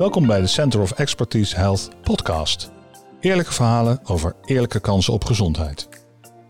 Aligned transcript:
Welkom 0.00 0.26
bij 0.26 0.40
de 0.40 0.46
Center 0.46 0.80
of 0.80 0.90
Expertise 0.90 1.56
Health 1.56 1.88
podcast. 2.02 2.70
Eerlijke 3.20 3.52
verhalen 3.52 4.00
over 4.04 4.34
eerlijke 4.44 4.80
kansen 4.80 5.12
op 5.12 5.24
gezondheid. 5.24 5.88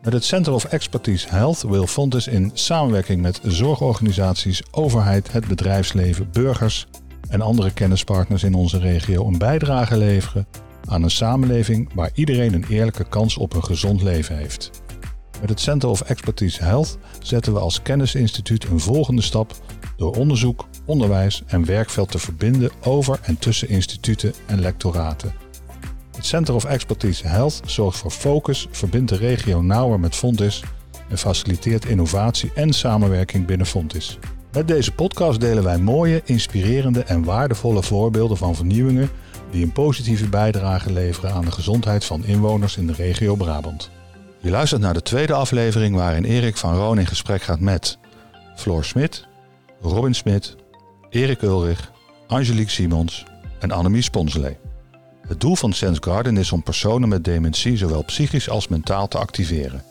Met 0.02 0.12
het 0.12 0.24
Center 0.24 0.52
of 0.52 0.64
Expertise 0.64 1.28
Health 1.28 1.62
wil 1.62 1.86
Fontes 1.86 2.26
in 2.26 2.50
samenwerking 2.54 3.22
met 3.22 3.40
zorgorganisaties, 3.42 4.62
overheid, 4.70 5.32
het 5.32 5.48
bedrijfsleven, 5.48 6.28
burgers 6.32 6.86
en 7.28 7.40
andere 7.40 7.72
kennispartners 7.72 8.42
in 8.42 8.54
onze 8.54 8.78
regio 8.78 9.26
een 9.26 9.38
bijdrage 9.38 9.96
leveren 9.96 10.46
aan 10.84 11.02
een 11.02 11.10
samenleving 11.10 11.94
waar 11.94 12.10
iedereen 12.14 12.54
een 12.54 12.66
eerlijke 12.68 13.08
kans 13.08 13.36
op 13.36 13.54
een 13.54 13.64
gezond 13.64 14.02
leven 14.02 14.36
heeft. 14.36 14.70
Met 15.40 15.48
het 15.48 15.60
Center 15.60 15.88
of 15.88 16.00
Expertise 16.00 16.64
Health 16.64 16.98
zetten 17.20 17.52
we 17.52 17.58
als 17.58 17.82
kennisinstituut 17.82 18.64
een 18.64 18.80
volgende 18.80 19.22
stap 19.22 19.52
door 19.96 20.16
onderzoek, 20.16 20.66
onderwijs 20.90 21.42
en 21.46 21.64
werkveld 21.64 22.10
te 22.10 22.18
verbinden 22.18 22.70
over 22.82 23.18
en 23.22 23.38
tussen 23.38 23.68
instituten 23.68 24.34
en 24.46 24.60
lectoraten. 24.60 25.32
Het 26.16 26.26
Center 26.26 26.54
of 26.54 26.64
Expertise 26.64 27.26
Health 27.26 27.60
zorgt 27.64 27.98
voor 27.98 28.10
focus, 28.10 28.68
verbindt 28.70 29.08
de 29.08 29.16
regio 29.16 29.62
nauwer 29.62 30.00
met 30.00 30.16
Fontis 30.16 30.62
en 31.08 31.18
faciliteert 31.18 31.84
innovatie 31.84 32.50
en 32.54 32.72
samenwerking 32.72 33.46
binnen 33.46 33.66
Fontis. 33.66 34.18
Met 34.52 34.68
deze 34.68 34.92
podcast 34.92 35.40
delen 35.40 35.64
wij 35.64 35.78
mooie, 35.78 36.22
inspirerende 36.24 37.02
en 37.02 37.24
waardevolle 37.24 37.82
voorbeelden 37.82 38.36
van 38.36 38.54
vernieuwingen 38.54 39.10
die 39.50 39.64
een 39.64 39.72
positieve 39.72 40.28
bijdrage 40.28 40.92
leveren 40.92 41.32
aan 41.32 41.44
de 41.44 41.52
gezondheid 41.52 42.04
van 42.04 42.24
inwoners 42.24 42.76
in 42.76 42.86
de 42.86 42.92
regio 42.92 43.34
Brabant. 43.34 43.90
Je 44.40 44.50
luistert 44.50 44.80
naar 44.80 44.94
de 44.94 45.02
tweede 45.02 45.32
aflevering 45.32 45.96
waarin 45.96 46.24
Erik 46.24 46.56
van 46.56 46.74
Roon 46.74 46.98
in 46.98 47.06
gesprek 47.06 47.42
gaat 47.42 47.60
met 47.60 47.98
Floor 48.56 48.84
Smit, 48.84 49.26
Robin 49.80 50.14
Smit, 50.14 50.56
Erik 51.10 51.42
Ulrich, 51.42 51.90
Angelique 52.26 52.70
Simons 52.70 53.24
en 53.58 53.70
Annemie 53.70 54.02
Sponselee. 54.02 54.56
Het 55.26 55.40
doel 55.40 55.56
van 55.56 55.72
Sense 55.72 56.02
Garden 56.02 56.36
is 56.36 56.52
om 56.52 56.62
personen 56.62 57.08
met 57.08 57.24
dementie 57.24 57.76
zowel 57.76 58.04
psychisch 58.04 58.48
als 58.48 58.68
mentaal 58.68 59.08
te 59.08 59.18
activeren. 59.18 59.82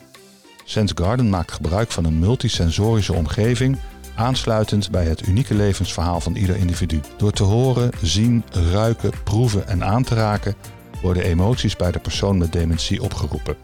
Sense 0.64 0.94
Garden 0.96 1.30
maakt 1.30 1.52
gebruik 1.52 1.90
van 1.90 2.04
een 2.04 2.18
multisensorische 2.18 3.12
omgeving 3.12 3.78
aansluitend 4.14 4.90
bij 4.90 5.04
het 5.04 5.26
unieke 5.26 5.54
levensverhaal 5.54 6.20
van 6.20 6.34
ieder 6.34 6.56
individu. 6.56 7.00
Door 7.16 7.32
te 7.32 7.42
horen, 7.42 7.90
zien, 8.02 8.44
ruiken, 8.72 9.12
proeven 9.24 9.68
en 9.68 9.84
aan 9.84 10.04
te 10.04 10.14
raken 10.14 10.54
worden 11.02 11.22
emoties 11.22 11.76
bij 11.76 11.92
de 11.92 11.98
persoon 11.98 12.38
met 12.38 12.52
dementie 12.52 13.02
opgeroepen. 13.02 13.56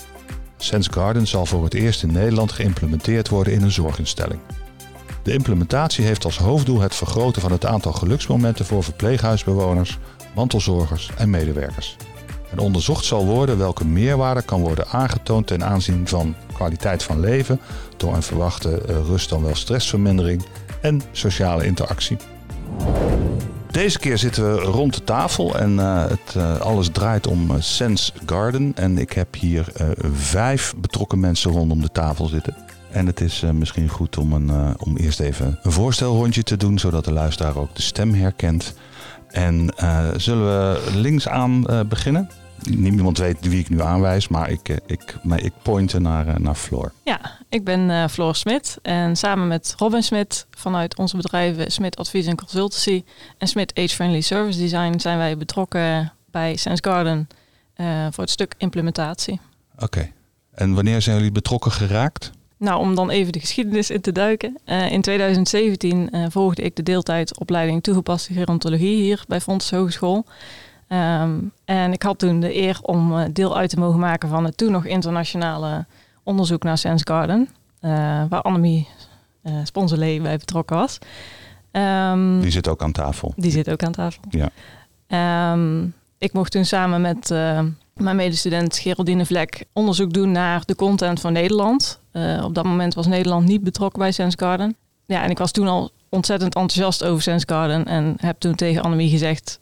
Sense 0.57 0.93
Garden 0.93 1.27
zal 1.27 1.47
voor 1.47 1.65
het 1.65 1.75
eerst 1.75 2.03
in 2.03 2.13
Nederland 2.13 2.53
geïmplementeerd 2.53 3.29
worden 3.29 3.53
in 3.53 3.63
een 3.63 3.73
zorginstelling. 3.73 4.41
De 5.27 5.33
implementatie 5.33 6.05
heeft 6.05 6.25
als 6.25 6.39
hoofddoel 6.39 6.81
het 6.81 6.95
vergroten 6.95 7.43
van 7.43 7.53
het 7.53 7.67
aantal 7.67 7.93
geluksmomenten 7.93 8.65
voor 8.65 8.85
verpleeghuisbewoners, 8.85 9.99
mantelzorgers 10.35 11.11
en 11.17 11.31
medewerkers. 11.31 11.97
En 12.51 12.59
onderzocht 12.59 13.05
zal 13.05 13.25
worden 13.25 13.59
welke 13.59 13.85
meerwaarde 13.85 14.43
kan 14.43 14.61
worden 14.61 14.89
aangetoond 14.89 15.47
ten 15.47 15.65
aanzien 15.65 16.09
van 16.09 16.35
kwaliteit 16.53 17.03
van 17.03 17.21
leven 17.21 17.61
door 17.97 18.15
een 18.15 18.23
verwachte 18.23 18.81
eh, 18.81 18.97
rust 19.07 19.29
dan 19.29 19.43
wel 19.43 19.55
stressvermindering 19.55 20.45
en 20.81 21.03
sociale 21.13 21.67
interactie. 21.67 22.17
Deze 23.71 23.99
keer 23.99 24.19
zitten 24.19 24.55
we 24.55 24.61
rond 24.61 24.95
de 24.95 25.05
tafel 25.05 25.59
en 25.59 25.73
uh, 25.73 26.07
het, 26.09 26.35
uh, 26.37 26.61
alles 26.61 26.89
draait 26.89 27.27
om 27.27 27.61
Sense 27.61 28.13
Garden. 28.27 28.73
En 28.75 28.99
ik 28.99 29.13
heb 29.13 29.35
hier 29.35 29.73
vijf 30.13 30.75
betrokken 30.77 31.21
mensen 31.21 31.51
rondom 31.51 31.81
de 31.81 31.93
tafel 31.93 32.27
zitten. 32.27 32.66
En 32.91 33.06
het 33.06 33.20
is 33.20 33.45
misschien 33.53 33.89
goed 33.89 34.19
om, 34.19 34.33
een, 34.33 34.81
om 34.81 34.97
eerst 34.97 35.20
even 35.20 35.59
een 35.62 35.73
voorstelrondje 35.73 36.42
te 36.42 36.56
doen, 36.56 36.79
zodat 36.79 37.05
de 37.05 37.12
luisteraar 37.12 37.56
ook 37.56 37.75
de 37.75 37.83
stem 37.83 38.15
herkent. 38.15 38.75
En 39.29 39.73
zullen 40.17 40.47
we 40.47 40.91
linksaan 40.95 41.67
beginnen? 41.89 42.30
Niemand 42.63 43.19
weet 43.19 43.48
wie 43.48 43.61
ik 43.61 43.69
nu 43.69 43.80
aanwijs, 43.83 44.29
maar 44.29 44.51
ik, 44.51 44.79
ik, 44.86 45.17
maar 45.23 45.41
ik 45.41 45.52
pointe 45.63 45.98
naar, 45.98 46.41
naar 46.41 46.55
Floor. 46.55 46.92
Ja, 47.05 47.20
ik 47.48 47.64
ben 47.64 47.80
uh, 47.80 48.07
Floor 48.08 48.35
Smit 48.35 48.79
en 48.83 49.17
samen 49.17 49.48
met 49.48 49.74
Robin 49.79 50.03
Smit 50.03 50.47
vanuit 50.51 50.97
onze 50.97 51.17
bedrijven 51.17 51.73
Smit 51.73 51.97
Advies 51.97 52.27
en 52.27 52.36
Consultancy 52.36 53.05
en 53.39 53.48
Smit 53.48 53.74
Age 53.74 53.89
Friendly 53.95 54.20
Service 54.20 54.58
Design 54.58 54.98
zijn 54.98 55.18
wij 55.18 55.36
betrokken 55.36 56.13
bij 56.30 56.57
Sense 56.57 56.83
Garden 56.85 57.29
uh, 57.77 58.07
voor 58.11 58.24
het 58.24 58.33
stuk 58.33 58.55
implementatie. 58.58 59.41
Oké, 59.74 59.85
okay. 59.85 60.13
en 60.55 60.74
wanneer 60.74 61.03
zijn 61.03 61.17
jullie 61.17 61.33
betrokken 61.33 61.73
geraakt? 61.73 62.30
Nou, 62.58 62.80
om 62.80 62.94
dan 62.94 63.11
even 63.11 63.33
de 63.33 63.40
geschiedenis 63.40 63.90
in 63.90 64.00
te 64.00 64.12
duiken. 64.12 64.58
Uh, 64.67 64.92
in 64.92 65.00
2017 65.00 66.11
volgde 66.28 66.62
ik 66.62 66.77
de 66.77 66.83
deeltijdopleiding 66.83 67.83
toegepaste 67.83 68.33
gerontologie 68.33 69.02
hier 69.02 69.24
bij 69.28 69.40
Fonds 69.40 69.70
Hogeschool. 69.70 70.24
Um, 70.89 71.52
en 71.64 71.92
ik 71.92 72.02
had 72.02 72.18
toen 72.18 72.40
de 72.40 72.56
eer 72.56 72.78
om 72.83 73.33
deel 73.33 73.56
uit 73.56 73.70
te 73.70 73.78
mogen 73.78 74.00
maken 74.00 74.28
van 74.28 74.44
het 74.44 74.56
toen 74.56 74.72
nog 74.72 74.84
internationale 74.84 75.86
onderzoek 76.22 76.62
naar 76.62 76.78
Sense 76.78 77.05
Garden, 77.06 77.48
waar 78.28 78.42
Annemie 78.42 78.88
uh, 79.46 79.55
Sponselee 79.64 80.20
bij 80.20 80.36
betrokken 80.36 80.77
was. 80.77 80.98
Um, 81.73 82.40
die 82.40 82.50
zit 82.50 82.68
ook 82.68 82.83
aan 82.83 82.92
tafel. 82.92 83.33
Die 83.36 83.50
zit 83.50 83.70
ook 83.70 83.83
aan 83.83 83.92
tafel. 83.92 84.23
Ja. 84.30 85.52
Um, 85.52 85.94
ik 86.18 86.33
mocht 86.33 86.52
toen 86.52 86.64
samen 86.64 87.00
met 87.00 87.30
uh, 87.30 87.61
mijn 87.94 88.17
medestudent 88.17 88.78
Geraldine 88.78 89.27
Vlek 89.27 89.64
onderzoek 89.73 90.12
doen 90.12 90.33
naar 90.33 90.62
de 90.64 90.74
content 90.74 91.20
van 91.20 91.33
Nederland. 91.33 92.00
Uh, 92.17 92.45
op 92.45 92.55
dat 92.55 92.65
moment 92.65 92.95
was 92.95 93.07
Nederland 93.07 93.47
niet 93.47 93.63
betrokken 93.63 93.99
bij 93.99 94.13
Sense 94.13 94.39
Garden. 94.39 94.77
Ja, 95.07 95.23
en 95.23 95.31
ik 95.31 95.39
was 95.39 95.51
toen 95.51 95.69
al 95.69 95.91
ontzettend 96.09 96.55
enthousiast 96.55 97.05
over 97.05 97.23
Sense 97.23 97.47
Garden 97.49 97.85
en 97.85 98.15
heb 98.21 98.39
toen 98.39 98.55
tegen 98.55 98.83
Annemie 98.83 99.11
gezegd: 99.11 99.59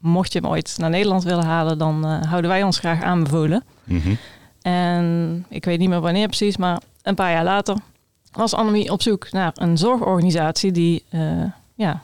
mocht 0.00 0.32
je 0.32 0.38
hem 0.38 0.50
ooit 0.50 0.74
naar 0.78 0.90
Nederland 0.90 1.24
willen 1.24 1.44
halen, 1.44 1.78
dan 1.78 2.04
houden 2.04 2.50
wij 2.50 2.62
ons 2.62 2.78
graag 2.78 3.02
aanbevolen. 3.02 3.64
Mm 3.84 4.00
-hmm. 4.00 4.16
En 4.62 5.44
ik 5.48 5.64
weet 5.64 5.78
niet 5.78 5.88
meer 5.88 6.00
wanneer 6.00 6.26
precies, 6.26 6.56
maar 6.56 6.80
een 7.02 7.14
paar 7.14 7.32
jaar 7.32 7.44
later 7.44 7.76
was 8.32 8.54
Annemie 8.54 8.92
op 8.92 9.02
zoek 9.02 9.32
naar 9.32 9.52
een 9.54 9.78
zorgorganisatie 9.78 10.72
die 10.72 11.04
uh, 11.10 11.44
ja, 11.74 12.02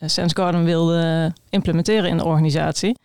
Sense 0.00 0.36
Garden 0.36 0.64
wilde 0.64 1.32
implementeren 1.48 2.10
in 2.10 2.16
de 2.16 2.24
organisatie. 2.24 2.96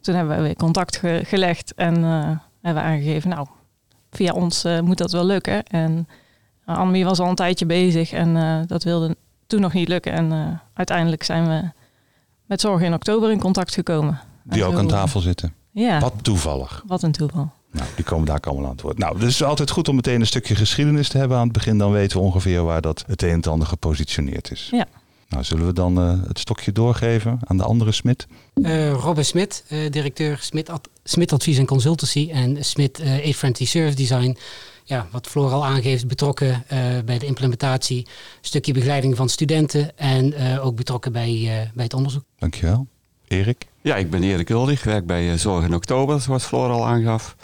Toen 0.00 0.14
hebben 0.14 0.36
we 0.36 0.42
weer 0.42 0.56
contact 0.56 0.96
ge 0.96 1.20
gelegd 1.24 1.74
en 1.74 2.02
hebben 2.62 2.82
aangegeven, 2.82 3.30
nou, 3.30 3.46
via 4.10 4.32
ons 4.32 4.64
uh, 4.64 4.80
moet 4.80 4.98
dat 4.98 5.12
wel 5.12 5.24
lukken. 5.24 5.64
En 5.64 6.08
Annemie 6.64 7.04
was 7.04 7.18
al 7.18 7.28
een 7.28 7.34
tijdje 7.34 7.66
bezig 7.66 8.12
en 8.12 8.64
dat 8.66 8.84
wilde 8.84 9.16
toen 9.46 9.60
nog 9.60 9.72
niet 9.72 9.88
lukken. 9.88 10.12
En 10.12 10.60
uiteindelijk 10.74 11.22
zijn 11.22 11.48
we 11.48 11.70
met 12.46 12.60
Zorg 12.60 12.82
in 12.82 12.94
oktober 12.94 13.30
in 13.30 13.40
contact 13.40 13.74
gekomen. 13.74 14.20
Die 14.44 14.64
ook 14.64 14.78
aan 14.78 14.86
tafel 14.86 15.20
zitten. 15.20 15.54
Ja. 15.70 16.00
Wat 16.00 16.14
toevallig. 16.22 16.82
Wat 16.86 17.02
een 17.02 17.12
toeval. 17.12 17.50
Nou, 17.72 17.86
die 17.94 18.04
komen 18.04 18.26
daar 18.26 18.40
allemaal 18.40 18.64
aan 18.64 18.70
het 18.70 18.80
woord. 18.80 18.98
Nou, 18.98 19.12
dus 19.12 19.22
het 19.22 19.30
is 19.30 19.42
altijd 19.42 19.70
goed 19.70 19.88
om 19.88 19.94
meteen 19.94 20.20
een 20.20 20.26
stukje 20.26 20.54
geschiedenis 20.54 21.08
te 21.08 21.18
hebben 21.18 21.36
aan 21.36 21.44
het 21.44 21.52
begin. 21.52 21.78
Dan 21.78 21.92
weten 21.92 22.18
we 22.18 22.24
ongeveer 22.24 22.64
waar 22.64 22.80
dat 22.80 23.04
het 23.06 23.22
een 23.22 23.28
en 23.28 23.42
ander 23.42 23.68
gepositioneerd 23.68 24.50
is. 24.50 24.68
Ja. 24.70 24.86
Nou, 25.28 25.44
zullen 25.44 25.66
we 25.66 25.72
dan 25.72 25.98
uh, 25.98 26.26
het 26.28 26.38
stokje 26.38 26.72
doorgeven 26.72 27.38
aan 27.44 27.56
de 27.56 27.62
andere 27.62 27.92
Smit? 27.92 28.26
Uh, 28.54 28.92
Robin 28.92 29.24
Smit, 29.24 29.64
uh, 29.68 29.90
directeur 29.90 30.38
Smit, 30.40 30.70
Ad 30.70 30.88
Smit 31.08 31.32
Advies 31.32 31.58
en 31.58 31.66
Consultancy 31.66 32.28
en 32.32 32.64
Smit 32.64 33.00
Age 33.00 33.34
Friendly 33.34 33.66
Service 33.66 33.96
Design. 33.96 34.36
Ja, 34.84 35.06
wat 35.10 35.26
Floor 35.26 35.52
al 35.52 35.66
aangeeft, 35.66 36.06
betrokken 36.08 36.64
bij 37.04 37.18
de 37.18 37.26
implementatie, 37.26 38.06
stukje 38.40 38.72
begeleiding 38.72 39.16
van 39.16 39.28
studenten 39.28 39.98
en 39.98 40.58
ook 40.60 40.76
betrokken 40.76 41.12
bij, 41.12 41.70
bij 41.74 41.84
het 41.84 41.94
onderzoek. 41.94 42.22
Dankjewel. 42.38 42.86
Erik? 43.28 43.66
Ja, 43.80 43.96
ik 43.96 44.10
ben 44.10 44.22
Erik 44.22 44.48
Ulrich, 44.48 44.84
werk 44.84 45.06
bij 45.06 45.38
Zorg 45.38 45.64
in 45.64 45.74
Oktober, 45.74 46.20
zoals 46.20 46.44
Floor 46.44 46.70
al 46.70 46.86
aangaf. 46.86 47.36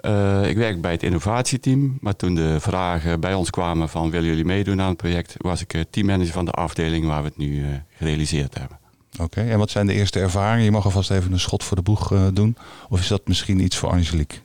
Uh, 0.00 0.48
ik 0.48 0.56
werk 0.56 0.80
bij 0.80 0.92
het 0.92 1.02
innovatieteam, 1.02 1.98
maar 2.00 2.16
toen 2.16 2.34
de 2.34 2.60
vragen 2.60 3.20
bij 3.20 3.34
ons 3.34 3.50
kwamen 3.50 3.88
van 3.88 4.10
willen 4.10 4.28
jullie 4.28 4.44
meedoen 4.44 4.80
aan 4.80 4.88
het 4.88 4.96
project, 4.96 5.34
was 5.38 5.60
ik 5.60 5.84
teammanager 5.90 6.32
van 6.32 6.44
de 6.44 6.50
afdeling 6.50 7.06
waar 7.06 7.22
we 7.22 7.28
het 7.28 7.36
nu 7.36 7.60
uh, 7.60 7.66
gerealiseerd 7.96 8.58
hebben. 8.58 8.81
Oké, 9.20 9.40
en 9.40 9.58
wat 9.58 9.70
zijn 9.70 9.86
de 9.86 9.92
eerste 9.92 10.20
ervaringen? 10.20 10.64
Je 10.64 10.70
mag 10.70 10.84
alvast 10.84 11.10
even 11.10 11.32
een 11.32 11.40
schot 11.40 11.64
voor 11.64 11.76
de 11.76 11.82
boeg 11.82 12.12
uh, 12.12 12.26
doen. 12.32 12.56
Of 12.88 13.00
is 13.00 13.08
dat 13.08 13.26
misschien 13.26 13.60
iets 13.60 13.76
voor 13.76 13.90
Angelique? 13.90 14.38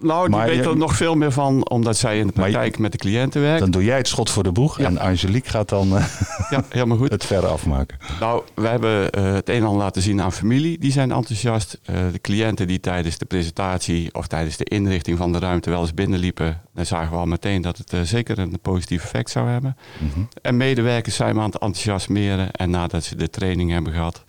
Nou, 0.00 0.28
die 0.28 0.36
maar 0.36 0.46
weet 0.46 0.64
je, 0.64 0.70
er 0.70 0.76
nog 0.76 0.96
veel 0.96 1.14
meer 1.14 1.32
van, 1.32 1.68
omdat 1.68 1.96
zij 1.96 2.18
in 2.18 2.26
de 2.26 2.32
praktijk 2.32 2.76
je, 2.76 2.82
met 2.82 2.92
de 2.92 2.98
cliënten 2.98 3.40
werkt. 3.40 3.60
Dan 3.60 3.70
doe 3.70 3.84
jij 3.84 3.96
het 3.96 4.08
schot 4.08 4.30
voor 4.30 4.42
de 4.42 4.52
boeg 4.52 4.78
ja. 4.78 4.84
en 4.84 4.98
Angelique 4.98 5.50
gaat 5.50 5.68
dan 5.68 5.94
uh, 5.94 6.04
ja, 6.50 6.64
helemaal 6.68 6.96
goed. 6.96 7.10
het 7.18 7.24
verder 7.24 7.50
afmaken. 7.50 7.98
Nou, 8.20 8.42
we 8.54 8.68
hebben 8.68 9.18
uh, 9.18 9.32
het 9.32 9.48
een 9.48 9.54
en 9.54 9.64
ander 9.64 9.82
laten 9.82 10.02
zien 10.02 10.20
aan 10.20 10.32
familie. 10.32 10.78
Die 10.78 10.92
zijn 10.92 11.12
enthousiast. 11.12 11.80
Uh, 11.90 11.96
de 12.12 12.20
cliënten 12.20 12.66
die 12.66 12.80
tijdens 12.80 13.18
de 13.18 13.24
presentatie 13.24 14.14
of 14.14 14.26
tijdens 14.26 14.56
de 14.56 14.64
inrichting 14.64 15.18
van 15.18 15.32
de 15.32 15.38
ruimte 15.38 15.70
wel 15.70 15.80
eens 15.80 15.94
binnenliepen. 15.94 16.60
Dan 16.74 16.86
zagen 16.86 17.10
we 17.12 17.18
al 17.18 17.26
meteen 17.26 17.62
dat 17.62 17.76
het 17.76 18.08
zeker 18.08 18.38
een 18.38 18.58
positief 18.62 19.02
effect 19.02 19.30
zou 19.30 19.48
hebben. 19.48 19.76
Mm 19.98 20.10
-hmm. 20.14 20.28
En 20.42 20.56
medewerkers 20.56 21.16
zijn 21.16 21.34
we 21.34 21.40
aan 21.40 21.50
het 21.50 21.58
enthousiasmeren. 21.58 22.50
En 22.50 22.70
nadat 22.70 23.04
ze 23.04 23.16
de 23.16 23.30
training 23.30 23.70
hebben 23.70 23.92
gehad, 23.92 24.24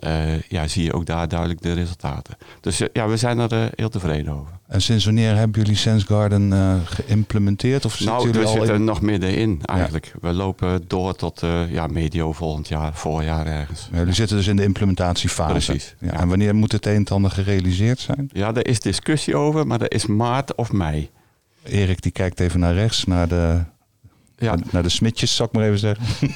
eh, 0.00 0.40
ja, 0.42 0.68
zie 0.68 0.84
je 0.84 0.92
ook 0.92 1.06
daar 1.06 1.28
duidelijk 1.28 1.62
de 1.62 1.72
resultaten. 1.72 2.36
Dus 2.60 2.80
eh, 2.80 2.88
ja, 2.92 3.08
we 3.08 3.16
zijn 3.16 3.38
er 3.38 3.52
eh, 3.52 3.64
heel 3.74 3.88
tevreden 3.88 4.32
over. 4.32 4.52
En 4.66 4.82
sinds 4.82 5.04
wanneer 5.04 5.36
hebben 5.36 5.60
jullie 5.60 5.76
Sense 5.76 6.06
Garden 6.06 6.52
geïmplementeerd? 6.86 7.84
Of 7.84 7.92
zitten 7.96 8.14
nou, 8.16 8.30
we 8.30 8.46
zitten 8.46 8.74
in- 8.74 8.84
nog 8.84 9.00
middenin 9.00 9.60
eigenlijk. 9.64 10.12
We 10.20 10.32
lopen 10.32 10.84
door 10.86 11.14
tot 11.16 11.42
ja, 11.68 11.86
medio 11.86 12.32
volgend 12.32 12.68
jaar, 12.68 12.94
voorjaar 12.94 13.46
ergens. 13.46 13.88
Ja, 13.92 13.98
jullie 13.98 14.12
zitten 14.14 14.36
dus 14.36 14.46
in 14.46 14.56
de 14.56 14.62
implementatiefase. 14.62 15.52
Precies, 15.52 15.94
Ja, 16.00 16.06
ja. 16.12 16.20
En 16.20 16.28
wanneer 16.28 16.54
moet 16.54 16.72
het 16.72 16.86
een 16.86 16.94
en 16.94 17.04
ander 17.06 17.30
gerealiseerd 17.30 17.98
zijn? 17.98 18.30
Ja, 18.32 18.52
daar 18.52 18.66
is 18.66 18.80
discussie 18.80 19.36
over, 19.36 19.66
maar 19.66 19.78
dat 19.78 19.92
is 19.92 20.06
maart 20.06 20.54
of 20.54 20.72
mei. 20.72 21.10
Erik 21.62 22.02
die 22.02 22.12
kijkt 22.12 22.40
even 22.40 22.60
naar 22.60 22.74
rechts, 22.74 23.04
naar 23.04 23.28
de, 23.28 23.60
Ja, 24.38 24.56
naar 24.70 24.82
de 24.82 24.88
smitjes, 24.88 25.36
zal 25.36 25.46
ik 25.46 25.52
maar 25.52 25.64
even 25.64 25.78
zeggen. 25.78 26.04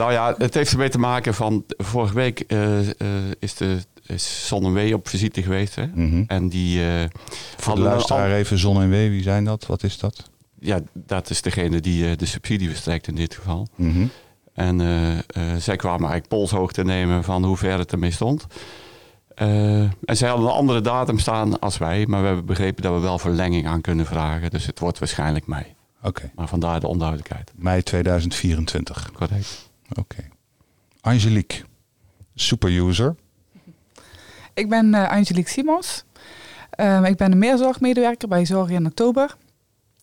nou 0.00 0.12
ja, 0.12 0.34
het 0.38 0.54
heeft 0.54 0.72
ermee 0.72 0.88
te 0.88 0.98
maken 0.98 1.34
van... 1.34 1.64
Vorige 1.76 2.14
week 2.14 2.40
eh, 2.40 2.88
eh, 2.88 2.94
is, 3.38 3.54
de, 3.54 3.76
is 4.06 4.46
Zon 4.46 4.64
en 4.64 4.72
Wee 4.72 4.94
op 4.94 5.08
visite 5.08 5.42
geweest. 5.42 5.74
Hè? 5.74 5.86
Mhm. 5.94 6.22
En 6.26 6.48
die 6.48 6.84
eh, 6.86 7.04
Voor 7.56 7.74
de 7.74 7.80
luisteraar 7.80 8.30
al- 8.30 8.36
even 8.36 8.58
Zon 8.58 8.82
en 8.82 8.88
Wee, 8.90 9.10
wie 9.10 9.22
zijn 9.22 9.44
dat? 9.44 9.66
Wat 9.66 9.82
is 9.82 9.98
dat? 9.98 10.30
Ja, 10.60 10.80
dat 10.92 11.30
is 11.30 11.42
degene 11.42 11.80
die 11.80 12.16
de 12.16 12.26
subsidie 12.26 12.68
verstrekt 12.68 13.06
in 13.08 13.14
dit 13.14 13.34
geval. 13.34 13.68
Mhm. 13.76 14.06
En 14.54 14.80
eh, 14.80 15.18
eh, 15.18 15.22
zij 15.58 15.76
kwamen 15.76 16.00
eigenlijk 16.00 16.28
polshoogte 16.28 16.84
nemen 16.84 17.24
van 17.24 17.44
hoe 17.44 17.56
ver 17.56 17.78
het 17.78 17.92
ermee 17.92 18.10
stond. 18.10 18.46
En 19.34 20.16
zij 20.16 20.28
hadden 20.28 20.46
een 20.46 20.52
andere 20.54 20.80
datum 20.80 21.18
staan 21.18 21.58
als 21.58 21.78
wij. 21.78 22.06
Maar 22.06 22.20
we 22.20 22.26
hebben 22.26 22.44
begrepen 22.44 22.82
dat 22.82 22.94
we 22.94 23.00
wel 23.00 23.18
verlenging 23.18 23.66
aan 23.66 23.80
kunnen 23.80 24.06
vragen. 24.06 24.50
Dus 24.50 24.66
het 24.66 24.78
wordt 24.78 24.98
waarschijnlijk 24.98 25.46
mei. 25.46 25.64
Oké, 26.02 26.30
Maar 26.34 26.48
vandaar 26.48 26.80
de 26.80 26.86
onduidelijkheid. 26.86 27.52
mei 27.56 27.82
2024. 27.82 29.10
Correct. 29.12 29.69
Oké. 29.98 30.28
Angelique, 31.00 31.64
superuser. 32.34 33.14
Ik 34.54 34.68
ben 34.68 34.94
eh, 34.94 35.10
Angelique 35.10 35.50
Simons. 35.50 36.04
Ehm, 36.70 37.04
ik 37.04 37.16
ben 37.16 37.32
een 37.32 37.38
meerzorgmedewerker 37.38 38.28
bij 38.28 38.44
Zorg 38.44 38.70
in 38.70 38.86
Oktober. 38.86 39.36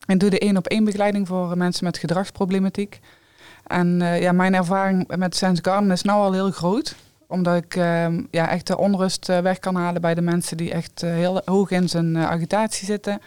En 0.06 0.18
doe 0.18 0.30
de 0.30 0.38
één 0.38 0.56
op 0.56 0.66
één 0.66 0.84
begeleiding 0.84 1.26
voor 1.26 1.56
mensen 1.56 1.84
met 1.84 1.98
gedragsproblematiek. 1.98 3.00
En 3.66 4.02
eh, 4.02 4.20
ja, 4.20 4.32
mijn 4.32 4.54
ervaring 4.54 5.16
met 5.16 5.36
Sense 5.36 5.62
Garden 5.64 5.90
is 5.90 6.02
nou 6.02 6.20
al 6.20 6.32
heel 6.32 6.50
groot. 6.50 6.94
Omdat 7.26 7.56
ik 7.56 7.76
ehm, 7.76 8.22
ja, 8.30 8.48
echt 8.48 8.66
de 8.66 8.78
onrust 8.78 9.28
eh, 9.28 9.38
weg 9.38 9.58
kan 9.58 9.74
halen 9.74 10.00
bij 10.00 10.14
de 10.14 10.20
mensen 10.20 10.56
die 10.56 10.72
echt 10.72 11.00
heel 11.00 11.42
hoog 11.44 11.70
in 11.70 11.88
zijn 11.88 12.18
agitatie 12.18 12.86
zitten. 12.86 13.20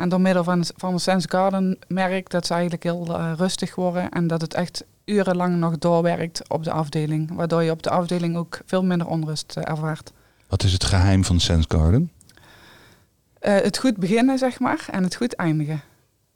En 0.00 0.08
door 0.08 0.20
middel 0.20 0.44
van, 0.44 0.64
van 0.76 0.94
de 0.94 1.00
Sense 1.00 1.28
Garden 1.30 1.78
merk 1.88 2.30
dat 2.30 2.46
ze 2.46 2.52
eigenlijk 2.52 2.82
heel 2.82 3.18
eh, 3.18 3.32
rustig 3.36 3.74
worden. 3.74 4.08
En 4.08 4.26
dat 4.26 4.40
het 4.40 4.54
echt 4.54 4.84
urenlang 5.04 5.56
nog 5.56 5.78
doorwerkt 5.78 6.48
op 6.48 6.64
de 6.64 6.70
afdeling. 6.70 7.34
Waardoor 7.34 7.62
je 7.62 7.70
op 7.70 7.82
de 7.82 7.90
afdeling 7.90 8.36
ook 8.36 8.60
veel 8.66 8.84
minder 8.84 9.06
onrust 9.06 9.56
eh, 9.56 9.68
ervaart. 9.68 10.12
Wat 10.48 10.62
is 10.62 10.72
het 10.72 10.84
geheim 10.84 11.24
van 11.24 11.40
Sense 11.40 11.68
Garden? 11.68 12.10
Eh, 13.38 13.54
het 13.54 13.78
goed 13.78 13.96
beginnen, 13.96 14.38
zeg 14.38 14.58
maar, 14.58 14.86
en 14.90 15.02
het 15.02 15.14
goed 15.14 15.34
eindigen. 15.34 15.82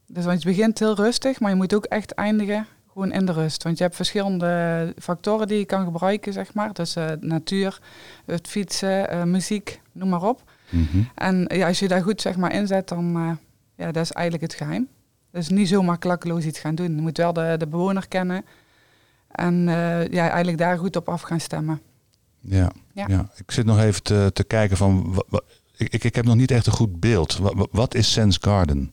Dus 0.06 0.24
want 0.24 0.42
je 0.42 0.48
begint 0.48 0.78
heel 0.78 0.94
rustig, 0.94 1.40
maar 1.40 1.50
je 1.50 1.56
moet 1.56 1.74
ook 1.74 1.84
echt 1.84 2.12
eindigen 2.12 2.66
gewoon 2.92 3.12
in 3.12 3.26
de 3.26 3.32
rust. 3.32 3.62
Want 3.62 3.78
je 3.78 3.84
hebt 3.84 3.96
verschillende 3.96 4.94
factoren 4.98 5.48
die 5.48 5.58
je 5.58 5.64
kan 5.64 5.84
gebruiken, 5.84 6.32
zeg 6.32 6.54
maar. 6.54 6.72
Dus 6.72 6.96
natuur, 7.20 7.78
het 8.26 8.48
fietsen, 8.48 9.30
muziek, 9.30 9.80
noem 9.92 10.08
maar 10.08 10.22
op. 10.22 10.42
Mhm. 10.70 11.02
En 11.14 11.44
ja, 11.54 11.66
als 11.66 11.78
je 11.78 11.88
daar 11.88 12.02
goed 12.02 12.20
zeg 12.20 12.36
maar, 12.36 12.52
inzet, 12.52 12.88
dan 12.88 13.38
ja, 13.76 13.92
dat 13.92 14.02
is 14.02 14.12
eigenlijk 14.12 14.52
het 14.52 14.60
geheim. 14.62 14.88
Dus 15.30 15.48
niet 15.48 15.68
zomaar 15.68 15.98
klakkeloos 15.98 16.44
iets 16.44 16.58
gaan 16.58 16.74
doen. 16.74 16.96
Je 16.96 17.02
moet 17.02 17.16
wel 17.16 17.32
de, 17.32 17.54
de 17.58 17.66
bewoner 17.66 18.08
kennen 18.08 18.44
en 19.30 19.54
uh, 19.54 20.06
ja, 20.06 20.28
eigenlijk 20.28 20.58
daar 20.58 20.78
goed 20.78 20.96
op 20.96 21.08
af 21.08 21.22
gaan 21.22 21.40
stemmen. 21.40 21.80
Ja, 22.40 22.70
ja. 22.92 23.04
ja. 23.08 23.28
ik 23.36 23.50
zit 23.50 23.64
nog 23.64 23.80
even 23.80 24.02
te, 24.02 24.30
te 24.32 24.44
kijken 24.44 24.76
van... 24.76 25.22
Ik, 25.76 26.04
ik 26.04 26.14
heb 26.14 26.24
nog 26.24 26.36
niet 26.36 26.50
echt 26.50 26.66
een 26.66 26.72
goed 26.72 27.00
beeld. 27.00 27.36
Wat, 27.36 27.68
wat 27.70 27.94
is 27.94 28.12
Sense 28.12 28.38
Garden? 28.42 28.92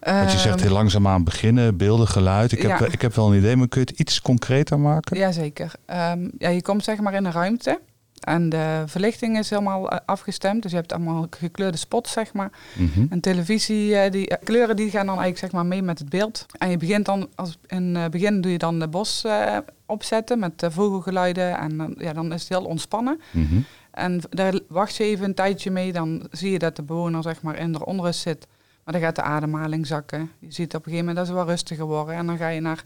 Want 0.00 0.32
je 0.32 0.38
zegt 0.38 0.60
heel 0.60 0.72
langzaamaan 0.72 1.24
beginnen, 1.24 1.76
beelden, 1.76 2.08
geluid. 2.08 2.52
Ik 2.52 2.62
heb, 2.62 2.78
ja. 2.78 2.86
ik 2.86 3.02
heb 3.02 3.14
wel 3.14 3.32
een 3.32 3.38
idee, 3.38 3.56
maar 3.56 3.68
kun 3.68 3.80
je 3.80 3.86
het 3.86 4.00
iets 4.00 4.20
concreter 4.20 4.78
maken? 4.78 5.18
Jazeker. 5.18 5.72
Um, 5.86 6.30
ja, 6.38 6.48
je 6.48 6.62
komt 6.62 6.84
zeg 6.84 7.00
maar 7.00 7.14
in 7.14 7.24
een 7.24 7.32
ruimte. 7.32 7.80
En 8.20 8.48
de 8.48 8.82
verlichting 8.86 9.38
is 9.38 9.50
helemaal 9.50 9.92
uh, 9.92 9.98
afgestemd. 10.06 10.62
Dus 10.62 10.70
je 10.70 10.76
hebt 10.76 10.92
allemaal 10.92 11.26
gekleurde 11.30 11.76
spots, 11.76 12.12
zeg 12.12 12.32
maar. 12.32 12.50
Mm 12.74 12.90
-hmm. 12.94 13.06
En 13.10 13.20
televisie, 13.20 13.90
uh, 13.90 14.10
die 14.10 14.30
uh, 14.30 14.36
kleuren 14.44 14.76
die 14.76 14.90
gaan 14.90 15.06
dan 15.06 15.18
eigenlijk 15.18 15.38
zeg 15.38 15.52
maar 15.52 15.66
mee 15.66 15.82
met 15.82 15.98
het 15.98 16.08
beeld. 16.08 16.46
En 16.58 16.70
je 16.70 16.76
begint 16.76 17.06
dan, 17.06 17.28
als 17.34 17.58
in 17.66 17.94
het 17.94 18.10
begin 18.10 18.40
doe 18.40 18.52
je 18.52 18.58
dan 18.58 18.78
de 18.78 18.88
bos 18.88 19.24
eh, 19.24 19.56
opzetten 19.86 20.38
met 20.38 20.66
vogelgeluiden. 20.68 21.58
En 21.58 21.76
dan, 21.76 21.94
ja, 21.98 22.12
dan 22.12 22.32
is 22.32 22.40
het 22.40 22.48
heel 22.48 22.64
ontspannen. 22.64 23.20
Mm 23.30 23.46
-hmm. 23.46 23.64
En 23.90 24.20
daar 24.30 24.60
wacht 24.68 24.96
je 24.96 25.04
even 25.04 25.24
een 25.24 25.34
tijdje 25.34 25.70
mee. 25.70 25.92
Dan 25.92 26.26
zie 26.30 26.50
je 26.50 26.58
dat 26.58 26.76
de 26.76 26.82
bewoner 26.82 27.22
zeg 27.22 27.42
maar 27.42 27.58
in 27.58 27.72
de 27.72 27.84
onrust 27.84 28.20
zit. 28.20 28.46
Maar 28.84 28.94
dan 28.94 29.02
gaat 29.02 29.16
de 29.16 29.22
ademhaling 29.22 29.86
zakken. 29.86 30.30
Je 30.38 30.52
ziet 30.52 30.74
op 30.74 30.86
een 30.86 30.92
gegeven 30.92 31.06
moment 31.06 31.16
dat 31.16 31.26
ze 31.26 31.32
wel 31.32 31.46
rustiger 31.46 31.84
worden. 31.86 32.14
En 32.14 32.26
dan 32.26 32.36
ga 32.36 32.48
je 32.48 32.60
naar 32.60 32.84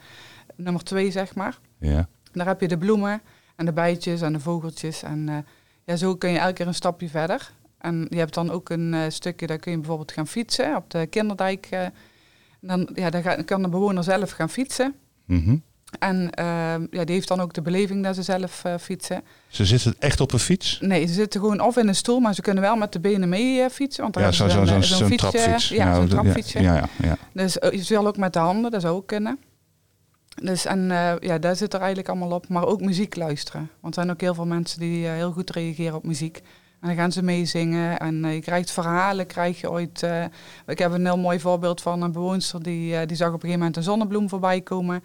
nummer 0.56 0.82
twee, 0.82 1.10
zeg 1.10 1.34
maar. 1.34 1.58
Ja. 1.78 2.08
Daar 2.32 2.46
heb 2.46 2.60
je 2.60 2.68
de 2.68 2.78
bloemen 2.78 3.22
en 3.62 3.68
de 3.68 3.80
bijtjes 3.80 4.20
en 4.20 4.32
de 4.32 4.40
vogeltjes. 4.40 5.02
En 5.02 5.28
uh, 5.28 5.36
ja, 5.84 5.96
zo 5.96 6.16
kun 6.16 6.30
je 6.30 6.38
elke 6.38 6.52
keer 6.52 6.66
een 6.66 6.74
stapje 6.74 7.08
verder. 7.08 7.52
En 7.78 8.06
je 8.08 8.18
hebt 8.18 8.34
dan 8.34 8.50
ook 8.50 8.68
een 8.68 8.92
uh, 8.92 9.00
stukje, 9.08 9.46
daar 9.46 9.58
kun 9.58 9.72
je 9.72 9.78
bijvoorbeeld 9.78 10.12
gaan 10.12 10.26
fietsen 10.26 10.76
op 10.76 10.90
de 10.90 11.06
kinderdijk. 11.06 11.68
Uh, 11.70 11.86
dan, 12.60 12.88
ja, 12.94 13.10
dan, 13.10 13.22
ga, 13.22 13.36
dan 13.36 13.44
kan 13.44 13.62
de 13.62 13.68
bewoner 13.68 14.04
zelf 14.04 14.30
gaan 14.30 14.48
fietsen. 14.48 14.94
Mm 15.26 15.42
-hmm. 15.44 15.62
En 15.98 16.30
ja, 16.90 17.04
die 17.04 17.14
heeft 17.14 17.28
dan 17.28 17.40
ook 17.40 17.52
de 17.52 17.62
beleving 17.62 18.04
dat 18.04 18.14
ze 18.14 18.22
zelf 18.22 18.64
fietsen. 18.80 19.22
Ze 19.48 19.64
zitten 19.64 19.94
echt 19.98 20.20
op 20.20 20.32
een 20.32 20.38
fiets? 20.38 20.78
Nee, 20.80 21.06
ze 21.06 21.12
zitten 21.12 21.40
gewoon 21.40 21.60
of 21.60 21.76
in 21.76 21.88
een 21.88 21.94
stoel, 21.94 22.20
maar 22.20 22.34
ze 22.34 22.42
kunnen 22.42 22.62
wel 22.62 22.76
met 22.76 22.92
de 22.92 23.00
benen 23.00 23.28
mee 23.28 23.70
fietsen. 23.70 24.02
Want 24.02 24.14
ja, 24.14 24.32
zo'n 24.32 24.50
zo, 24.50 24.64
zo, 24.64 24.80
zo, 24.80 24.96
zo 24.96 25.08
trapfiets. 25.08 25.68
Ja, 25.68 25.94
zo'n 25.94 26.08
trapfietsje. 26.08 26.62
Ja, 26.62 26.74
ja, 26.74 26.88
ja. 27.02 27.16
Dus 27.32 27.54
je 27.54 27.82
zal 27.82 28.06
ook 28.06 28.16
met 28.16 28.32
de 28.32 28.38
handen, 28.38 28.70
dat 28.70 28.80
zou 28.80 28.96
ook 28.96 29.06
kunnen. 29.06 29.38
Dus 30.34 30.64
en 30.64 30.90
uh, 30.90 31.12
ja, 31.18 31.38
daar 31.38 31.56
zit 31.56 31.74
er 31.74 31.78
eigenlijk 31.78 32.08
allemaal 32.08 32.30
op. 32.30 32.48
Maar 32.48 32.66
ook 32.66 32.80
muziek 32.80 33.16
luisteren. 33.16 33.70
Want 33.80 33.96
er 33.96 34.02
zijn 34.02 34.14
ook 34.14 34.20
heel 34.20 34.34
veel 34.34 34.46
mensen 34.46 34.80
die 34.80 35.04
uh, 35.04 35.12
heel 35.12 35.32
goed 35.32 35.50
reageren 35.50 35.96
op 35.96 36.04
muziek. 36.04 36.36
En 36.80 36.88
dan 36.88 36.96
gaan 36.96 37.12
ze 37.12 37.22
meezingen 37.22 37.98
en 37.98 38.24
uh, 38.24 38.34
je 38.34 38.40
krijgt 38.40 38.70
verhalen, 38.70 39.26
krijg 39.26 39.60
je 39.60 39.70
ooit... 39.70 40.06
ik 40.66 40.78
heb 40.78 40.92
een 40.92 41.04
heel 41.04 41.18
mooi 41.18 41.40
voorbeeld 41.40 41.80
van 41.82 42.02
een 42.02 42.12
bewoonster 42.12 42.62
die, 42.62 43.06
die 43.06 43.16
zag 43.16 43.28
op 43.28 43.34
een 43.34 43.40
gegeven 43.40 43.58
moment 43.58 43.76
een 43.76 43.82
zonnebloem 43.82 44.28
voorbij 44.28 44.60
komen. 44.60 45.02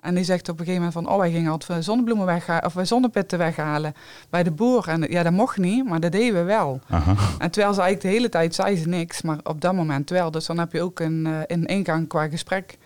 En 0.00 0.14
die 0.14 0.24
zegt 0.24 0.48
op 0.48 0.58
een 0.58 0.64
gegeven 0.64 0.86
moment 0.86 0.92
van, 0.92 1.14
oh 1.14 1.18
wij 1.18 1.30
gingen 1.30 1.50
altijd 1.52 1.84
zonnebloemen 1.84 2.26
weghalen, 2.26 2.64
of 2.64 2.74
zonnepitten 2.82 3.38
weghalen 3.38 3.92
bij 4.30 4.42
de 4.42 4.50
boer. 4.50 4.88
En 4.88 5.06
ja, 5.10 5.22
dat 5.22 5.32
mocht 5.32 5.56
niet, 5.56 5.84
maar 5.84 6.00
dat 6.00 6.12
deden 6.12 6.34
we 6.34 6.42
wel. 6.42 6.80
Aha. 6.88 7.14
En 7.38 7.50
terwijl 7.50 7.74
ze 7.74 7.80
eigenlijk 7.80 8.00
de 8.00 8.08
hele 8.08 8.28
tijd 8.28 8.54
zei 8.54 8.76
ze 8.76 8.88
niks, 8.88 9.22
maar 9.22 9.38
op 9.42 9.60
dat 9.60 9.74
moment 9.74 10.10
wel. 10.10 10.30
Dus 10.30 10.46
dan 10.46 10.58
heb 10.58 10.72
je 10.72 10.82
ook 10.82 11.00
een, 11.00 11.28
een 11.46 11.66
ingang 11.66 12.08
qua 12.08 12.28
gesprek. 12.28 12.78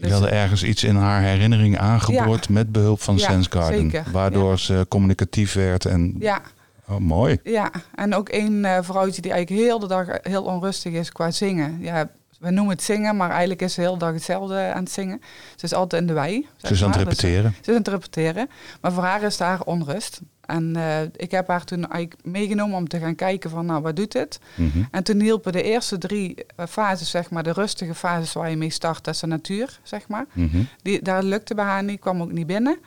Je 0.00 0.06
dus, 0.06 0.12
hadden 0.12 0.38
ergens 0.38 0.62
iets 0.62 0.84
in 0.84 0.96
haar 0.96 1.22
herinnering 1.22 1.78
aangeboord 1.78 2.46
ja. 2.46 2.52
met 2.54 2.72
behulp 2.72 3.00
van 3.00 3.16
ja, 3.16 3.30
Sense 3.30 3.50
Garden. 3.50 3.80
Zeker. 3.80 4.04
Waardoor 4.12 4.50
ja. 4.50 4.56
ze 4.56 4.86
communicatief 4.88 5.52
werd. 5.52 5.84
En... 5.84 6.14
Ja. 6.18 6.40
Oh, 6.88 6.96
mooi. 6.96 7.38
Ja, 7.42 7.70
en 7.94 8.14
ook 8.14 8.28
een 8.32 8.64
uh, 8.64 8.78
vrouwtje 8.82 9.22
die 9.22 9.32
eigenlijk 9.32 9.62
heel 9.62 9.78
de 9.78 9.86
dag 9.86 10.06
heel 10.22 10.44
onrustig 10.44 10.92
is 10.92 11.12
qua 11.12 11.30
zingen. 11.30 11.78
Ja, 11.80 12.10
we 12.40 12.50
noemen 12.50 12.74
het 12.74 12.82
zingen, 12.82 13.16
maar 13.16 13.30
eigenlijk 13.30 13.62
is 13.62 13.74
ze 13.74 13.80
heel 13.80 13.96
dag 13.96 14.12
hetzelfde 14.12 14.72
aan 14.74 14.82
het 14.82 14.92
zingen. 14.92 15.20
Ze 15.56 15.64
is 15.64 15.72
altijd 15.72 16.02
in 16.02 16.08
de 16.08 16.14
wei. 16.14 16.48
Ze 16.56 16.72
is 16.72 16.84
aan 16.84 16.90
het 16.90 16.98
repeteren. 16.98 17.42
Dus, 17.42 17.54
ze 17.54 17.60
is 17.70 17.76
aan 17.76 17.82
het 17.82 17.88
repeteren. 17.88 18.50
Maar 18.80 18.92
voor 18.92 19.02
haar 19.02 19.22
is 19.22 19.38
haar 19.38 19.60
onrust. 19.60 20.20
En 20.40 20.76
uh, 20.76 21.02
ik 21.02 21.30
heb 21.30 21.48
haar 21.48 21.64
toen 21.64 21.90
eigenlijk 21.90 22.24
meegenomen 22.24 22.76
om 22.76 22.88
te 22.88 22.98
gaan 22.98 23.14
kijken 23.14 23.50
van, 23.50 23.66
nou, 23.66 23.82
wat 23.82 23.96
doet 23.96 24.12
dit? 24.12 24.40
Mm 24.54 24.70
-hmm. 24.72 24.88
En 24.90 25.02
toen 25.02 25.20
hielpen 25.20 25.52
de 25.52 25.62
eerste 25.62 25.98
drie 25.98 26.34
uh, 26.34 26.66
fases, 26.66 27.10
zeg 27.10 27.30
maar, 27.30 27.42
de 27.42 27.52
rustige 27.52 27.94
fases 27.94 28.32
waar 28.32 28.50
je 28.50 28.56
mee 28.56 28.70
start, 28.70 29.04
dat 29.04 29.14
is 29.14 29.20
de 29.20 29.26
natuur, 29.26 29.80
zeg 29.82 30.08
maar. 30.08 30.26
Mm 30.32 30.48
-hmm. 30.52 30.68
Die, 30.82 31.02
daar 31.02 31.22
lukte 31.22 31.54
bij 31.54 31.64
haar 31.64 31.84
niet, 31.84 32.00
kwam 32.00 32.22
ook 32.22 32.32
niet 32.32 32.46
binnen. 32.46 32.78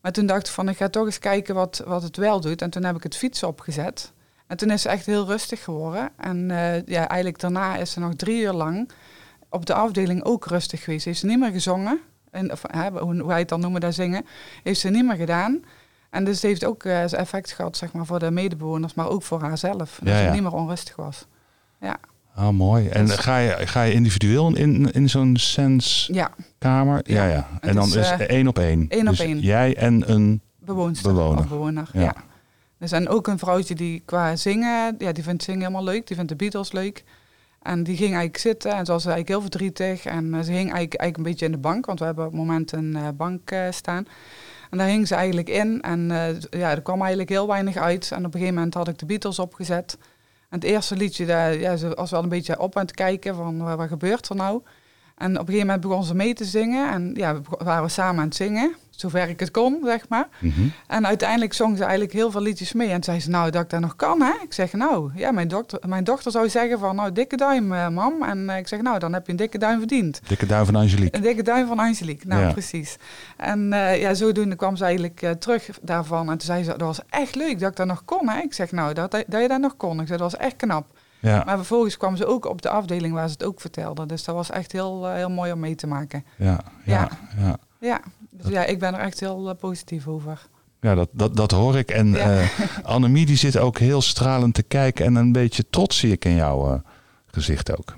Maar 0.00 0.12
toen 0.12 0.26
dacht 0.26 0.46
ik 0.46 0.52
van, 0.52 0.68
ik 0.68 0.76
ga 0.76 0.88
toch 0.88 1.06
eens 1.06 1.18
kijken 1.18 1.54
wat, 1.54 1.82
wat 1.86 2.02
het 2.02 2.16
wel 2.16 2.40
doet. 2.40 2.62
En 2.62 2.70
toen 2.70 2.84
heb 2.84 2.96
ik 2.96 3.02
het 3.02 3.16
fietsen 3.16 3.48
opgezet. 3.48 4.12
En 4.50 4.56
toen 4.56 4.70
is 4.70 4.82
ze 4.82 4.88
echt 4.88 5.06
heel 5.06 5.26
rustig 5.26 5.64
geworden. 5.64 6.10
En 6.16 6.36
uh, 6.50 6.86
ja, 6.86 7.08
eigenlijk 7.08 7.40
daarna 7.40 7.76
is 7.76 7.90
ze 7.90 8.00
nog 8.00 8.14
drie 8.14 8.42
uur 8.42 8.52
lang 8.52 8.90
op 9.48 9.66
de 9.66 9.74
afdeling 9.74 10.24
ook 10.24 10.46
rustig 10.46 10.84
geweest. 10.84 11.04
Heeft 11.04 11.18
ze 11.18 11.26
niet 11.26 11.38
meer 11.38 11.50
gezongen. 11.50 12.00
En, 12.30 12.52
of, 12.52 12.62
hè, 12.66 12.90
hoe, 12.90 13.26
wij 13.26 13.38
het 13.38 13.48
dan 13.48 13.60
noemen, 13.60 13.80
dat 13.80 13.94
zingen. 13.94 14.26
Heeft 14.62 14.80
ze 14.80 14.88
niet 14.88 15.04
meer 15.04 15.16
gedaan. 15.16 15.64
En 16.10 16.24
dus 16.24 16.34
het 16.34 16.42
heeft 16.42 16.64
ook 16.64 16.84
uh, 16.84 16.92
zijn 16.92 17.20
effect 17.20 17.52
gehad 17.52 17.76
zeg 17.76 17.92
maar, 17.92 18.06
voor 18.06 18.18
de 18.18 18.30
medebewoners, 18.30 18.94
maar 18.94 19.08
ook 19.08 19.22
voor 19.22 19.40
haarzelf. 19.40 19.98
Dat 20.02 20.14
ja, 20.14 20.24
ze 20.24 20.30
niet 20.30 20.42
meer 20.42 20.52
onrustig 20.52 20.96
was. 20.96 21.26
Ja. 21.80 21.96
Ah, 22.34 22.48
mooi. 22.48 22.88
En 22.88 23.06
dus, 23.06 23.16
ga, 23.16 23.38
je, 23.38 23.66
ga 23.66 23.82
je 23.82 23.92
individueel 23.92 24.56
in, 24.56 24.92
in 24.92 25.08
zo'n 25.08 25.36
sense-kamer? 25.36 27.00
Ja. 27.04 27.24
ja. 27.24 27.32
Ja, 27.32 27.48
En 27.60 27.74
dan 27.74 27.86
is 27.86 27.96
uh, 27.96 28.20
één 28.20 28.48
op 28.48 28.58
één? 28.58 28.86
Één 28.88 29.04
dus 29.04 29.20
op 29.20 29.26
één. 29.26 29.40
Jij 29.40 29.76
en 29.76 30.10
een 30.10 30.40
Bewoonster 30.58 31.12
bewoner? 31.12 31.42
Bewoner, 31.46 31.88
ja. 31.92 32.14
Dus 32.80 32.92
en 32.92 33.08
ook 33.08 33.26
een 33.26 33.38
vrouwtje 33.38 33.74
die 33.74 34.02
qua 34.04 34.36
zingen, 34.36 34.94
ja, 34.98 35.12
die 35.12 35.24
vindt 35.24 35.42
zingen 35.42 35.60
helemaal 35.60 35.84
leuk. 35.84 36.06
Die 36.06 36.16
vindt 36.16 36.30
de 36.30 36.36
Beatles 36.36 36.72
leuk. 36.72 37.04
En 37.62 37.82
die 37.82 37.96
ging 37.96 38.08
eigenlijk 38.08 38.38
zitten 38.38 38.70
en 38.70 38.86
ze 38.86 38.92
was 38.92 39.04
eigenlijk 39.04 39.28
heel 39.28 39.40
verdrietig. 39.40 40.04
En 40.04 40.24
uh, 40.24 40.40
ze 40.40 40.50
hing 40.50 40.72
eigenlijk, 40.72 40.94
eigenlijk 40.94 41.16
een 41.16 41.22
beetje 41.22 41.46
in 41.46 41.52
de 41.52 41.58
bank, 41.58 41.86
want 41.86 41.98
we 41.98 42.04
hebben 42.04 42.24
op 42.24 42.30
het 42.30 42.40
moment 42.40 42.72
een 42.72 42.96
uh, 42.96 43.08
bank 43.16 43.50
uh, 43.50 43.66
staan. 43.70 44.06
En 44.70 44.78
daar 44.78 44.86
hing 44.86 45.08
ze 45.08 45.14
eigenlijk 45.14 45.48
in. 45.48 45.80
En 45.80 46.10
eh, 46.10 46.40
ja, 46.60 46.70
er 46.70 46.82
kwam 46.82 46.98
eigenlijk 47.00 47.30
heel 47.30 47.46
weinig 47.46 47.76
uit. 47.76 48.10
En 48.10 48.18
op 48.18 48.24
een 48.24 48.32
gegeven 48.32 48.54
moment 48.54 48.74
had 48.74 48.88
ik 48.88 48.98
de 48.98 49.06
Beatles 49.06 49.38
opgezet. 49.38 49.98
En 50.48 50.58
het 50.58 50.64
eerste 50.64 50.96
liedje, 50.96 51.26
daar, 51.26 51.58
ja, 51.58 51.76
ze 51.76 51.88
was 51.88 52.10
wel 52.10 52.22
een 52.22 52.28
beetje 52.28 52.60
op 52.60 52.76
aan 52.76 52.82
het 52.82 52.94
kijken 52.94 53.34
van 53.34 53.76
wat 53.76 53.88
gebeurt 53.88 54.28
er 54.28 54.36
nou. 54.36 54.62
En 55.20 55.30
op 55.30 55.38
een 55.38 55.46
gegeven 55.46 55.66
moment 55.66 55.80
begon 55.80 56.04
ze 56.04 56.14
mee 56.14 56.34
te 56.34 56.44
zingen. 56.44 56.92
En 56.92 57.12
ja, 57.14 57.34
we 57.34 57.64
waren 57.64 57.90
samen 57.90 58.20
aan 58.20 58.26
het 58.26 58.36
zingen 58.36 58.76
zover 59.00 59.28
ik 59.28 59.40
het 59.40 59.50
kon, 59.50 59.80
zeg 59.84 60.08
maar. 60.08 60.28
Mhm. 60.38 60.60
En 60.86 61.06
uiteindelijk 61.06 61.52
zong 61.52 61.76
ze 61.76 61.82
eigenlijk 61.82 62.12
heel 62.12 62.30
veel 62.30 62.40
liedjes 62.40 62.72
mee. 62.72 62.88
En 62.88 63.02
zei 63.02 63.20
ze, 63.20 63.30
nou, 63.30 63.50
dat 63.50 63.62
ik 63.62 63.70
dat 63.70 63.80
nog 63.80 63.96
kan, 63.96 64.22
hè? 64.22 64.32
Ik 64.42 64.52
zeg, 64.52 64.72
nou, 64.72 65.10
ja, 65.14 65.30
mijn, 65.30 65.48
dokter, 65.48 65.80
mijn 65.86 66.04
dochter 66.04 66.32
zou 66.32 66.48
zeggen 66.48 66.78
van, 66.78 66.96
nou, 66.96 67.12
dikke 67.12 67.36
duim, 67.36 67.72
uh, 67.72 67.88
mam. 67.88 68.22
En 68.22 68.38
uh, 68.38 68.56
ik 68.56 68.68
zeg, 68.68 68.80
nou, 68.80 68.98
dan 68.98 69.12
heb 69.12 69.26
je 69.26 69.30
een 69.30 69.38
dikke 69.38 69.58
duim 69.58 69.78
verdiend. 69.78 70.20
Dikke 70.26 70.46
duim 70.46 70.64
van 70.64 70.76
Angelique. 70.76 71.16
Een 71.16 71.22
dikke 71.22 71.42
duim 71.42 71.66
van 71.66 71.78
Angelique, 71.78 72.28
nou, 72.28 72.42
ja. 72.42 72.52
precies. 72.52 72.96
En 73.36 73.72
uh, 73.72 74.00
ja, 74.00 74.14
zodoende 74.14 74.56
kwam 74.56 74.76
ze 74.76 74.84
eigenlijk 74.84 75.26
terug 75.38 75.68
daarvan. 75.82 76.30
En 76.30 76.38
toen 76.38 76.46
zei 76.46 76.62
ze, 76.62 76.70
dat 76.70 76.80
was 76.80 77.00
echt 77.08 77.34
leuk 77.34 77.60
dat 77.60 77.70
ik 77.70 77.76
dat 77.76 77.86
nog 77.86 78.04
kon, 78.04 78.28
hè? 78.28 78.40
Ik 78.40 78.54
zeg, 78.54 78.72
nou, 78.72 78.94
dat, 78.94 79.10
dat 79.10 79.42
je 79.42 79.48
dat 79.48 79.60
nog 79.60 79.76
kon. 79.76 80.00
Ik 80.00 80.06
zei, 80.06 80.18
dat 80.18 80.32
was 80.32 80.40
echt 80.40 80.56
knap. 80.56 80.86
Ja. 81.20 81.42
Maar 81.44 81.56
vervolgens 81.56 81.96
kwam 81.96 82.16
ze 82.16 82.26
ook 82.26 82.44
op 82.44 82.62
de 82.62 82.68
afdeling 82.68 83.14
waar 83.14 83.26
ze 83.26 83.32
het 83.32 83.44
ook 83.44 83.60
vertelde. 83.60 84.06
Dus 84.06 84.24
dat 84.24 84.34
was 84.34 84.50
echt 84.50 84.72
heel, 84.72 85.06
heel 85.06 85.30
mooi 85.30 85.52
om 85.52 85.60
mee 85.60 85.74
te 85.74 85.86
maken. 85.86 86.24
Ja, 86.36 86.60
ja, 86.84 86.94
ja. 86.94 87.08
ja. 87.38 87.58
ja. 87.80 88.00
Dus 88.30 88.52
ja, 88.52 88.64
ik 88.64 88.78
ben 88.78 88.94
er 88.94 89.00
echt 89.00 89.20
heel 89.20 89.48
uh, 89.48 89.54
positief 89.60 90.06
over. 90.06 90.48
Ja, 90.80 90.94
dat, 90.94 91.08
dat, 91.12 91.36
dat 91.36 91.50
hoor 91.50 91.76
ik. 91.76 91.90
En 91.90 92.10
ja. 92.12 92.40
uh, 92.40 92.48
Annemie 92.82 93.26
die 93.26 93.36
zit 93.36 93.58
ook 93.58 93.78
heel 93.78 94.02
stralend 94.02 94.54
te 94.54 94.62
kijken 94.62 95.04
en 95.04 95.14
een 95.14 95.32
beetje 95.32 95.64
trots 95.70 95.98
zie 95.98 96.12
ik 96.12 96.24
in 96.24 96.34
jouw 96.34 96.72
uh, 96.72 96.78
gezicht 97.26 97.78
ook. 97.78 97.96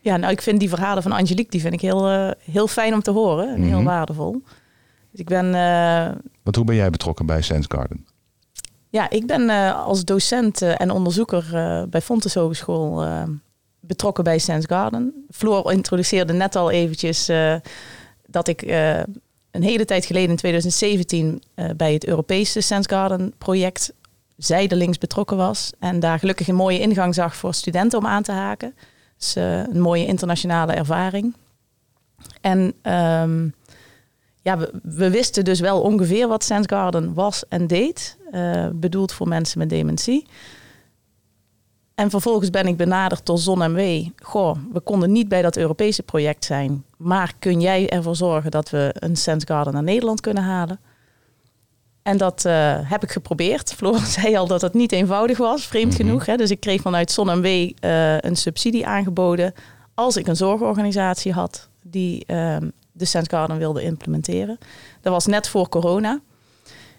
Ja, 0.00 0.16
nou 0.16 0.32
ik 0.32 0.42
vind 0.42 0.60
die 0.60 0.68
verhalen 0.68 1.02
van 1.02 1.12
Angelique, 1.12 1.50
die 1.50 1.60
vind 1.60 1.74
ik 1.74 1.80
heel, 1.80 2.34
heel 2.50 2.68
fijn 2.68 2.94
om 2.94 3.02
te 3.02 3.10
horen 3.10 3.48
en 3.48 3.60
mm 3.60 3.62
-hmm. 3.62 3.74
heel 3.74 3.82
waardevol. 3.84 4.42
Dus 5.10 5.20
ik 5.20 5.26
ben... 5.26 5.50
Want 6.42 6.56
hoe 6.56 6.64
ben 6.64 6.74
jij 6.74 6.90
betrokken 6.90 7.26
bij 7.26 7.42
Sense 7.42 7.68
Garden? 7.72 8.06
Ja, 8.94 9.10
ik 9.10 9.26
ben 9.26 9.50
als 9.74 10.04
docent 10.04 10.62
en 10.62 10.90
onderzoeker 10.90 11.44
bij 11.88 12.00
Fontes 12.00 12.34
Hogeschool 12.34 13.04
betrokken 13.80 14.24
bij 14.24 14.38
Sense 14.38 14.68
Garden. 14.68 15.26
Floor 15.30 15.72
introduceerde 15.72 16.32
net 16.32 16.56
al 16.56 16.70
eventjes 16.70 17.30
dat 18.26 18.48
ik 18.48 18.62
een 19.50 19.62
hele 19.62 19.84
tijd 19.84 20.04
geleden 20.04 20.30
in 20.30 20.36
2017 20.36 21.42
uh, 21.54 21.70
bij 21.76 21.92
het 21.92 22.06
Europese 22.06 22.60
Sense 22.60 22.88
Garden 22.88 23.34
project 23.38 23.92
zijdelings 24.36 24.98
betrokken 24.98 25.36
was. 25.36 25.72
En 25.78 26.00
daar 26.00 26.18
gelukkig 26.18 26.48
een 26.48 26.54
mooie 26.54 26.80
ingang 26.80 27.14
zag 27.14 27.36
voor 27.36 27.54
studenten 27.54 27.98
om 27.98 28.06
aan 28.06 28.22
te 28.22 28.32
haken. 28.32 28.74
Dus 29.18 29.34
een 29.34 29.80
mooie 29.80 30.06
internationale 30.06 30.72
ervaring. 30.72 31.34
En 32.40 32.74
um, 32.82 33.54
ja, 34.42 34.58
we, 34.58 34.70
we, 34.82 35.10
wisten 35.10 35.44
dus 35.44 35.60
wel 35.60 35.80
ongeveer 35.80 36.28
wat 36.28 36.44
Sense 36.44 36.68
Garden 36.68 37.14
was 37.14 37.44
en 37.48 37.66
deed. 37.66 38.16
Uh, 38.34 38.66
bedoeld 38.72 39.12
voor 39.12 39.28
mensen 39.28 39.58
met 39.58 39.68
dementie. 39.68 40.26
En 41.94 42.10
vervolgens 42.10 42.50
ben 42.50 42.66
ik 42.66 42.76
benaderd 42.76 43.26
door 43.26 43.38
ZonMW. 43.38 44.08
Goh, 44.22 44.56
we 44.72 44.80
konden 44.80 45.12
niet 45.12 45.28
bij 45.28 45.42
dat 45.42 45.56
Europese 45.56 46.02
project 46.02 46.44
zijn. 46.44 46.84
Maar 46.96 47.32
kun 47.38 47.60
jij 47.60 47.88
ervoor 47.88 48.16
zorgen 48.16 48.50
dat 48.50 48.70
we 48.70 48.94
een 48.98 49.16
Sense 49.16 49.46
Garden 49.46 49.72
naar 49.72 49.82
Nederland 49.82 50.20
kunnen 50.20 50.42
halen? 50.42 50.80
En 52.02 52.16
dat 52.16 52.44
uh, 52.46 52.78
heb 52.82 53.02
ik 53.02 53.10
geprobeerd. 53.10 53.74
Floor 53.76 53.98
zei 53.98 54.36
al 54.36 54.46
dat 54.46 54.60
het 54.60 54.74
niet 54.74 54.92
eenvoudig 54.92 55.38
was, 55.38 55.66
vreemd 55.66 55.92
mm 55.92 55.96
-hmm. 55.96 56.06
genoeg. 56.06 56.26
Hè? 56.26 56.36
Dus 56.36 56.50
ik 56.50 56.60
kreeg 56.60 56.80
vanuit 56.80 57.10
ZonMW 57.10 57.46
uh, 57.46 58.18
een 58.18 58.36
subsidie 58.36 58.86
aangeboden. 58.86 59.54
Als 59.94 60.16
ik 60.16 60.26
een 60.26 60.36
zorgorganisatie 60.36 61.32
had 61.32 61.68
die 61.82 62.24
uh, 62.26 62.56
de 62.92 63.04
Sense 63.04 63.30
Garden 63.30 63.58
wilde 63.58 63.82
implementeren. 63.82 64.58
Dat 65.00 65.12
was 65.12 65.26
net 65.26 65.48
voor 65.48 65.68
corona. 65.68 66.20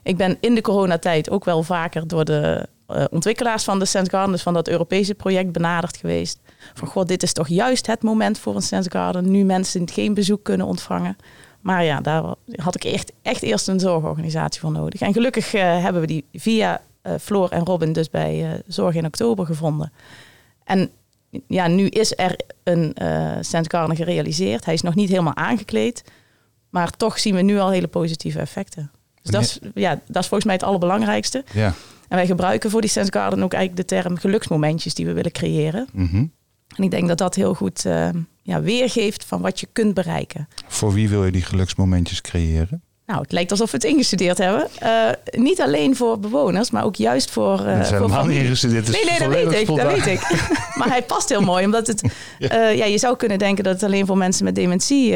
Ik 0.06 0.18
ben 0.18 0.38
in 0.40 0.56
de 0.56 0.62
coronatijd 0.62 1.30
ook 1.30 1.46
wel 1.46 1.64
vaker 1.64 2.08
door 2.08 2.26
de 2.26 2.68
uh, 2.92 3.04
ontwikkelaars 3.10 3.64
van 3.64 3.80
de 3.80 3.86
Sense 3.86 4.10
Garden, 4.12 4.32
dus 4.32 4.42
van 4.42 4.54
dat 4.54 4.68
Europese 4.68 5.16
project, 5.16 5.52
benaderd 5.52 5.98
geweest. 5.98 6.40
Van 6.74 6.88
god, 6.88 7.08
dit 7.08 7.24
is 7.24 7.34
toch 7.34 7.48
juist 7.48 7.88
het 7.88 8.04
moment 8.04 8.40
voor 8.40 8.56
een 8.56 8.62
Sense 8.62 8.92
Garden, 8.92 9.32
nu 9.32 9.44
mensen 9.44 9.90
geen 9.90 10.14
bezoek 10.14 10.44
kunnen 10.44 10.68
ontvangen. 10.68 11.18
Maar 11.62 11.84
ja, 11.84 12.02
daar 12.02 12.24
had 12.56 12.76
ik 12.76 12.84
echt, 12.84 13.12
echt 13.22 13.42
eerst 13.42 13.68
een 13.68 13.80
zorgorganisatie 13.80 14.62
voor 14.62 14.72
nodig. 14.72 15.02
En 15.02 15.14
gelukkig 15.14 15.54
uh, 15.54 15.62
hebben 15.62 16.02
we 16.02 16.08
die 16.08 16.26
via 16.34 16.82
uh, 17.04 17.14
Floor 17.22 17.50
en 17.50 17.66
Robin 17.66 17.94
dus 17.94 18.10
bij 18.10 18.62
Zorg 18.68 18.96
in 18.96 19.06
Oktober 19.06 19.46
gevonden. 19.46 19.92
En 20.64 20.90
ja, 21.48 21.68
nu 21.68 21.88
is 21.88 22.18
er 22.18 22.36
een 22.64 22.96
Sense 23.42 23.70
Garden 23.70 23.96
gerealiseerd. 23.96 24.66
Hij 24.66 24.74
is 24.74 24.82
nog 24.82 24.96
niet 24.96 25.10
helemaal 25.10 25.36
aangekleed. 25.36 26.04
Maar 26.70 26.90
toch 26.90 27.20
zien 27.20 27.36
we 27.36 27.42
nu 27.42 27.60
al 27.60 27.70
hele 27.70 27.88
positieve 27.88 28.40
effecten. 28.40 28.92
Dus 29.32 29.34
dat 29.34 29.41
is, 29.41 29.60
ja, 29.74 30.01
dat 30.08 30.22
is 30.22 30.27
volgens 30.27 30.44
mij 30.44 30.53
het 30.53 30.63
allerbelangrijkste. 30.63 31.44
Ja. 31.53 31.74
En 32.08 32.17
wij 32.17 32.25
gebruiken 32.25 32.70
voor 32.70 32.82
die 32.82 32.89
Sense 32.89 33.12
Garden 33.12 33.44
ook 33.44 33.53
eigenlijk 33.53 33.89
de 33.89 33.96
term 33.96 34.17
geluksmomentjes 34.17 34.94
die 34.94 35.05
we 35.05 35.13
willen 35.13 35.32
creëren. 35.32 35.88
Mm 35.94 36.08
-hmm. 36.08 36.32
En 36.75 36.84
ik 36.84 36.91
denk 36.91 37.08
dat 37.08 37.17
dat 37.17 37.36
heel 37.36 37.53
goed 37.53 37.86
uh, 37.86 38.10
ja, 38.41 38.62
weergeeft 38.62 39.25
van 39.25 39.41
wat 39.41 39.60
je 39.60 39.67
kunt 39.72 39.94
bereiken. 39.94 40.48
Voor 40.67 40.94
wie 40.94 41.10
wil 41.10 41.25
je 41.25 41.32
die 41.32 41.41
geluksmomentjes 41.41 42.22
creëren? 42.22 42.84
Nou, 43.06 43.22
het 43.22 43.32
lijkt 43.32 43.52
alsof 43.52 43.72
we 43.72 43.78
het 43.78 43.86
ingestudeerd 43.86 44.38
hebben. 44.38 44.68
Uh, 44.84 45.10
niet 45.32 45.62
alleen 45.62 45.96
voor 45.96 46.20
bewoners, 46.20 46.72
maar 46.72 46.84
ook 46.84 46.96
juist 46.96 47.32
voor. 47.32 47.60
Uh, 47.60 47.66
het 47.66 47.86
is 47.86 47.90
helemaal 47.90 48.26
niet 48.26 48.38
ingestudeerd. 48.38 48.92
Nee, 48.92 49.06
nee, 49.06 49.20
dat 49.20 49.28
weet 49.28 49.60
ik. 49.60 49.76
Dat 49.76 49.92
weet 49.92 50.06
ik. 50.06 50.48
maar 50.78 50.88
hij 50.88 51.04
past 51.04 51.30
heel 51.30 51.42
mooi, 51.42 51.66
omdat 51.66 51.88
het. 51.88 52.02
Uh, 52.40 52.76
ja, 52.76 52.86
je 52.86 52.98
zou 52.98 53.16
kunnen 53.16 53.40
denken 53.40 53.64
dat 53.64 53.74
het 53.74 53.84
alleen 53.84 54.06
voor 54.06 54.18
mensen 54.18 54.44
met 54.44 54.56
dementie 54.56 55.16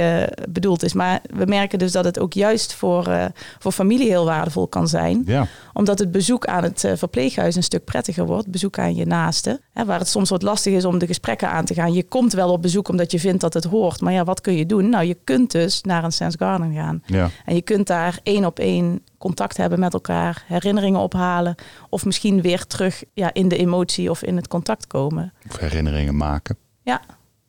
bedoeld 0.50 0.84
is. 0.84 0.94
Maar 0.94 1.22
we 1.36 1.46
merken 1.46 1.80
dus 1.80 1.92
dat 1.92 2.06
het 2.06 2.20
ook 2.20 2.34
juist 2.34 2.74
voor, 2.74 3.32
voor 3.60 3.72
familie 3.72 4.08
heel 4.08 4.26
waardevol 4.26 4.68
kan 4.68 4.88
zijn. 4.88 5.24
Ja. 5.26 5.48
Omdat 5.74 6.00
het 6.00 6.12
bezoek 6.12 6.46
aan 6.46 6.64
het 6.64 6.88
verpleeghuis 6.96 7.56
een 7.56 7.64
stuk 7.64 7.84
prettiger 7.84 8.26
wordt. 8.26 8.48
Bezoek 8.48 8.80
aan 8.80 8.96
je 8.96 9.06
naaste. 9.06 9.62
Hè, 9.80 9.86
waar 9.86 10.00
het 10.00 10.08
soms 10.08 10.30
wat 10.30 10.42
lastig 10.42 10.74
is 10.74 10.86
om 10.86 10.98
de 10.98 11.08
gesprekken 11.08 11.50
aan 11.50 11.66
te 11.66 11.74
gaan. 11.74 11.94
Je 11.94 12.04
komt 12.04 12.34
wel 12.34 12.52
op 12.52 12.62
bezoek 12.62 12.88
omdat 12.88 13.12
je 13.12 13.20
vindt 13.20 13.42
dat 13.42 13.54
het 13.54 13.64
hoort. 13.64 14.02
Maar 14.02 14.14
ja, 14.14 14.24
wat 14.24 14.42
kun 14.42 14.56
je 14.56 14.66
doen? 14.66 14.90
Nou, 14.90 15.06
je 15.06 15.18
kunt 15.24 15.52
dus 15.52 15.82
naar 15.82 16.04
een 16.04 16.12
Sense 16.12 16.38
Garden 16.38 16.74
gaan. 16.74 17.04
Ja. 17.06 17.30
En 17.46 17.56
je 17.56 17.62
kunt 17.62 17.88
daar 17.88 18.20
één 18.24 18.46
op 18.46 18.60
één 18.60 19.02
contact 19.18 19.58
hebben 19.58 19.80
met 19.80 19.94
elkaar, 19.94 20.44
herinneringen 20.48 21.00
ophalen. 21.00 21.56
Of 21.90 22.06
misschien 22.06 22.42
weer 22.42 22.66
terug 22.66 23.04
ja, 23.14 23.34
in 23.34 23.48
de 23.48 23.58
emotie 23.58 24.10
of 24.10 24.24
in 24.24 24.36
het 24.36 24.48
contact 24.48 24.88
komen. 24.88 25.34
Of 25.50 25.58
herinneringen 25.58 26.18
maken. 26.18 26.58
Ja, 26.82 27.02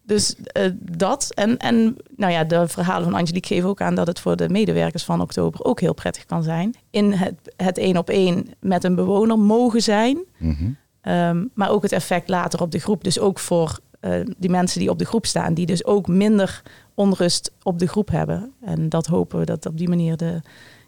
dus 0.03 0.35
uh, 0.59 0.71
dat. 0.79 1.35
En, 1.35 1.59
en 1.59 1.97
nou 2.17 2.33
ja, 2.33 2.45
de 2.45 2.69
verhalen 2.69 3.05
van 3.05 3.15
Angelique 3.15 3.55
geven 3.55 3.69
ook 3.69 3.81
aan 3.81 3.95
dat 3.95 4.07
het 4.07 4.21
voor 4.21 4.37
de 4.37 4.49
medewerkers 4.49 5.05
van 5.05 5.21
oktober 5.21 5.65
ook 5.65 5.81
heel 5.81 5.95
prettig 5.95 6.25
kan 6.25 6.43
zijn. 6.43 6.75
In 6.91 7.13
het, 7.13 7.35
het 7.57 7.79
één 7.79 7.97
op 7.97 8.11
één 8.11 8.47
met 8.61 8.85
een 8.85 8.95
bewoner 8.95 9.39
mogen 9.39 9.83
zijn. 9.83 10.19
Mm 10.39 10.57
-hmm. 10.59 10.77
Um, 11.03 11.51
maar 11.55 11.71
ook 11.71 11.83
het 11.83 11.93
effect 11.93 12.29
later 12.29 12.61
op 12.61 12.71
de 12.71 12.79
groep. 12.79 13.05
Dus 13.05 13.19
ook 13.19 13.39
voor 13.39 13.79
uh, 14.01 14.27
die 14.39 14.51
mensen 14.51 14.81
die 14.81 14.91
op 14.91 14.99
de 14.99 15.05
groep 15.05 15.27
staan, 15.27 15.55
die 15.55 15.67
dus 15.67 15.85
ook 15.85 16.07
minder 16.07 16.63
onrust 16.95 17.53
op 17.63 17.79
de 17.79 17.87
groep 17.87 18.11
hebben. 18.11 18.53
En 18.61 18.89
dat 18.89 19.07
hopen 19.07 19.39
we 19.39 19.45
dat 19.45 19.67
op 19.67 19.79
die 19.79 19.89
manier 19.89 20.17
de, 20.17 20.41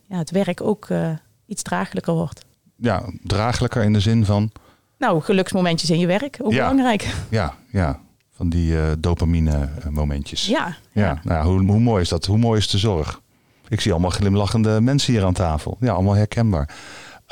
ja, 0.07 0.19
het 0.19 0.31
werk 0.31 0.61
ook 0.61 0.89
uh, 0.89 1.11
iets 1.47 1.63
draaglijker 1.63 2.15
wordt. 2.15 2.45
Ja, 2.77 3.03
draaglijker 3.23 3.83
in 3.83 3.93
de 3.93 4.01
zin 4.01 4.25
van? 4.25 4.51
Nou, 4.99 5.21
geluksmomentjes 5.21 5.91
in 5.91 5.99
je 5.99 6.07
werk, 6.07 6.39
ook 6.43 6.53
ja. 6.53 6.69
belangrijk. 6.69 7.15
Ja, 7.29 7.55
ja, 7.71 8.01
van 8.31 8.49
die 8.49 8.73
uh, 8.73 8.83
dopamine 8.99 9.69
momentjes. 9.91 10.47
Ja. 10.47 10.77
ja. 10.93 11.03
ja. 11.03 11.21
Nou, 11.25 11.47
hoe, 11.47 11.71
hoe 11.71 11.81
mooi 11.81 12.03
is 12.03 12.09
dat? 12.09 12.27
Hoe 12.27 12.39
mooi 12.39 12.59
is 12.59 12.69
de 12.69 12.79
zorg? 12.79 13.21
Ik 13.69 13.81
zie 13.81 13.93
allemaal 13.93 14.11
glimlachende 14.11 14.81
mensen 14.81 15.13
hier 15.13 15.25
aan 15.25 15.33
tafel. 15.33 15.77
Ja, 15.81 15.93
allemaal 15.93 16.15
herkenbaar. 16.15 16.75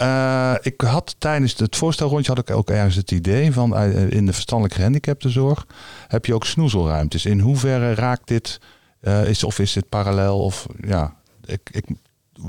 Uh, 0.03 0.55
ik 0.61 0.81
had 0.81 1.15
tijdens 1.19 1.59
het 1.59 1.77
voorstelrondje 1.77 2.33
had 2.33 2.49
ik 2.49 2.57
ook 2.57 2.71
ergens 2.71 2.95
het 2.95 3.11
idee 3.11 3.53
van 3.53 3.73
uh, 3.73 4.11
in 4.11 4.27
de 4.27 4.33
verstandelijke 4.33 4.79
gehandicaptenzorg 4.79 5.67
heb 6.09 6.27
je 6.27 6.35
ook 6.35 6.45
snoezelruimtes. 6.45 7.25
In 7.25 7.41
hoeverre 7.41 7.95
raakt 7.95 8.29
dit, 8.29 8.61
uh, 9.03 9.29
is, 9.29 9.45
of 9.45 9.59
is 9.59 9.73
dit 9.73 9.89
parallel? 9.89 10.41
Of 10.41 10.67
ja, 10.87 11.15
ik, 11.45 11.61
ik 11.73 11.85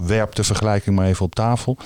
werp 0.06 0.36
de 0.36 0.44
vergelijking 0.44 0.96
maar 0.96 1.06
even 1.06 1.26
op 1.26 1.36
tafel. 1.36 1.78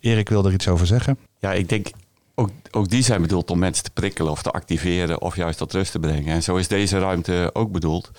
Erik 0.00 0.28
wil 0.28 0.44
er 0.44 0.52
iets 0.52 0.68
over 0.68 0.86
zeggen. 0.86 1.18
Ja, 1.38 1.52
ik 1.52 1.68
denk 1.68 1.90
ook, 2.34 2.50
ook 2.70 2.88
die 2.88 3.02
zijn 3.02 3.22
bedoeld 3.22 3.50
om 3.50 3.58
mensen 3.58 3.84
te 3.84 3.90
prikkelen 3.90 4.32
of 4.32 4.42
te 4.42 4.50
activeren 4.50 5.20
of 5.20 5.36
juist 5.36 5.58
tot 5.58 5.72
rust 5.72 5.92
te 5.92 5.98
brengen. 5.98 6.34
En 6.34 6.42
zo 6.42 6.56
is 6.56 6.68
deze 6.68 6.98
ruimte 6.98 7.50
ook 7.52 7.72
bedoeld. 7.72 8.10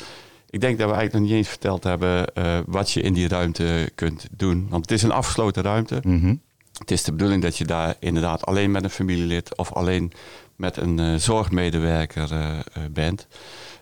Ik 0.50 0.62
denk 0.62 0.78
dat 0.78 0.90
we 0.90 0.94
eigenlijk 0.96 1.14
nog 1.14 1.24
niet 1.24 1.38
eens 1.40 1.48
verteld 1.48 1.84
hebben 1.84 2.26
wat 2.66 2.92
je 2.92 3.02
in 3.02 3.14
die 3.14 3.28
ruimte 3.28 3.92
kunt 3.96 4.28
doen. 4.32 4.68
Want 4.70 4.82
het 4.82 4.92
is 4.92 5.04
een 5.04 5.12
afgesloten 5.12 5.64
ruimte. 5.64 6.00
Mm 6.04 6.20
-hmm. 6.20 6.42
Het 6.82 6.92
is 6.92 7.04
de 7.04 7.12
bedoeling 7.12 7.42
dat 7.42 7.58
je 7.58 7.66
daar 7.66 7.96
inderdaad 8.00 8.46
alleen 8.46 8.72
met 8.72 8.84
een 8.84 8.90
familielid 8.90 9.58
of 9.58 9.74
alleen 9.74 10.12
met 10.56 10.78
een 10.78 11.00
uh, 11.00 11.16
zorgmedewerker 11.16 12.32
uh, 12.34 12.40
uh, 12.50 12.84
bent. 12.92 13.28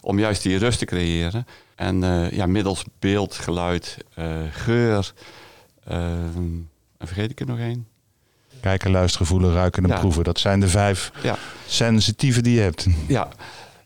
Om 0.01 0.19
juist 0.19 0.43
die 0.43 0.57
rust 0.57 0.79
te 0.79 0.85
creëren. 0.85 1.47
En 1.75 2.01
ja, 2.31 2.45
middels 2.45 2.83
beeld, 2.99 3.35
geluid, 3.35 3.97
geur. 4.51 5.13
en 5.83 6.69
vergeet 6.99 7.31
ik 7.31 7.39
er 7.39 7.45
nog 7.45 7.59
één? 7.59 7.87
Kijken, 8.61 8.91
luisteren, 8.91 9.27
voelen, 9.27 9.53
ruiken 9.53 9.83
en 9.83 9.89
Ja. 9.89 9.99
proeven. 9.99 10.23
Dat 10.23 10.39
zijn 10.39 10.59
de 10.59 10.67
vijf 10.67 11.11
Ja, 11.23 11.37
sensitieve 11.67 12.41
die 12.41 12.53
je 12.55 12.61
hebt. 12.61 12.85
ja. 13.07 13.27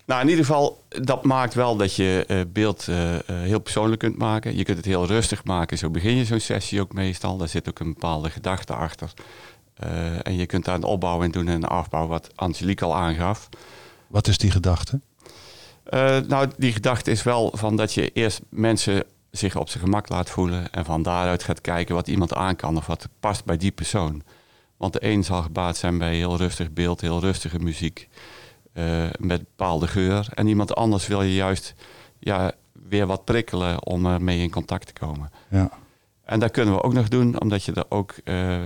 Nou, 0.05 0.21
in 0.21 0.29
ieder 0.29 0.45
geval, 0.45 0.83
dat 0.89 1.23
maakt 1.23 1.53
wel 1.53 1.75
dat 1.75 1.95
je 1.95 2.25
uh, 2.27 2.41
beeld 2.47 2.87
uh, 2.89 3.13
uh, 3.13 3.19
heel 3.25 3.59
persoonlijk 3.59 3.99
kunt 3.99 4.17
maken. 4.17 4.57
Je 4.57 4.63
kunt 4.63 4.77
het 4.77 4.85
heel 4.85 5.05
rustig 5.05 5.43
maken. 5.43 5.77
Zo 5.77 5.89
begin 5.89 6.15
je 6.15 6.25
zo'n 6.25 6.39
sessie 6.39 6.81
ook 6.81 6.93
meestal. 6.93 7.37
Daar 7.37 7.47
zit 7.47 7.69
ook 7.69 7.79
een 7.79 7.93
bepaalde 7.93 8.29
gedachte 8.29 8.73
achter. 8.73 9.13
en 10.23 10.35
je 10.35 10.45
kunt 10.45 10.65
daar 10.65 10.75
een 10.75 10.83
opbouw 10.83 11.21
in 11.21 11.31
doen 11.31 11.47
en 11.47 11.53
een 11.53 11.63
afbouw, 11.63 12.07
wat 12.07 12.29
Angelique 12.35 12.85
al 12.85 12.95
aangaf. 12.95 13.49
Wat 14.07 14.27
is 14.27 14.37
die 14.37 14.51
gedachte? 14.51 14.99
nou, 16.27 16.49
die 16.57 16.71
gedachte 16.71 17.11
is 17.11 17.23
wel 17.23 17.51
van 17.55 17.75
dat 17.75 17.93
je 17.93 18.11
eerst 18.11 18.41
mensen 18.49 19.03
zich 19.31 19.55
op 19.55 19.69
zijn 19.69 19.83
gemak 19.83 20.09
laat 20.09 20.29
voelen. 20.29 20.71
En 20.71 20.85
van 20.85 21.03
daaruit 21.03 21.43
gaat 21.43 21.61
kijken 21.61 21.95
wat 21.95 22.07
iemand 22.07 22.33
aan 22.33 22.55
kan 22.55 22.77
of 22.77 22.85
wat 22.85 23.07
past 23.19 23.45
bij 23.45 23.57
die 23.57 23.71
persoon. 23.71 24.23
Want 24.77 24.93
de 24.93 25.05
een 25.05 25.23
zal 25.23 25.41
gebaat 25.41 25.77
zijn 25.77 25.97
bij 25.97 26.15
heel 26.15 26.37
rustig 26.37 26.71
beeld, 26.71 27.01
heel 27.01 27.19
rustige 27.19 27.59
muziek. 27.59 28.09
Uh, 28.73 29.09
met 29.19 29.39
bepaalde 29.39 29.87
geur. 29.87 30.27
En 30.33 30.47
iemand 30.47 30.75
anders 30.75 31.07
wil 31.07 31.21
je 31.21 31.33
juist 31.33 31.73
ja, 32.19 32.51
weer 32.71 33.05
wat 33.05 33.25
prikkelen 33.25 33.85
om 33.85 34.05
ermee 34.05 34.41
in 34.41 34.51
contact 34.51 34.87
te 34.87 34.93
komen. 34.93 35.31
Ja. 35.47 35.69
En 36.33 36.39
dat 36.39 36.51
kunnen 36.51 36.73
we 36.73 36.83
ook 36.83 36.93
nog 36.93 37.07
doen, 37.07 37.41
omdat 37.41 37.63
je 37.63 37.73
er 37.73 37.85
ook 37.89 38.15
uh, 38.23 38.53
uh, 38.55 38.61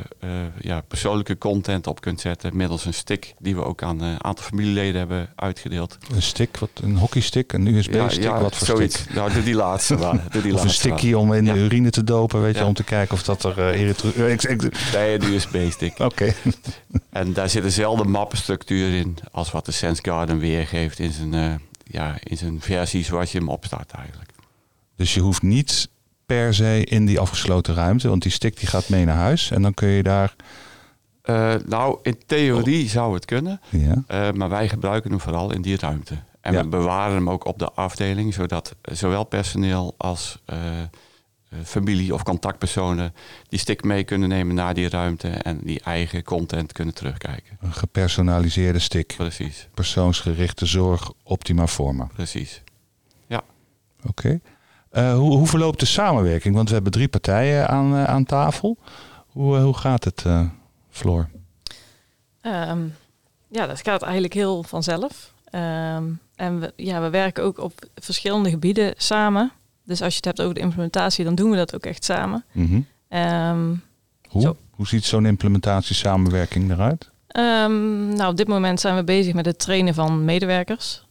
ja, 0.60 0.82
persoonlijke 0.82 1.38
content 1.38 1.88
op 1.88 2.02
kunt 2.02 2.22
zetten. 2.22 2.58
Middels 2.58 2.86
een 2.86 2.94
stick 2.94 3.34
die 3.40 3.56
we 3.56 3.64
ook 3.64 3.84
aan 3.84 4.02
een 4.02 4.24
aantal 4.24 4.46
familieleden 4.46 4.98
hebben 4.98 5.30
uitgedeeld. 5.36 5.98
Een 6.14 6.22
stick, 6.22 6.58
wat, 6.58 6.70
een 6.84 6.98
hockeystick, 6.98 7.54
een 7.54 7.68
USB-stick, 7.68 8.24
ja, 8.24 8.36
ja, 8.36 8.42
wat 8.42 8.56
voor 8.56 8.68
zoiets. 8.68 9.00
stick? 9.00 9.14
Nou, 9.14 9.34
doe 9.34 9.44
die 9.44 9.56
laatste. 9.56 9.96
maar, 9.96 10.12
die 10.32 10.42
of 10.42 10.46
laatste 10.46 10.68
een 10.68 10.74
stickje 10.74 11.18
om 11.18 11.34
in 11.34 11.46
de 11.46 11.54
urine 11.54 11.90
te 11.90 12.04
dopen, 12.04 12.42
weet 12.42 12.58
je, 12.58 12.66
om 12.66 12.74
te 12.74 12.84
kijken 12.84 13.14
of 13.14 13.24
dat 13.24 13.44
er 13.44 13.58
uh, 13.58 13.94
Nee, 14.94 15.14
een 15.14 15.34
USB-stick. 15.34 16.00
Oké. 16.00 16.34
En 17.10 17.34
daar 17.34 17.50
zit 17.50 17.64
dezelfde 17.64 18.04
mappenstructuur 18.04 18.94
in 18.94 19.18
als 19.32 19.52
wat 19.52 19.66
de 19.66 19.72
Sense 19.72 20.02
Garden 20.06 20.40
weergeeft 20.40 21.00
in 21.00 21.12
zijn, 21.12 21.34
eh, 21.34 21.54
ja, 21.84 22.16
in 22.24 22.38
zijn 22.38 22.62
versie 22.62 23.04
zoals 23.04 23.32
je 23.32 23.38
hem 23.38 23.50
opstart 23.50 23.92
eigenlijk. 23.92 24.30
Dus 24.96 25.14
je 25.14 25.20
hoeft 25.20 25.42
niet 25.42 25.90
per 26.28 26.54
se 26.54 26.84
in 26.84 27.06
die 27.06 27.20
afgesloten 27.20 27.74
ruimte, 27.74 28.10
want 28.10 28.22
die 28.22 28.32
stick 28.32 28.60
die 28.60 28.68
gaat 28.68 28.90
mee 28.90 29.06
naar 29.06 29.16
huis 29.16 29.52
en 29.52 29.62
dan 29.62 29.74
kun 29.74 29.88
je 29.88 30.04
daar... 30.04 30.36
Eh, 31.22 31.54
nou, 31.66 32.00
in 32.02 32.18
theorie 32.26 32.90
zou 32.90 33.14
het 33.14 33.26
kunnen, 33.26 33.62
Ja, 33.70 34.04
eh, 34.08 34.32
maar 34.32 34.50
wij 34.50 34.70
gebruiken 34.70 35.10
hem 35.10 35.20
vooral 35.20 35.54
in 35.54 35.62
die 35.62 35.78
ruimte. 35.78 36.16
En 36.42 36.54
Ja. 36.54 36.62
we 36.62 36.68
bewaren 36.68 37.16
hem 37.16 37.30
ook 37.30 37.46
op 37.46 37.60
de 37.60 37.72
afdeling, 37.72 38.34
zodat 38.34 38.76
zowel 38.82 39.24
personeel 39.24 39.94
als 39.98 40.42
eh, 40.46 40.58
familie 41.64 42.14
of 42.14 42.24
contactpersonen 42.24 43.14
die 43.50 43.60
stick 43.60 43.84
mee 43.84 44.04
kunnen 44.04 44.30
nemen 44.30 44.56
naar 44.56 44.74
die 44.74 44.90
ruimte 44.90 45.28
en 45.30 45.60
die 45.64 45.80
eigen 45.82 46.24
content 46.24 46.72
kunnen 46.72 46.94
terugkijken. 46.94 47.58
een 47.62 47.74
gepersonaliseerde 47.74 48.80
stick. 48.80 49.14
Precies, 49.18 49.68
Persoonsgerichte 49.74 50.66
zorg, 50.66 51.12
optima 51.24 51.68
forma. 51.68 52.08
precies. 52.14 52.62
Oké. 54.08 54.40
Eh, 54.98 55.14
hoe, 55.14 55.38
hoe 55.38 55.48
verloopt 55.48 55.80
de 55.80 55.86
samenwerking? 55.86 56.56
Want 56.56 56.68
we 56.68 56.74
hebben 56.74 56.92
drie 56.92 57.08
partijen 57.08 57.68
aan, 57.70 57.96
eh, 57.96 58.04
aan 58.04 58.24
tafel. 58.24 58.78
Hoe, 59.28 59.58
eh, 59.58 59.64
hoe 59.64 59.78
gaat 59.78 60.04
het, 60.04 60.26
Floor? 60.90 61.30
Ehm, 62.42 62.80
ja, 63.48 63.68
dat 63.68 63.82
gaat 63.82 64.02
eigenlijk 64.02 64.34
heel 64.34 64.64
vanzelf. 64.64 65.34
Ehm, 65.50 66.04
en 66.36 66.60
we, 66.60 66.74
ja, 66.76 67.02
we 67.02 67.10
werken 67.10 67.44
ook 67.44 67.60
op 67.60 67.74
verschillende 67.96 68.50
gebieden 68.50 68.94
samen. 68.98 69.52
Dus 69.84 70.02
als 70.02 70.12
je 70.12 70.16
het 70.16 70.26
hebt 70.26 70.42
over 70.42 70.54
de 70.54 70.60
implementatie, 70.60 71.26
dan 71.26 71.36
doen 71.36 71.50
we 71.50 71.58
dat 71.58 71.76
ook 71.76 71.86
echt 71.86 72.04
samen. 72.04 72.44
Mhm. 72.52 72.80
Ehm, 73.08 73.74
Hoe? 74.30 74.42
Zo. 74.42 74.56
hoe 74.72 74.88
ziet 74.88 75.06
zo'n 75.06 75.26
implementatiesamenwerking 75.26 76.72
eruit? 76.72 77.10
Nou, 77.34 78.30
op 78.30 78.38
dit 78.38 78.48
moment 78.48 78.80
zijn 78.80 78.96
we 78.96 79.04
bezig 79.04 79.34
met 79.34 79.46
het 79.46 79.60
trainen 79.60 79.94
van 79.94 80.26
medewerkers. 80.26 81.06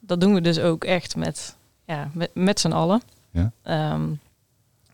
Dat 0.00 0.20
doen 0.20 0.34
we 0.34 0.40
dus 0.40 0.58
ook 0.58 0.84
echt 0.84 1.16
met, 1.16 1.56
ja, 1.84 2.10
met, 2.12 2.30
met 2.34 2.60
z'n 2.60 2.72
allen. 2.72 3.02
Ja. 3.30 3.52
Ehm, 3.62 4.02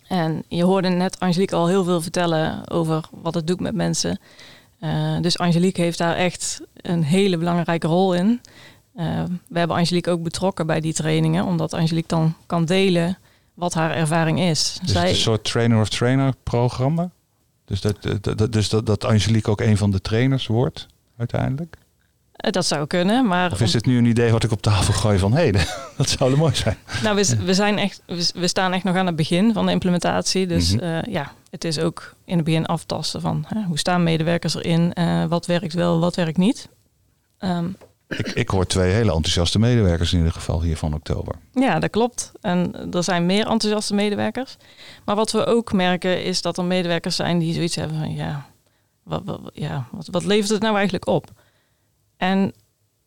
en 0.07 0.45
je 0.49 0.65
hoorde 0.65 0.89
net 0.89 1.21
Angelique 1.21 1.57
al 1.57 1.69
heel 1.69 1.85
veel 1.85 2.03
vertellen 2.03 2.69
over 2.71 3.05
wat 3.11 3.35
het 3.35 3.47
doet 3.47 3.61
met 3.61 3.75
mensen. 3.75 4.19
Eh, 4.79 5.21
dus 5.21 5.39
Angelique 5.39 5.83
heeft 5.83 5.99
daar 5.99 6.17
echt 6.17 6.61
een 6.75 7.03
hele 7.03 7.39
belangrijke 7.39 7.87
rol 7.87 8.15
in. 8.15 8.41
Eh, 8.95 9.23
we 9.49 9.59
hebben 9.59 9.77
Angelique 9.77 10.13
ook 10.13 10.23
betrokken 10.23 10.67
bij 10.67 10.81
die 10.81 10.93
trainingen, 10.93 11.45
omdat 11.45 11.73
Angelique 11.73 12.09
dan 12.09 12.35
kan 12.47 12.65
delen 12.65 13.19
wat 13.55 13.75
haar 13.75 13.91
ervaring 13.91 14.41
is. 14.41 14.79
Dus 14.83 14.93
het 14.93 15.05
is 15.05 15.11
een 15.11 15.17
soort 15.17 15.45
trainer 15.45 15.81
of 15.81 15.89
trainer 15.89 16.35
programma? 16.43 17.11
Dus 17.65 17.81
dat, 17.81 17.97
dus 18.53 18.69
dat, 18.69 18.87
dat 18.87 19.05
Angelique 19.05 19.51
ook 19.51 19.61
een 19.61 19.77
van 19.77 19.91
de 19.91 20.01
trainers 20.01 20.47
wordt 20.47 20.87
uiteindelijk? 21.17 21.77
Eh, 22.41 22.51
dat 22.53 22.67
zou 22.67 22.87
kunnen, 22.87 23.27
maar 23.27 23.53
Of 23.53 23.61
is 23.61 23.71
dit 23.71 23.87
nu 23.87 23.99
een 23.99 24.05
idee 24.05 24.33
wat 24.33 24.45
ik 24.45 24.51
op 24.53 24.63
tafel 24.63 24.93
gooi 24.93 25.19
van 25.19 25.33
hé, 25.33 25.51
dat 25.97 26.09
zou 26.09 26.37
mooi 26.37 26.55
zijn? 26.55 26.77
Nou, 27.03 27.17
we, 27.17 27.37
we, 27.45 27.55
zijn 27.55 27.79
echt, 27.79 28.03
we, 28.35 28.49
staan 28.49 28.73
echt 28.73 28.85
nog 28.85 28.97
aan 28.97 29.07
het 29.07 29.17
begin 29.17 29.53
van 29.53 29.67
de 29.67 29.73
implementatie. 29.73 30.47
Dus 30.47 30.73
Mhm. 30.75 30.85
eh, 30.85 31.13
ja, 31.13 31.33
het 31.51 31.65
is 31.65 31.79
ook 31.79 32.15
in 32.25 32.37
het 32.37 32.45
begin 32.45 32.67
aftasten 32.67 33.21
van 33.21 33.45
hè, 33.49 33.63
hoe 33.63 33.79
staan 33.79 34.03
medewerkers 34.03 34.55
erin, 34.55 34.93
eh, 34.93 35.25
wat 35.25 35.47
werkt 35.47 35.75
wel, 35.75 36.01
wat 36.01 36.17
werkt 36.17 36.37
niet. 36.39 36.69
Ehm, 37.39 37.67
Ik, 38.09 38.27
ik 38.29 38.49
hoor 38.49 38.67
twee 38.67 38.93
hele 38.93 39.13
enthousiaste 39.13 39.59
medewerkers 39.59 40.13
in 40.13 40.19
ieder 40.19 40.33
geval 40.33 40.63
hier 40.63 40.77
van 40.77 40.95
oktober. 40.95 41.35
ja, 41.53 41.79
dat 41.79 41.91
klopt. 41.91 42.33
En 42.41 42.75
er 42.93 43.05
zijn 43.05 43.27
meer 43.27 43.47
enthousiaste 43.47 43.95
medewerkers. 43.95 44.57
Maar 45.05 45.17
wat 45.17 45.31
we 45.33 45.47
ook 45.47 45.73
merken 45.73 46.23
is 46.25 46.43
dat 46.43 46.59
er 46.59 46.65
medewerkers 46.65 47.17
zijn 47.17 47.39
die 47.39 47.55
zoiets 47.55 47.75
hebben 47.77 47.99
van 47.99 48.15
ja, 48.15 48.47
wat, 49.03 49.23
wat, 49.25 49.41
ja, 49.53 49.87
wat, 49.93 50.09
wat 50.11 50.25
levert 50.25 50.51
het 50.51 50.63
nou 50.63 50.75
eigenlijk 50.75 51.07
op? 51.07 51.27
En 52.21 52.53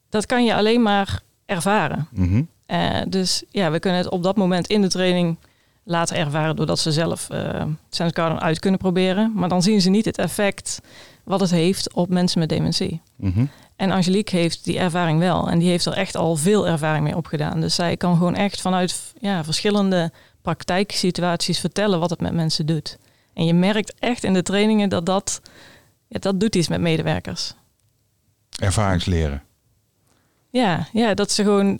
dat 0.09 0.25
kan 0.25 0.45
je 0.45 0.55
alleen 0.55 0.81
maar 0.81 1.21
ervaren. 1.45 2.07
Mhm. 2.11 2.43
Eh, 2.65 3.01
dus 3.07 3.43
ja, 3.49 3.71
we 3.71 3.79
kunnen 3.79 3.99
het 3.99 4.09
op 4.09 4.23
dat 4.23 4.35
moment 4.35 4.67
in 4.67 4.81
de 4.81 4.87
training 4.87 5.37
laten 5.83 6.15
ervaren 6.15 6.55
doordat 6.55 6.79
ze 6.79 6.91
zelf 6.91 7.27
uh, 7.31 7.63
Sense 7.89 8.15
Garden 8.15 8.41
uit 8.41 8.59
kunnen 8.59 8.79
proberen. 8.79 9.31
Maar 9.35 9.49
dan 9.49 9.61
zien 9.61 9.81
ze 9.81 9.89
niet 9.89 10.05
het 10.05 10.17
effect 10.17 10.81
wat 11.23 11.39
het 11.39 11.51
heeft 11.51 11.93
op 11.93 12.09
mensen 12.09 12.39
met 12.39 12.49
dementie. 12.49 13.01
Mhm. 13.15 13.45
En 13.75 13.91
Angelique 13.91 14.37
heeft 14.37 14.63
die 14.63 14.79
ervaring 14.79 15.19
wel. 15.19 15.49
En 15.49 15.59
die 15.59 15.69
heeft 15.69 15.85
er 15.85 15.93
echt 15.93 16.15
al 16.15 16.35
veel 16.35 16.67
ervaring 16.67 17.03
mee 17.03 17.15
opgedaan. 17.15 17.61
Dus 17.61 17.75
zij 17.75 17.97
kan 17.97 18.17
gewoon 18.17 18.35
echt 18.35 18.61
vanuit 18.61 19.13
ja, 19.19 19.43
verschillende 19.43 20.11
praktijksituaties 20.41 21.59
vertellen 21.59 21.99
wat 21.99 22.09
het 22.09 22.21
met 22.21 22.33
mensen 22.33 22.65
doet. 22.65 22.97
En 23.33 23.45
je 23.45 23.53
merkt 23.53 23.93
echt 23.99 24.23
in 24.23 24.33
de 24.33 24.43
trainingen 24.43 24.89
dat 24.89 25.05
dat, 25.05 25.41
ja, 26.07 26.19
dat 26.19 26.39
doet 26.39 26.55
iets 26.55 26.67
met 26.67 26.81
medewerkers. 26.81 27.53
Ervaringsleren. 28.61 29.43
Ja, 30.49 30.87
ja 30.93 31.13
dat 31.13 31.31
ze 31.31 31.43
gewoon 31.43 31.79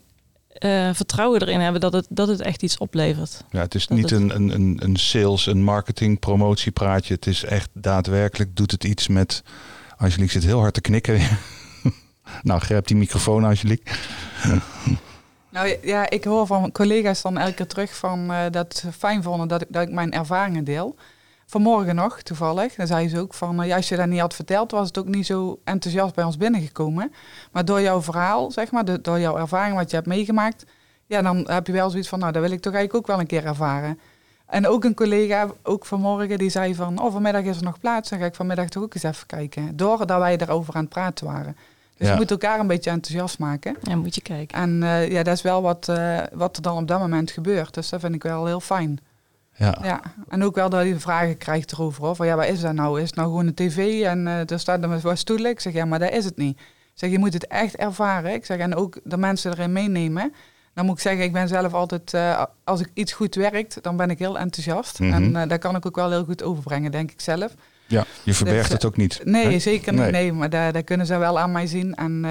uh, 0.59 0.89
vertrouwen 0.93 1.41
erin 1.41 1.59
hebben 1.59 1.81
dat 1.81 1.93
het, 1.93 2.05
dat 2.09 2.27
het 2.27 2.41
echt 2.41 2.63
iets 2.63 2.77
oplevert. 2.77 3.43
Ja, 3.49 3.59
het 3.61 3.75
is 3.75 3.87
Dat 3.87 3.97
niet 3.97 4.09
het- 4.09 4.19
een, 4.19 4.35
een, 4.35 4.49
een, 4.53 4.79
een 4.83 4.95
sales, 4.95 5.45
een 5.45 5.63
marketing, 5.63 6.19
promotiepraatje. 6.19 7.13
Het 7.13 7.27
is 7.27 7.43
echt 7.43 7.69
daadwerkelijk, 7.73 8.55
doet 8.55 8.71
het 8.71 8.83
iets 8.83 9.07
met... 9.07 9.43
Angelique 9.97 10.31
zit 10.31 10.43
heel 10.43 10.59
hard 10.59 10.73
te 10.73 10.81
knikken. 10.81 11.19
nou, 12.41 12.59
grijp 12.59 12.87
die 12.87 12.95
microfoon, 12.97 13.43
Angelique. 13.43 13.95
Nou 15.49 15.77
ja, 15.81 16.09
ik 16.09 16.23
hoor 16.23 16.47
van 16.47 16.71
collega's 16.71 17.21
dan 17.21 17.37
elke 17.37 17.53
keer 17.53 17.67
terug 17.67 17.95
van 17.95 18.31
eh, 18.31 18.39
dat 18.51 18.75
ze 18.75 18.91
fijn 18.91 19.23
vonden 19.23 19.47
dat 19.47 19.61
ik, 19.61 19.67
dat 19.69 19.81
ik 19.87 19.91
mijn 19.93 20.11
ervaringen 20.11 20.63
deel. 20.63 20.95
Vanmorgen 21.57 21.95
nog, 21.95 22.21
toevallig, 22.21 22.75
dan 22.75 22.87
zei 22.87 23.09
ze 23.09 23.19
ook 23.19 23.33
van, 23.33 23.65
ja, 23.65 23.75
als 23.75 23.89
je 23.89 23.95
dat 23.95 24.07
niet 24.07 24.19
had 24.19 24.33
verteld, 24.33 24.71
was 24.71 24.87
het 24.87 24.97
ook 24.97 25.07
niet 25.07 25.25
zo 25.25 25.59
enthousiast 25.63 26.15
bij 26.15 26.23
ons 26.23 26.37
binnengekomen. 26.37 27.13
Maar 27.51 27.65
door 27.65 27.81
jouw 27.81 28.01
verhaal, 28.01 28.51
zeg 28.51 28.71
maar, 28.71 28.85
de- 28.85 29.01
door 29.01 29.19
jouw 29.19 29.37
ervaring, 29.37 29.75
wat 29.75 29.89
je 29.89 29.95
hebt 29.95 30.07
meegemaakt, 30.07 30.65
ja, 31.05 31.21
dan 31.21 31.37
heb 31.51 31.67
je 31.67 31.73
wel 31.73 31.89
zoiets 31.89 32.09
van, 32.09 32.19
nou, 32.19 32.31
dat 32.31 32.41
wil 32.41 32.51
ik 32.51 32.61
toch 32.61 32.73
eigenlijk 32.73 33.03
ook 33.03 33.11
wel 33.15 33.19
een 33.19 33.27
keer 33.27 33.45
ervaren. 33.45 33.99
En 34.47 34.67
ook 34.67 34.83
een 34.83 34.93
collega, 34.93 35.47
ook 35.63 35.85
vanmorgen, 35.85 36.37
die 36.37 36.49
zei 36.49 36.75
van, 36.75 37.01
oh, 37.01 37.11
vanmiddag 37.11 37.43
is 37.43 37.57
er 37.57 37.63
nog 37.63 37.79
plaats, 37.79 38.09
dan 38.09 38.19
ga 38.19 38.25
ik 38.25 38.35
vanmiddag 38.35 38.69
toch 38.69 38.83
ook 38.83 38.93
eens 38.93 39.03
even 39.03 39.27
kijken. 39.27 39.77
Doordat 39.77 40.19
wij 40.19 40.37
erover 40.37 40.73
aan 40.73 40.81
het 40.81 40.89
praten 40.89 41.25
waren. 41.25 41.55
Dus 41.97 42.07
Ja. 42.07 42.13
je 42.13 42.19
moet 42.19 42.31
elkaar 42.31 42.59
een 42.59 42.67
beetje 42.67 42.89
enthousiast 42.89 43.39
maken. 43.39 43.75
Ja, 43.81 43.95
moet 43.95 44.15
je 44.15 44.21
kijken. 44.21 44.57
En 44.57 44.83
eh, 44.83 45.11
ja, 45.11 45.23
dat 45.23 45.33
is 45.35 45.41
wel 45.41 45.61
wat, 45.61 45.87
eh, 45.89 46.19
wat 46.33 46.55
er 46.55 46.61
dan 46.61 46.77
op 46.77 46.87
dat 46.87 46.99
moment 46.99 47.31
gebeurt. 47.31 47.73
Dus 47.73 47.89
dat 47.89 47.99
vind 47.99 48.15
ik 48.15 48.23
wel 48.23 48.45
heel 48.45 48.59
fijn. 48.59 48.99
Ja. 49.55 49.77
Ja. 49.83 50.01
En 50.29 50.43
ook 50.43 50.55
wel 50.55 50.69
dat 50.69 50.85
je 50.85 50.99
vragen 50.99 51.37
krijgt 51.37 51.71
erover. 51.71 52.03
Of, 52.03 52.17
van, 52.17 52.25
ja, 52.25 52.35
wat 52.35 52.47
is 52.47 52.61
dat 52.61 52.73
nou? 52.73 53.01
Is 53.01 53.05
het 53.07 53.15
nou 53.15 53.27
gewoon 53.27 53.47
een 53.47 53.53
tv 53.53 54.03
en 54.03 54.27
eh 54.27 54.51
er 54.51 54.59
staat 54.59 54.87
met 54.87 55.01
wat 55.01 55.17
stoelen? 55.17 55.51
Ik 55.51 55.59
zeg, 55.59 55.73
ja, 55.73 55.85
maar 55.85 55.99
dat 55.99 56.11
is 56.11 56.25
het 56.25 56.37
niet. 56.37 56.59
Ik 56.59 56.99
zeg, 56.99 57.09
je 57.09 57.19
moet 57.19 57.33
het 57.33 57.47
echt 57.47 57.75
ervaren. 57.75 58.33
Ik 58.33 58.45
zeg, 58.45 58.57
en 58.57 58.75
ook 58.75 58.99
de 59.03 59.17
mensen 59.17 59.51
erin 59.51 59.71
meenemen. 59.71 60.33
Dan 60.73 60.85
moet 60.85 60.95
ik 60.95 61.01
zeggen, 61.01 61.23
ik 61.23 61.33
ben 61.33 61.47
zelf 61.47 61.73
altijd, 61.73 62.13
eh, 62.13 62.43
als 62.63 62.79
ik 62.79 62.89
iets 62.93 63.11
goed 63.13 63.35
werkt, 63.35 63.77
dan 63.81 63.97
ben 63.97 64.09
ik 64.09 64.19
heel 64.19 64.39
enthousiast. 64.39 64.99
Mhm. 64.99 65.13
En 65.13 65.35
eh 65.35 65.47
dat 65.49 65.59
kan 65.59 65.75
ik 65.75 65.85
ook 65.85 65.95
wel 65.95 66.09
heel 66.09 66.23
goed 66.25 66.43
overbrengen, 66.43 66.91
denk 66.91 67.11
ik 67.11 67.21
zelf. 67.21 67.53
ja, 67.87 68.05
je 68.23 68.33
verbergt 68.33 68.63
Dus, 68.63 68.73
het 68.73 68.85
ook 68.85 68.97
niet. 68.97 69.21
Nee, 69.23 69.47
hè? 69.47 69.59
zeker 69.59 69.93
niet. 69.93 70.01
Nee. 70.01 70.11
Nee, 70.11 70.33
maar 70.33 70.49
daar, 70.49 70.73
daar 70.73 70.83
kunnen 70.83 71.05
ze 71.05 71.17
wel 71.17 71.39
aan 71.39 71.51
mij 71.51 71.67
zien. 71.67 71.95
En 71.95 72.25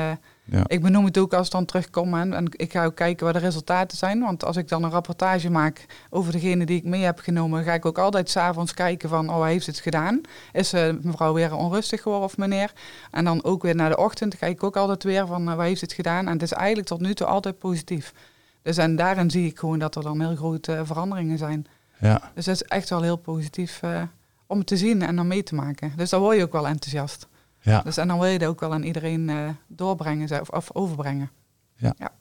Ja. 0.44 0.62
Ik 0.66 0.82
benoem 0.82 1.04
het 1.04 1.18
ook 1.18 1.32
als 1.32 1.42
het 1.42 1.52
dan 1.52 1.64
terugkom 1.64 2.14
en, 2.14 2.32
en 2.32 2.46
ik 2.50 2.72
ga 2.72 2.84
ook 2.84 2.94
kijken 2.94 3.24
waar 3.24 3.32
de 3.32 3.38
resultaten 3.38 3.98
zijn. 3.98 4.20
Want 4.20 4.44
als 4.44 4.56
ik 4.56 4.68
dan 4.68 4.82
een 4.82 4.90
rapportage 4.90 5.50
maak 5.50 5.86
over 6.10 6.32
degene 6.32 6.66
die 6.66 6.76
ik 6.76 6.84
mee 6.84 7.02
heb 7.02 7.18
genomen, 7.18 7.64
ga 7.64 7.72
ik 7.72 7.86
ook 7.86 7.98
altijd 7.98 8.30
s'avonds 8.30 8.74
kijken 8.74 9.08
van, 9.08 9.30
oh, 9.30 9.44
heeft 9.44 9.66
het 9.66 9.78
gedaan. 9.78 10.20
Is 10.52 10.74
uh, 10.74 10.92
mevrouw 11.00 11.32
weer 11.32 11.54
onrustig 11.54 12.02
geworden 12.02 12.24
of 12.24 12.36
meneer? 12.36 12.72
En 13.10 13.24
dan 13.24 13.44
ook 13.44 13.62
weer 13.62 13.74
naar 13.74 13.90
de 13.90 13.96
ochtend 13.96 14.36
kijk 14.36 14.52
ik 14.52 14.62
ook 14.62 14.76
altijd 14.76 15.02
weer 15.02 15.26
van, 15.26 15.48
uh, 15.48 15.54
waar 15.54 15.66
heeft 15.66 15.80
het 15.80 15.92
gedaan? 15.92 16.26
En 16.26 16.32
het 16.32 16.42
is 16.42 16.52
eigenlijk 16.52 16.88
tot 16.88 17.00
nu 17.00 17.14
toe 17.14 17.26
altijd 17.26 17.58
positief. 17.58 18.12
Dus 18.62 18.76
en 18.76 18.96
daarin 18.96 19.30
zie 19.30 19.46
ik 19.46 19.58
gewoon 19.58 19.78
dat 19.78 19.96
er 19.96 20.02
dan 20.02 20.20
heel 20.20 20.36
grote 20.36 20.72
uh, 20.72 20.80
veranderingen 20.84 21.38
zijn. 21.38 21.66
Ja. 21.98 22.30
Dus 22.34 22.44
dat 22.44 22.54
is 22.54 22.62
echt 22.62 22.88
wel 22.88 23.02
heel 23.02 23.16
positief 23.16 23.80
om 24.46 24.64
te 24.64 24.76
zien 24.76 25.02
en 25.02 25.16
dan 25.16 25.26
mee 25.26 25.42
te 25.42 25.54
maken. 25.54 25.92
Dus 25.96 26.10
daar 26.10 26.20
word 26.20 26.36
je 26.36 26.42
ook 26.42 26.52
wel 26.52 26.66
enthousiast. 26.66 27.26
Ja. 27.62 27.80
Dus 27.80 27.96
en 27.96 28.08
dan 28.08 28.18
wil 28.18 28.28
je 28.28 28.38
dat 28.38 28.48
ook 28.48 28.60
wel 28.60 28.72
aan 28.72 28.82
iedereen 28.82 29.28
uh, 29.28 29.48
doorbrengen 29.68 30.40
of, 30.40 30.48
of 30.48 30.74
overbrengen. 30.74 31.30
Ja. 31.76 31.94
ja. 31.98 32.12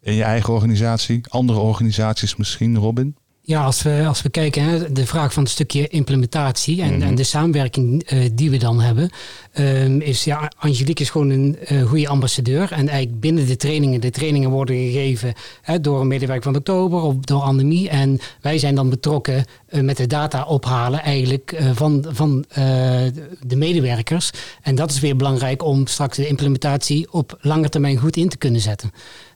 In 0.00 0.14
je 0.14 0.22
eigen 0.22 0.52
organisatie, 0.52 1.20
andere 1.28 1.58
organisaties 1.58 2.36
misschien, 2.36 2.78
Robin? 2.78 3.16
Ja, 3.42 3.64
als 3.64 3.82
we, 3.82 4.04
als 4.06 4.22
we 4.22 4.28
kijken, 4.28 4.62
hè, 4.62 4.92
de 4.92 5.06
vraag 5.06 5.32
van 5.32 5.42
het 5.42 5.52
stukje 5.52 5.88
implementatie 5.88 6.82
en, 6.82 6.88
mm 6.88 7.00
-hmm. 7.00 7.08
en 7.08 7.14
de 7.14 7.24
samenwerking 7.24 8.12
uh, 8.12 8.28
die 8.32 8.50
we 8.50 8.56
dan 8.56 8.80
hebben, 8.80 9.10
um, 9.58 10.00
is 10.00 10.24
ja, 10.24 10.52
Angelique 10.56 11.02
is 11.02 11.10
gewoon 11.10 11.30
een 11.30 11.58
uh, 11.72 11.82
goede 11.82 12.08
ambassadeur. 12.08 12.72
En 12.72 12.88
eigenlijk 12.88 13.20
binnen 13.20 13.46
de 13.46 13.56
trainingen, 13.56 14.00
de 14.00 14.10
trainingen 14.10 14.50
worden 14.50 14.76
gegeven 14.76 15.34
hè, 15.62 15.80
door 15.80 16.00
een 16.00 16.06
medewerker 16.06 16.44
van 16.44 16.56
oktober 16.56 17.00
of 17.00 17.14
door 17.14 17.40
Annemie. 17.40 17.88
En 17.88 18.18
wij 18.40 18.58
zijn 18.58 18.74
dan 18.74 18.90
betrokken 18.90 19.44
uh, 19.70 19.80
met 19.82 19.96
de 19.96 20.06
data 20.06 20.44
ophalen 20.44 21.02
eigenlijk 21.02 21.56
van, 21.74 22.04
van 22.08 22.44
de 23.46 23.56
medewerkers. 23.56 24.30
En 24.62 24.74
dat 24.74 24.90
is 24.90 25.00
weer 25.00 25.16
belangrijk 25.16 25.64
om 25.64 25.86
straks 25.86 26.16
de 26.16 26.28
implementatie 26.28 27.12
op 27.12 27.38
lange 27.40 27.68
termijn 27.68 27.96
goed 27.96 28.16
in 28.16 28.28
te 28.28 28.38
kunnen 28.38 28.60
zetten. 28.60 28.90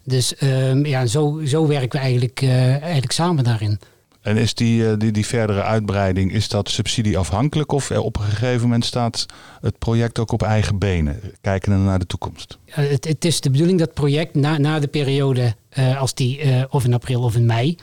Dus 0.04 0.34
um, 0.42 0.86
ja, 0.86 1.06
zo, 1.06 1.40
zo 1.46 1.66
werken 1.66 1.98
we 1.98 2.04
eigenlijk, 2.04 2.42
eigenlijk 2.42 3.12
samen 3.12 3.44
daarin. 3.44 3.78
En 4.24 4.36
is 4.36 4.54
die, 4.54 4.96
die, 4.96 5.12
die 5.12 5.26
verdere 5.26 5.62
uitbreiding, 5.62 6.32
is 6.32 6.48
dat 6.48 6.68
subsidieafhankelijk 6.70 7.72
of 7.72 7.90
op 7.90 8.16
een 8.16 8.22
gegeven 8.22 8.62
moment 8.62 8.84
staat 8.84 9.26
het 9.60 9.78
project 9.78 10.18
ook 10.18 10.32
op 10.32 10.42
eigen 10.42 10.78
benen, 10.78 11.20
kijken 11.40 11.84
naar 11.84 11.98
de 11.98 12.06
toekomst? 12.06 12.58
Uh, 12.66 12.74
het, 12.74 13.04
het, 13.04 13.24
is 13.24 13.40
de 13.40 13.50
bedoeling 13.50 13.78
dat 13.78 13.86
het 13.86 13.96
project 13.96 14.34
na, 14.34 14.58
na 14.58 14.78
de 14.78 14.86
periode, 14.86 15.54
uh, 15.78 16.00
als 16.00 16.14
die 16.14 16.44
uh, 16.44 16.62
of 16.68 16.84
in 16.84 16.94
april 16.94 17.22
of 17.22 17.34
in 17.34 17.46
mei, 17.46 17.76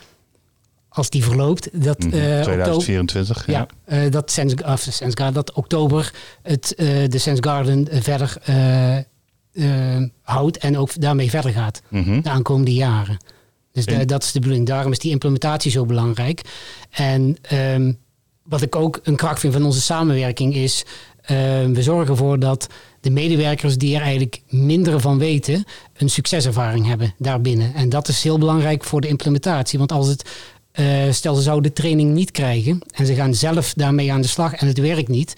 als 0.89 1.09
die 1.09 1.23
verloopt, 1.23 1.83
dat 1.83 2.03
mm 2.03 2.11
-hmm. 2.11 2.41
2024, 2.41 3.37
oktober, 3.37 3.67
ja, 3.87 3.97
ja 3.97 4.09
dat, 4.09 4.31
Sense, 4.31 4.55
of 4.65 4.79
Sense 4.79 5.17
Garden, 5.17 5.33
dat 5.33 5.51
oktober 5.51 6.13
het, 6.41 6.73
de 7.07 7.17
Sense 7.17 7.43
Garden 7.43 7.87
verder 7.91 8.37
houdt 10.21 10.57
en 10.57 10.77
ook 10.77 11.01
daarmee 11.01 11.29
verder 11.29 11.51
gaat 11.51 11.81
mm 11.89 12.03
-hmm. 12.03 12.21
de 12.21 12.29
aankomende 12.29 12.73
jaren. 12.73 13.17
Dus 13.71 13.85
de, 13.85 14.05
dat 14.05 14.23
is 14.23 14.31
de 14.31 14.39
bedoeling. 14.39 14.67
Daarom 14.67 14.91
is 14.91 14.99
die 14.99 15.11
implementatie 15.11 15.71
zo 15.71 15.85
belangrijk. 15.85 16.41
En 16.89 17.37
um, 17.53 17.97
wat 18.43 18.61
ik 18.61 18.75
ook 18.75 18.99
een 19.03 19.15
kracht 19.15 19.39
vind 19.39 19.53
van 19.53 19.65
onze 19.65 19.81
samenwerking 19.81 20.55
is... 20.55 20.85
Uh, 21.21 21.27
we 21.65 21.83
zorgen 21.83 22.09
ervoor 22.09 22.39
dat 22.39 22.67
de 22.99 23.09
medewerkers 23.09 23.77
die 23.77 23.95
er 23.95 24.01
eigenlijk 24.01 24.41
minder 24.49 24.99
van 24.99 25.17
weten... 25.17 25.65
een 25.97 26.09
succeservaring 26.09 26.85
hebben 26.85 27.13
daarbinnen. 27.17 27.73
En 27.73 27.89
dat 27.89 28.07
is 28.07 28.23
heel 28.23 28.37
belangrijk 28.37 28.83
voor 28.83 29.01
de 29.01 29.07
implementatie. 29.07 29.79
Want 29.79 29.91
als 29.91 30.07
het... 30.07 30.29
Uh, 30.79 31.11
stel 31.11 31.35
ze 31.35 31.41
zouden 31.41 31.73
de 31.73 31.81
training 31.81 32.13
niet 32.13 32.31
krijgen... 32.31 32.81
en 32.93 33.05
ze 33.05 33.15
gaan 33.15 33.35
zelf 33.35 33.73
daarmee 33.73 34.11
aan 34.11 34.21
de 34.21 34.27
slag 34.27 34.53
en 34.53 34.67
het 34.67 34.77
werkt 34.77 35.07
niet 35.07 35.33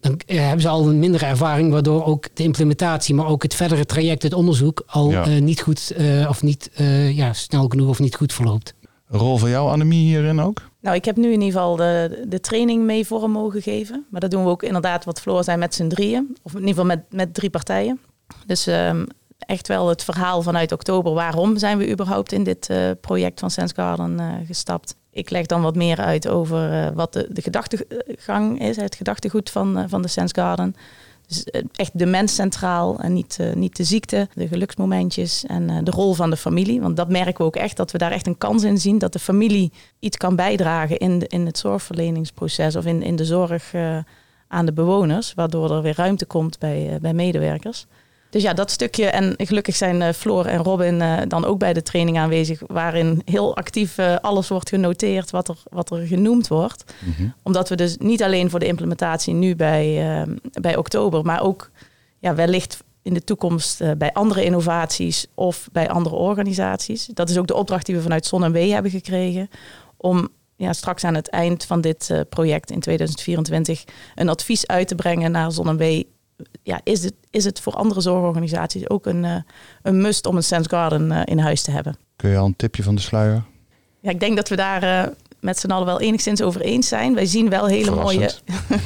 dan 0.00 0.20
uh, 0.26 0.40
hebben 0.40 0.60
ze 0.60 0.68
al 0.68 0.88
een 0.88 0.98
mindere 0.98 1.26
ervaring, 1.26 1.72
waardoor 1.72 2.04
ook 2.04 2.28
de 2.34 2.42
implementatie, 2.42 3.14
maar 3.14 3.26
ook 3.26 3.42
het 3.42 3.54
verdere 3.54 3.84
traject, 3.84 4.22
het 4.22 4.34
onderzoek, 4.34 4.82
al 4.86 5.10
ja. 5.10 5.28
uh, 5.28 5.40
niet 5.40 5.60
goed 5.60 5.92
uh, 5.98 6.28
of 6.28 6.42
niet 6.42 6.70
ja, 7.12 7.32
snel 7.32 7.68
genoeg 7.68 7.88
of 7.88 7.98
niet 7.98 8.14
goed 8.14 8.32
verloopt. 8.32 8.74
Rol 9.08 9.36
van 9.36 9.50
jou, 9.50 9.70
Annemie, 9.70 10.06
hierin 10.06 10.40
ook? 10.40 10.62
Nou, 10.80 10.96
ik 10.96 11.04
heb 11.04 11.16
nu 11.16 11.24
in 11.24 11.40
ieder 11.40 11.46
geval 11.46 11.76
de, 11.76 12.24
de 12.28 12.40
training 12.40 12.84
mee 12.84 13.06
vorm 13.06 13.30
mogen 13.30 13.62
geven. 13.62 14.06
Maar 14.10 14.20
dat 14.20 14.30
doen 14.30 14.44
we 14.44 14.50
ook 14.50 14.62
inderdaad 14.62 15.04
wat 15.04 15.20
Floor 15.20 15.44
zei 15.44 15.56
met 15.56 15.74
z'n 15.74 15.88
drieën. 15.88 16.36
Of 16.42 16.52
in 16.52 16.58
ieder 16.58 16.74
geval 16.74 16.84
met, 16.84 17.00
met 17.10 17.34
drie 17.34 17.50
partijen. 17.50 18.00
Dus 18.46 18.66
um, 18.66 19.06
echt 19.46 19.68
wel 19.68 19.88
het 19.88 20.04
verhaal 20.04 20.42
vanuit 20.42 20.72
oktober. 20.72 21.12
Waarom 21.12 21.58
zijn 21.58 21.78
we 21.78 21.90
überhaupt 21.90 22.32
in 22.32 22.44
dit 22.44 22.70
project 23.00 23.40
van 23.40 23.50
Sense 23.50 23.74
Garden 23.74 24.44
gestapt? 24.46 24.96
Ik 25.10 25.30
leg 25.30 25.46
dan 25.46 25.62
wat 25.62 25.74
meer 25.74 25.98
uit 25.98 26.28
over 26.28 26.72
uh, 26.72 26.88
wat 26.94 27.12
de, 27.12 27.28
de 27.30 27.42
gedachtegang 27.42 28.60
is, 28.60 28.76
het 28.76 28.94
gedachtegoed 28.94 29.50
van, 29.50 29.84
van 29.88 30.02
de 30.02 30.08
Sense 30.08 30.34
Garden. 30.34 30.74
Dus 31.26 31.44
echt 31.72 31.98
de 31.98 32.06
mens 32.06 32.34
centraal 32.34 32.98
en 32.98 33.12
niet, 33.12 33.38
niet 33.54 33.76
de 33.76 33.84
ziekte, 33.84 34.28
de 34.34 34.48
geluksmomentjes 34.48 35.44
en 35.46 35.84
de 35.84 35.90
rol 35.90 36.14
van 36.14 36.30
de 36.30 36.36
familie. 36.36 36.80
Want 36.80 36.96
dat 36.96 37.08
merken 37.08 37.36
we 37.36 37.44
ook 37.44 37.56
echt, 37.56 37.76
dat 37.76 37.90
we 37.90 37.98
daar 37.98 38.12
echt 38.12 38.26
een 38.26 38.38
kans 38.38 38.62
in 38.62 38.78
zien 38.78 38.98
dat 38.98 39.12
de 39.12 39.18
familie 39.18 39.72
iets 39.98 40.16
kan 40.16 40.36
bijdragen 40.36 40.98
in, 40.98 41.18
de, 41.18 41.26
in 41.26 41.46
het 41.46 41.58
zorgverleningsproces 41.58 42.76
of 42.76 42.84
in, 42.84 43.02
in 43.02 43.16
de 43.16 43.24
zorg 43.24 43.74
aan 44.48 44.66
de 44.66 44.72
bewoners. 44.72 45.34
Waardoor 45.34 45.70
er 45.70 45.82
weer 45.82 45.96
ruimte 45.96 46.26
komt 46.26 46.58
bij, 46.58 46.98
bij 47.00 47.14
medewerkers. 47.14 47.86
Dus 48.30 48.42
ja, 48.42 48.52
dat 48.52 48.70
stukje. 48.70 49.06
En 49.06 49.34
gelukkig 49.36 49.76
zijn 49.76 50.00
uh, 50.00 50.08
Floor 50.12 50.46
en 50.46 50.62
Robin 50.62 51.00
uh, 51.00 51.18
dan 51.28 51.44
ook 51.44 51.58
bij 51.58 51.72
de 51.72 51.82
training 51.82 52.18
aanwezig, 52.18 52.62
waarin 52.66 53.22
heel 53.24 53.56
actief 53.56 53.98
uh, 53.98 54.16
alles 54.16 54.48
wordt 54.48 54.68
genoteerd 54.68 55.30
wat 55.30 55.48
er, 55.48 55.56
wat 55.70 55.90
er 55.90 56.06
genoemd 56.06 56.48
wordt. 56.48 56.84
Mm 57.04 57.12
-hmm. 57.16 57.34
Omdat 57.42 57.68
we 57.68 57.76
dus 57.76 57.96
niet 57.96 58.22
alleen 58.22 58.50
voor 58.50 58.60
de 58.60 58.66
implementatie 58.66 59.34
nu 59.34 59.56
bij, 59.56 60.26
bij 60.60 60.76
oktober, 60.76 61.24
maar 61.24 61.42
ook 61.42 61.70
ja, 62.18 62.34
wellicht 62.34 62.84
in 63.02 63.14
de 63.14 63.24
toekomst 63.24 63.82
bij 63.98 64.12
andere 64.12 64.44
innovaties 64.44 65.26
of 65.34 65.68
bij 65.72 65.88
andere 65.88 66.14
organisaties. 66.14 67.06
Dat 67.06 67.30
is 67.30 67.38
ook 67.38 67.46
de 67.46 67.54
opdracht 67.54 67.86
die 67.86 67.94
we 67.94 68.02
vanuit 68.02 68.26
Zon 68.26 68.44
en 68.44 68.52
W 68.52 68.70
hebben 68.70 68.90
gekregen. 68.90 69.50
Om 69.96 70.28
ja, 70.56 70.72
straks 70.72 71.04
aan 71.04 71.14
het 71.14 71.28
eind 71.28 71.64
van 71.64 71.80
dit 71.80 72.24
project 72.28 72.70
in 72.70 72.80
2024 72.80 73.84
een 74.14 74.28
advies 74.28 74.66
uit 74.66 74.88
te 74.88 74.94
brengen 74.94 75.30
naar 75.30 75.52
Zon 75.52 75.68
en 75.68 75.76
W 75.76 76.02
ja, 76.62 76.80
is, 76.82 77.04
het, 77.04 77.14
is 77.30 77.44
het 77.44 77.60
voor 77.60 77.72
andere 77.72 78.00
zorgorganisaties 78.00 78.90
ook 78.90 79.06
een, 79.06 79.24
uh, 79.24 79.36
een 79.82 80.00
must 80.00 80.26
om 80.26 80.36
een 80.36 80.42
Sense 80.42 80.68
Garden 80.68 81.10
uh, 81.10 81.20
in 81.24 81.38
huis 81.38 81.62
te 81.62 81.70
hebben. 81.70 81.96
Kun 82.16 82.30
je 82.30 82.36
al 82.36 82.46
een 82.46 82.56
tipje 82.56 82.82
van 82.82 82.94
de 82.94 83.00
sluier? 83.00 83.42
Ja, 84.00 84.10
ik 84.10 84.20
denk 84.20 84.36
dat 84.36 84.48
we 84.48 84.56
daar 84.56 84.82
uh, 84.82 85.12
met 85.40 85.58
z'n 85.58 85.70
allen 85.70 85.86
wel 85.86 86.00
enigszins 86.00 86.42
over 86.42 86.60
eens 86.60 86.88
zijn. 86.88 87.14
Wij 87.14 87.26
zien 87.26 87.48
wel 87.48 87.66
hele, 87.66 87.90
mooie, 87.90 88.30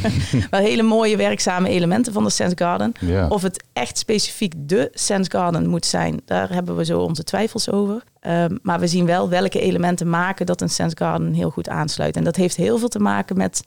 wel 0.51 0.61
hele 0.61 0.83
mooie 0.83 1.17
werkzame 1.17 1.69
elementen 1.69 2.13
van 2.13 2.25
de 2.25 2.31
Sense 2.31 2.57
Garden. 2.57 2.93
Ja. 3.01 3.29
Of 3.29 3.43
het 3.43 3.65
echt 3.73 3.99
specifiek 3.99 4.55
de 4.57 4.89
Sense 4.93 5.31
Garden 5.31 5.69
moet 5.69 5.87
zijn, 5.87 6.21
daar 6.25 6.53
hebben 6.53 6.77
we 6.77 6.85
zo 6.85 7.01
onze 7.01 7.25
twijfels 7.25 7.71
over. 7.71 8.03
Um, 8.27 8.59
maar 8.63 8.81
we 8.81 8.87
zien 8.87 9.07
wel 9.07 9.29
welke 9.29 9.61
elementen 9.61 10.11
maken 10.11 10.47
dat 10.47 10.61
een 10.61 10.71
Sense 10.71 10.97
Garden 10.97 11.33
heel 11.33 11.51
goed 11.51 11.69
aansluit. 11.69 12.17
En 12.17 12.25
dat 12.25 12.37
heeft 12.37 12.57
heel 12.57 12.79
veel 12.79 12.89
te 12.89 12.99
maken 12.99 13.37
met, 13.37 13.63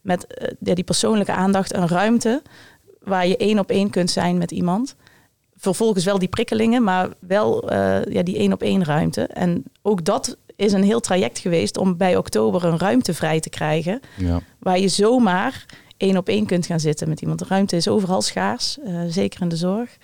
met 0.00 0.26
ja, 0.60 0.74
die 0.74 0.84
persoonlijke 0.84 1.32
aandacht, 1.32 1.74
een 1.74 1.88
ruimte 1.88 2.42
waar 3.08 3.26
je 3.26 3.36
één 3.36 3.58
op 3.58 3.70
één 3.70 3.90
kunt 3.90 4.10
zijn 4.10 4.38
met 4.38 4.50
iemand. 4.50 4.96
Vervolgens 5.56 6.04
wel 6.04 6.18
die 6.18 6.28
prikkelingen, 6.28 6.82
maar 6.82 7.08
wel 7.18 7.72
uh, 7.72 8.04
ja, 8.04 8.22
die 8.22 8.36
één 8.36 8.52
op 8.52 8.62
één 8.62 8.84
ruimte. 8.84 9.22
En 9.22 9.64
ook 9.82 10.04
dat 10.04 10.36
is 10.56 10.72
een 10.72 10.82
heel 10.82 11.00
traject 11.00 11.38
geweest 11.38 11.76
om 11.76 11.96
bij 11.96 12.16
oktober 12.16 12.64
een 12.64 12.78
ruimte 12.78 13.14
vrij 13.14 13.40
te 13.40 13.50
krijgen. 13.50 14.00
Ja. 14.16 14.40
Waar 14.58 14.78
je 14.78 14.88
zomaar 14.88 15.64
één 15.96 16.16
op 16.16 16.28
één 16.28 16.46
kunt 16.46 16.66
gaan 16.66 16.80
zitten 16.80 17.08
met 17.08 17.20
iemand. 17.20 17.38
De 17.38 17.44
ruimte 17.48 17.76
is 17.76 17.88
overal 17.88 18.22
schaars, 18.22 18.78
uh, 18.84 19.00
zeker 19.08 19.42
in 19.42 19.48
de 19.48 19.56
zorg. 19.56 19.96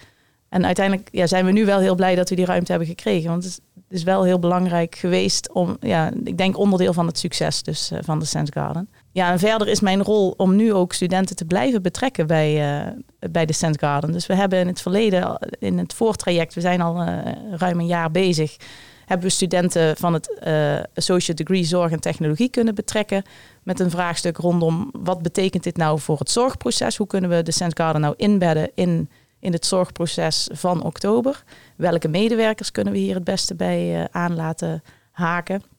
En 0.48 0.64
uiteindelijk 0.66 1.08
ja, 1.12 1.26
zijn 1.26 1.44
we 1.44 1.52
nu 1.52 1.64
wel 1.64 1.78
heel 1.78 1.94
blij 1.94 2.14
dat 2.14 2.28
we 2.28 2.34
die 2.34 2.44
ruimte 2.44 2.70
hebben 2.70 2.88
gekregen. 2.88 3.30
Want 3.30 3.44
het 3.44 3.52
is, 3.52 3.58
het 3.74 3.98
is 3.98 4.02
wel 4.02 4.24
heel 4.24 4.38
belangrijk 4.38 4.94
geweest 4.94 5.52
om, 5.52 5.76
ja, 5.80 6.10
ik 6.24 6.38
denk 6.38 6.58
onderdeel 6.58 6.92
van 6.92 7.06
het 7.06 7.18
succes 7.18 7.62
dus, 7.62 7.92
uh, 7.92 7.98
van 8.02 8.18
de 8.18 8.24
Sense 8.24 8.52
Garden. 8.52 8.88
Ja, 9.14 9.30
en 9.30 9.38
verder 9.38 9.68
is 9.68 9.80
mijn 9.80 10.02
rol 10.02 10.34
om 10.36 10.56
nu 10.56 10.72
ook 10.72 10.92
studenten 10.92 11.36
te 11.36 11.44
blijven 11.44 11.82
betrekken 11.82 12.26
bij, 12.26 12.82
uh, 12.84 12.92
bij 13.30 13.46
de 13.46 13.52
Sense 13.52 13.78
Garden. 13.78 14.12
Dus 14.12 14.26
we 14.26 14.34
hebben 14.34 14.58
in 14.58 14.66
het 14.66 14.80
verleden, 14.80 15.38
in 15.58 15.78
het 15.78 15.94
voortraject, 15.94 16.54
we 16.54 16.60
zijn 16.60 16.80
al 16.80 17.02
uh, 17.02 17.18
ruim 17.50 17.80
een 17.80 17.86
jaar 17.86 18.10
bezig, 18.10 18.56
hebben 19.06 19.26
we 19.26 19.32
studenten 19.32 19.96
van 19.96 20.12
het 20.12 20.40
uh, 20.46 20.76
Associate 20.94 21.44
Degree 21.44 21.64
Zorg 21.64 21.92
en 21.92 22.00
Technologie 22.00 22.48
kunnen 22.48 22.74
betrekken 22.74 23.22
met 23.62 23.80
een 23.80 23.90
vraagstuk 23.90 24.36
rondom 24.36 24.90
wat 24.92 25.22
betekent 25.22 25.62
dit 25.62 25.76
nou 25.76 26.00
voor 26.00 26.18
het 26.18 26.30
zorgproces? 26.30 26.96
Hoe 26.96 27.06
kunnen 27.06 27.30
we 27.30 27.42
de 27.42 27.52
Sense 27.52 27.76
Garden 27.76 28.00
nou 28.00 28.14
inbedden 28.16 28.70
in, 28.74 29.10
in 29.38 29.52
het 29.52 29.66
zorgproces 29.66 30.48
van 30.52 30.82
oktober? 30.82 31.44
Welke 31.76 32.08
medewerkers 32.08 32.70
kunnen 32.70 32.92
we 32.92 32.98
hier 32.98 33.14
het 33.14 33.24
beste 33.24 33.54
bij 33.54 34.08
aan 34.10 34.34
laten 34.34 34.82
haken? 35.10 35.73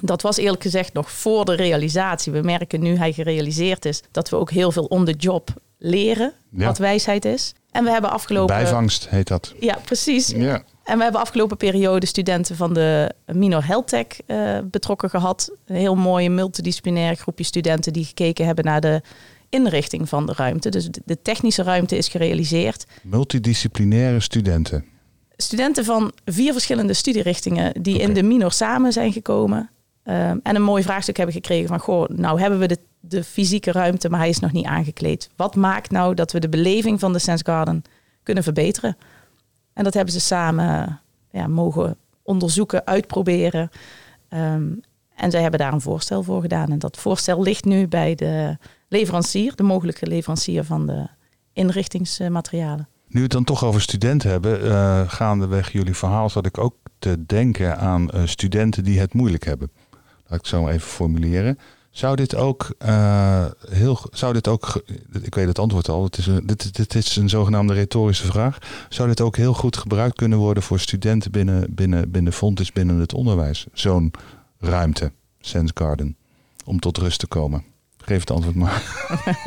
Dat 0.00 0.22
was 0.22 0.36
eerlijk 0.36 0.62
gezegd 0.62 0.92
nog 0.92 1.10
voor 1.10 1.44
de 1.44 1.54
realisatie. 1.54 2.32
We 2.32 2.40
merken 2.40 2.80
nu 2.82 2.96
hij 2.96 3.12
gerealiseerd 3.12 3.84
is 3.84 4.02
dat 4.10 4.28
we 4.28 4.36
ook 4.36 4.50
heel 4.50 4.72
veel 4.72 4.84
on 4.84 5.04
the 5.04 5.12
job 5.12 5.50
leren 5.78 6.32
Ja. 6.50 6.66
wat 6.66 6.78
wijsheid 6.78 7.24
is. 7.24 7.54
En 7.70 7.84
we 7.84 7.90
hebben 7.90 8.10
afgelopen. 8.10 8.56
Bijvangst 8.56 9.08
heet 9.08 9.28
dat. 9.28 9.54
Ja, 9.60 9.78
precies. 9.84 10.28
Ja. 10.28 10.62
En 10.84 10.96
we 10.96 11.02
hebben 11.02 11.20
afgelopen 11.20 11.56
periode 11.56 12.06
studenten 12.06 12.56
van 12.56 12.74
de 12.74 13.12
Minor 13.26 13.66
Health 13.66 13.88
Tech 13.88 14.06
eh, 14.26 14.58
betrokken 14.64 15.10
gehad. 15.10 15.50
Een 15.66 15.76
heel 15.76 15.94
mooi 15.94 16.28
multidisciplinair 16.28 17.14
groepje 17.14 17.44
studenten 17.44 17.92
die 17.92 18.04
gekeken 18.04 18.46
hebben 18.46 18.64
naar 18.64 18.80
de 18.80 19.00
inrichting 19.48 20.08
van 20.08 20.26
de 20.26 20.32
ruimte. 20.36 20.68
Dus 20.68 20.84
de, 20.90 21.00
de 21.04 21.22
technische 21.22 21.62
ruimte 21.62 21.96
is 21.96 22.08
gerealiseerd. 22.08 22.84
Multidisciplinaire 23.02 24.20
studenten. 24.20 24.84
Studenten 25.36 25.84
van 25.84 26.12
vier 26.24 26.52
verschillende 26.52 26.92
studierichtingen 26.94 27.82
die 27.82 27.98
in 27.98 28.14
de 28.14 28.22
minor 28.22 28.52
samen 28.52 28.92
zijn 28.92 29.12
gekomen. 29.12 29.70
Um, 30.08 30.40
en 30.42 30.56
een 30.56 30.62
mooi 30.62 30.82
vraagstuk 30.82 31.16
hebben 31.16 31.34
gekregen 31.34 31.68
van, 31.68 31.78
goh, 31.78 32.08
nou 32.08 32.40
hebben 32.40 32.58
we 32.58 32.66
de, 32.66 32.78
de 33.00 33.24
fysieke 33.24 33.72
ruimte, 33.72 34.08
maar 34.08 34.18
hij 34.18 34.28
is 34.28 34.38
nog 34.38 34.52
niet 34.52 34.64
aangekleed. 34.66 35.30
Wat 35.36 35.54
maakt 35.54 35.90
nou 35.90 36.14
dat 36.14 36.32
we 36.32 36.38
de 36.38 36.48
beleving 36.48 37.00
van 37.00 37.12
de 37.12 37.18
Sense 37.18 37.44
Garden 37.44 37.82
kunnen 38.22 38.42
verbeteren? 38.42 38.96
En 39.72 39.84
dat 39.84 39.94
hebben 39.94 40.12
ze 40.12 40.20
samen 40.20 41.00
ja, 41.30 41.46
mogen 41.46 41.96
onderzoeken, 42.22 42.86
uitproberen. 42.86 43.70
Um, 44.28 44.80
en 45.14 45.30
zij 45.30 45.40
hebben 45.42 45.60
daar 45.60 45.72
een 45.72 45.80
voorstel 45.80 46.22
voor 46.22 46.40
gedaan. 46.40 46.70
En 46.70 46.78
dat 46.78 46.96
voorstel 46.96 47.42
ligt 47.42 47.64
nu 47.64 47.88
bij 47.88 48.14
de 48.14 48.56
leverancier, 48.88 49.56
de 49.56 49.62
mogelijke 49.62 50.06
leverancier 50.06 50.64
van 50.64 50.86
de 50.86 51.06
inrichtingsmaterialen. 51.52 52.88
Nu 53.08 53.16
we 53.16 53.22
het 53.22 53.30
dan 53.30 53.44
toch 53.44 53.64
over 53.64 53.80
studenten 53.80 54.30
hebben, 54.30 54.64
uh, 54.64 55.00
gaandeweg 55.06 55.72
jullie 55.72 55.96
verhaal 55.96 56.30
zat 56.30 56.46
ik 56.46 56.58
ook 56.58 56.74
te 56.98 57.26
denken 57.26 57.78
aan 57.78 58.10
uh, 58.14 58.20
studenten 58.24 58.84
die 58.84 59.00
het 59.00 59.14
moeilijk 59.14 59.44
hebben. 59.44 59.70
Laat 60.28 60.38
ik 60.38 60.44
het 60.44 60.46
zo 60.46 60.68
even 60.68 60.88
formuleren. 60.88 61.58
Zou 61.90 62.16
dit 62.16 62.34
ook 62.34 62.74
uh, 62.86 63.44
heel, 63.70 63.98
zou 64.10 64.32
dit 64.32 64.48
ook, 64.48 64.82
ik 65.22 65.34
weet 65.34 65.46
het 65.46 65.58
antwoord 65.58 65.88
al, 65.88 66.04
het 66.04 66.18
is 66.18 66.26
een, 66.26 66.46
dit, 66.46 66.76
dit 66.76 66.94
is 66.94 67.16
een 67.16 67.28
zogenaamde 67.28 67.72
retorische 67.72 68.26
vraag. 68.26 68.58
Zou 68.88 69.08
dit 69.08 69.20
ook 69.20 69.36
heel 69.36 69.54
goed 69.54 69.76
gebruikt 69.76 70.16
kunnen 70.16 70.38
worden 70.38 70.62
voor 70.62 70.80
studenten 70.80 71.30
binnen, 71.30 71.74
binnen, 71.74 72.10
binnen 72.10 72.32
Fontis, 72.32 72.72
binnen 72.72 72.98
het 72.98 73.14
onderwijs? 73.14 73.66
Zo'n 73.72 74.10
ruimte, 74.58 75.12
Sense 75.40 75.72
Garden, 75.74 76.16
om 76.64 76.80
tot 76.80 76.98
rust 76.98 77.18
te 77.18 77.26
komen? 77.26 77.64
Geef 77.96 78.20
het 78.20 78.30
antwoord 78.30 78.56
maar. 78.56 78.82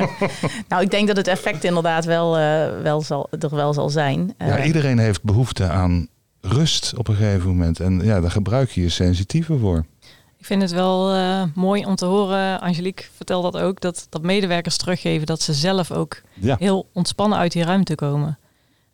nou, 0.68 0.82
ik 0.82 0.90
denk 0.90 1.06
dat 1.06 1.16
het 1.16 1.26
effect 1.26 1.64
inderdaad 1.64 2.04
wel, 2.04 2.38
uh, 2.38 2.82
wel 2.82 3.00
zal, 3.00 3.28
er 3.38 3.54
wel 3.54 3.72
zal 3.72 3.88
zijn. 3.88 4.34
Ja, 4.38 4.58
uh, 4.58 4.66
iedereen 4.66 4.98
heeft 4.98 5.22
behoefte 5.22 5.68
aan 5.68 6.08
rust 6.40 6.96
op 6.96 7.08
een 7.08 7.14
gegeven 7.14 7.48
moment. 7.48 7.80
En 7.80 8.00
ja, 8.04 8.20
daar 8.20 8.30
gebruik 8.30 8.70
je 8.70 8.80
je 8.80 8.88
sensitieven 8.88 9.58
voor. 9.58 9.84
Ik 10.40 10.46
vind 10.46 10.62
het 10.62 10.70
wel 10.70 11.14
uh, 11.14 11.42
mooi 11.54 11.84
om 11.84 11.94
te 11.94 12.04
horen, 12.04 12.60
Angelique 12.60 13.04
vertel 13.14 13.42
dat 13.42 13.56
ook, 13.56 13.80
dat, 13.80 14.06
dat 14.10 14.22
medewerkers 14.22 14.76
teruggeven 14.76 15.26
dat 15.26 15.42
ze 15.42 15.52
zelf 15.52 15.90
ook 15.90 16.20
ja. 16.34 16.56
heel 16.58 16.88
ontspannen 16.92 17.38
uit 17.38 17.52
die 17.52 17.64
ruimte 17.64 17.94
komen. 17.94 18.38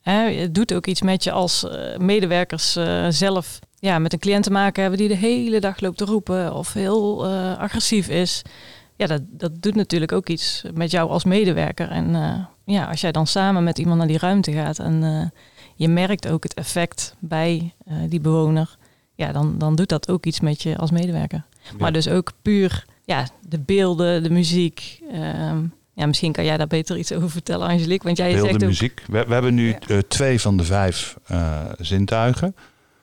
Hè, 0.01 0.31
het 0.31 0.55
doet 0.55 0.75
ook 0.75 0.87
iets 0.87 1.03
met 1.03 1.25
je 1.25 1.33
als 1.33 1.67
medewerkers 1.99 2.79
zelf 3.09 3.59
ja, 3.79 3.99
met 3.99 4.13
een 4.13 4.19
cliënt 4.19 4.45
te 4.45 4.51
maken 4.51 4.83
hebben 4.83 5.01
die 5.01 5.09
de 5.09 5.17
hele 5.17 5.61
dag 5.61 5.81
loopt 5.81 5.99
te 5.99 6.05
roepen 6.05 6.55
of 6.55 6.73
heel 6.73 7.27
agressief 7.57 8.09
is. 8.09 8.43
Ja, 8.97 9.07
dat, 9.07 9.23
dat 9.29 9.63
doet 9.63 9.75
natuurlijk 9.75 10.13
ook 10.13 10.29
iets 10.29 10.65
met 10.75 10.91
jou 10.91 11.11
als 11.11 11.25
medewerker. 11.25 11.91
En 11.91 12.11
ja, 12.65 12.85
als 12.85 13.01
jij 13.01 13.13
dan 13.13 13.27
samen 13.27 13.65
met 13.65 13.79
iemand 13.79 13.99
naar 13.99 14.07
die 14.07 14.19
ruimte 14.19 14.53
gaat 14.53 14.79
en 14.79 15.33
je 15.75 15.89
merkt 15.89 16.29
ook 16.29 16.43
het 16.43 16.55
effect 16.55 17.15
bij 17.19 17.75
die 18.09 18.21
bewoner, 18.21 18.77
ja, 19.17 19.33
dan, 19.33 19.59
dan 19.59 19.75
doet 19.75 19.89
dat 19.89 20.09
ook 20.09 20.27
iets 20.27 20.41
met 20.41 20.63
je 20.63 20.77
als 20.77 20.91
medewerker. 20.91 21.45
Ja. 21.63 21.71
Maar 21.79 21.93
dus 21.93 22.09
ook 22.09 22.33
puur 22.43 22.85
ja, 23.05 23.29
de 23.49 23.61
beelden, 23.61 24.23
de 24.23 24.31
muziek. 24.31 25.01
Ehm, 25.13 25.59
ja, 25.93 26.07
misschien 26.07 26.33
kan 26.33 26.45
jij 26.45 26.57
daar 26.57 26.67
beter 26.67 26.99
iets 26.99 27.13
over 27.13 27.31
vertellen, 27.31 27.69
Angelique. 27.69 28.05
Want 28.05 28.17
jij 28.17 28.33
beelden, 28.33 28.51
zegt 28.51 28.63
ook... 28.63 28.69
muziek. 28.69 29.03
We, 29.07 29.25
we 29.27 29.33
hebben 29.33 29.55
nu 29.55 29.77
ja. 29.87 30.01
twee 30.09 30.41
van 30.41 30.57
de 30.57 30.65
vijf 30.65 31.17
zintuigen. 31.79 32.55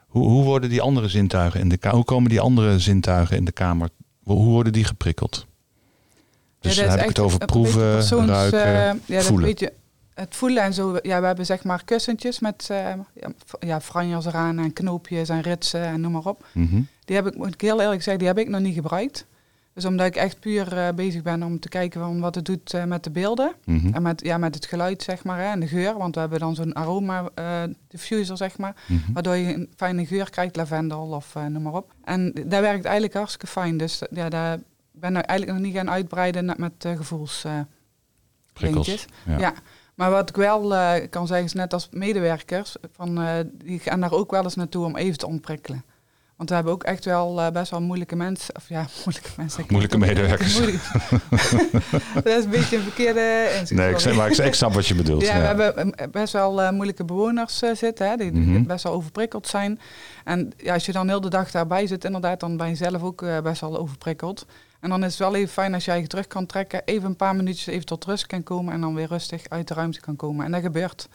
Hoe, 0.08 0.28
hoe 0.28 0.44
worden 0.44 0.70
die 0.70 0.82
andere 0.82 1.08
zintuigen 1.08 1.60
in 1.60 1.70
de 1.70 1.78
kamer? 1.78 1.98
Hoe 1.98 2.06
komen 2.06 2.30
die 2.30 2.40
andere 2.40 2.80
zintuigen 2.80 3.38
in 3.38 3.46
de 3.46 3.52
kamer? 3.52 3.90
Hoe 4.24 4.46
worden 4.46 4.74
die 4.74 4.84
geprikkeld? 4.84 5.46
Dus 6.60 6.76
ja, 6.76 6.82
dan 6.82 6.92
heb 6.92 7.02
ik 7.02 7.08
het 7.08 7.20
over 7.20 7.46
proeven, 7.46 7.92
persoons, 7.92 8.30
ruiken, 8.30 8.96
uh, 8.96 9.02
ja, 9.06 9.22
voelen. 9.22 9.46
Weet 9.46 9.60
je, 9.60 9.74
het 10.14 10.36
voelen 10.36 10.64
en 10.64 10.74
zo. 10.74 11.00
Ja, 11.02 11.20
we 11.20 11.26
hebben 11.26 11.46
zeg 11.46 11.64
maar 11.64 11.84
kussentjes 11.84 12.40
met 12.40 12.68
uh, 12.72 12.94
ja, 13.60 13.82
franjes 13.82 14.26
eraan 14.26 14.60
en 14.60 14.74
knoopjes 14.74 15.30
en 15.30 15.42
ritsen 15.42 15.84
en 15.84 16.02
noem 16.02 16.12
maar 16.12 16.26
op. 16.26 16.46
Mm 16.54 16.68
-hmm. 16.68 16.88
Die 17.06 17.16
heb 17.16 17.28
ik, 17.28 17.36
moet 17.38 17.54
ik 17.54 17.62
heel 17.62 17.82
eerlijk 17.82 18.02
zeggen, 18.02 18.18
die 18.18 18.28
heb 18.28 18.38
ik 18.38 18.50
nog 18.50 18.62
niet 18.62 18.74
gebruikt. 18.74 19.26
Dus 19.74 19.86
omdat 19.86 20.06
ik 20.06 20.16
echt 20.16 20.40
puur 20.40 20.78
uh, 20.78 20.90
bezig 20.96 21.22
ben 21.22 21.44
om 21.44 21.60
te 21.60 21.70
kijken 21.70 22.02
van 22.02 22.20
wat 22.20 22.36
het 22.36 22.46
doet 22.46 22.74
uh, 22.74 22.84
met 22.84 23.04
de 23.04 23.12
beelden. 23.12 23.54
Mm 23.66 23.80
-hmm. 23.80 23.94
En 23.94 24.02
met, 24.02 24.22
ja, 24.26 24.38
met 24.38 24.56
het 24.56 24.66
geluid, 24.66 25.04
zeg 25.04 25.24
maar, 25.24 25.40
hè, 25.40 25.46
en 25.52 25.60
de 25.60 25.68
geur. 25.68 25.98
Want 25.98 26.14
we 26.14 26.22
hebben 26.22 26.40
dan 26.40 26.56
zo'n 26.56 26.74
aroma 26.74 27.30
uh, 27.40 27.64
diffuser, 27.88 28.38
zeg 28.38 28.58
maar. 28.58 28.76
Mhm. 28.76 28.94
Mm 28.94 29.04
-hmm. 29.06 29.14
Waardoor 29.14 29.36
je 29.36 29.54
een 29.54 29.70
fijne 29.76 30.06
geur 30.06 30.30
krijgt, 30.30 30.56
lavendel 30.56 31.08
of 31.08 31.36
noem 31.50 31.62
maar 31.62 31.74
op. 31.74 31.94
En 32.04 32.34
dat 32.34 32.62
werkt 32.62 32.86
eigenlijk 32.86 33.14
hartstikke 33.14 33.48
fijn. 33.48 33.78
Dus 33.78 34.02
ja, 34.10 34.30
daar 34.30 34.60
ben 34.92 35.16
ik 35.16 35.26
eigenlijk 35.26 35.60
nog 35.60 35.68
niet 35.68 35.76
gaan 35.76 35.90
uitbreiden 35.90 36.54
met 36.58 36.74
gevoels 36.98 37.46
ja. 39.38 39.54
Maar 39.96 40.12
wat 40.12 40.30
ik 40.30 40.36
wel 40.36 40.76
kan 41.10 41.28
zeggen 41.28 41.46
is 41.46 41.54
net 41.54 41.74
als 41.74 41.88
medewerkers, 41.92 42.76
van, 42.96 43.26
die 43.54 43.80
gaan 43.80 44.00
daar 44.00 44.12
ook 44.12 44.32
wel 44.32 44.44
eens 44.44 44.56
naartoe 44.56 44.86
om 44.86 44.96
even 44.96 45.18
te 45.18 45.28
ontprikkelen. 45.28 45.84
Want 46.36 46.50
we 46.50 46.56
hebben 46.56 46.74
ook 46.74 46.84
echt 46.84 47.06
wel 47.06 47.40
uh, 47.40 47.50
best 47.50 47.72
wel 47.72 47.82
moeilijke 47.82 48.16
mensen. 48.16 48.56
Of 48.56 48.70
ja, 48.70 48.86
moeilijke 49.06 49.30
mensen. 49.38 49.66
Moeilijke 49.68 49.98
medewerkers. 49.98 50.54
Moeilijk. 50.54 50.84
dat 52.14 52.26
is 52.26 52.44
een 52.44 52.50
beetje 52.50 52.76
een 52.78 52.84
verkeerde 52.84 53.50
inzicht. 53.60 53.80
Nee, 53.82 53.92
ik, 53.92 54.00
zeg, 54.00 54.16
maar 54.16 54.32
ik, 54.32 54.38
ik 54.38 54.54
snap 54.54 54.74
wat 54.74 54.88
je 54.88 54.96
bedoelt. 54.96 55.22
Ja, 55.22 55.38
ja. 55.38 55.56
we 55.56 55.64
hebben 55.64 55.96
best 56.12 56.34
wel 56.34 56.62
uh, 56.62 56.70
moeilijke 56.70 57.06
bewoners 57.06 57.64
uh, 57.64 57.76
zitten. 57.76 58.10
Hè, 58.10 58.16
die, 58.16 58.32
die 58.32 58.42
Mhm. 58.42 58.64
best 58.64 58.84
wel 58.84 58.94
overprikkeld 58.94 59.48
zijn. 59.48 59.80
En 60.24 60.52
ja, 60.58 60.74
als 60.74 60.86
je 60.86 60.92
dan 60.92 61.08
heel 61.08 61.22
de 61.22 61.30
dag 61.30 61.52
daarbij 61.52 61.88
zit, 61.88 62.06
inderdaad, 62.06 62.40
dan 62.40 62.58
ben 62.58 62.70
je 62.70 62.76
zelf 62.76 63.04
ook 63.04 63.26
best 63.44 63.62
wel 63.62 63.78
overprikkeld. 63.78 64.46
En 64.84 64.90
dan 64.90 65.04
is 65.04 65.10
het 65.10 65.20
wel 65.20 65.36
even 65.36 65.54
fijn 65.54 65.74
als 65.74 65.86
jij 65.86 66.00
je 66.00 66.08
terug 66.08 66.28
kan 66.28 66.46
trekken. 66.46 66.82
Even 66.86 67.10
een 67.10 67.16
paar 67.16 67.36
minuutjes 67.36 67.66
even 67.66 67.86
tot 67.86 68.06
rust 68.06 68.26
kan 68.26 68.44
komen. 68.44 68.74
En 68.74 68.82
dan 68.82 68.96
weer 68.96 69.08
rustig 69.08 69.50
uit 69.50 69.68
de 69.68 69.74
ruimte 69.74 70.00
kan 70.00 70.16
komen. 70.16 70.46
En 70.46 70.52
dat 70.52 70.62
gebeurt. 70.62 71.10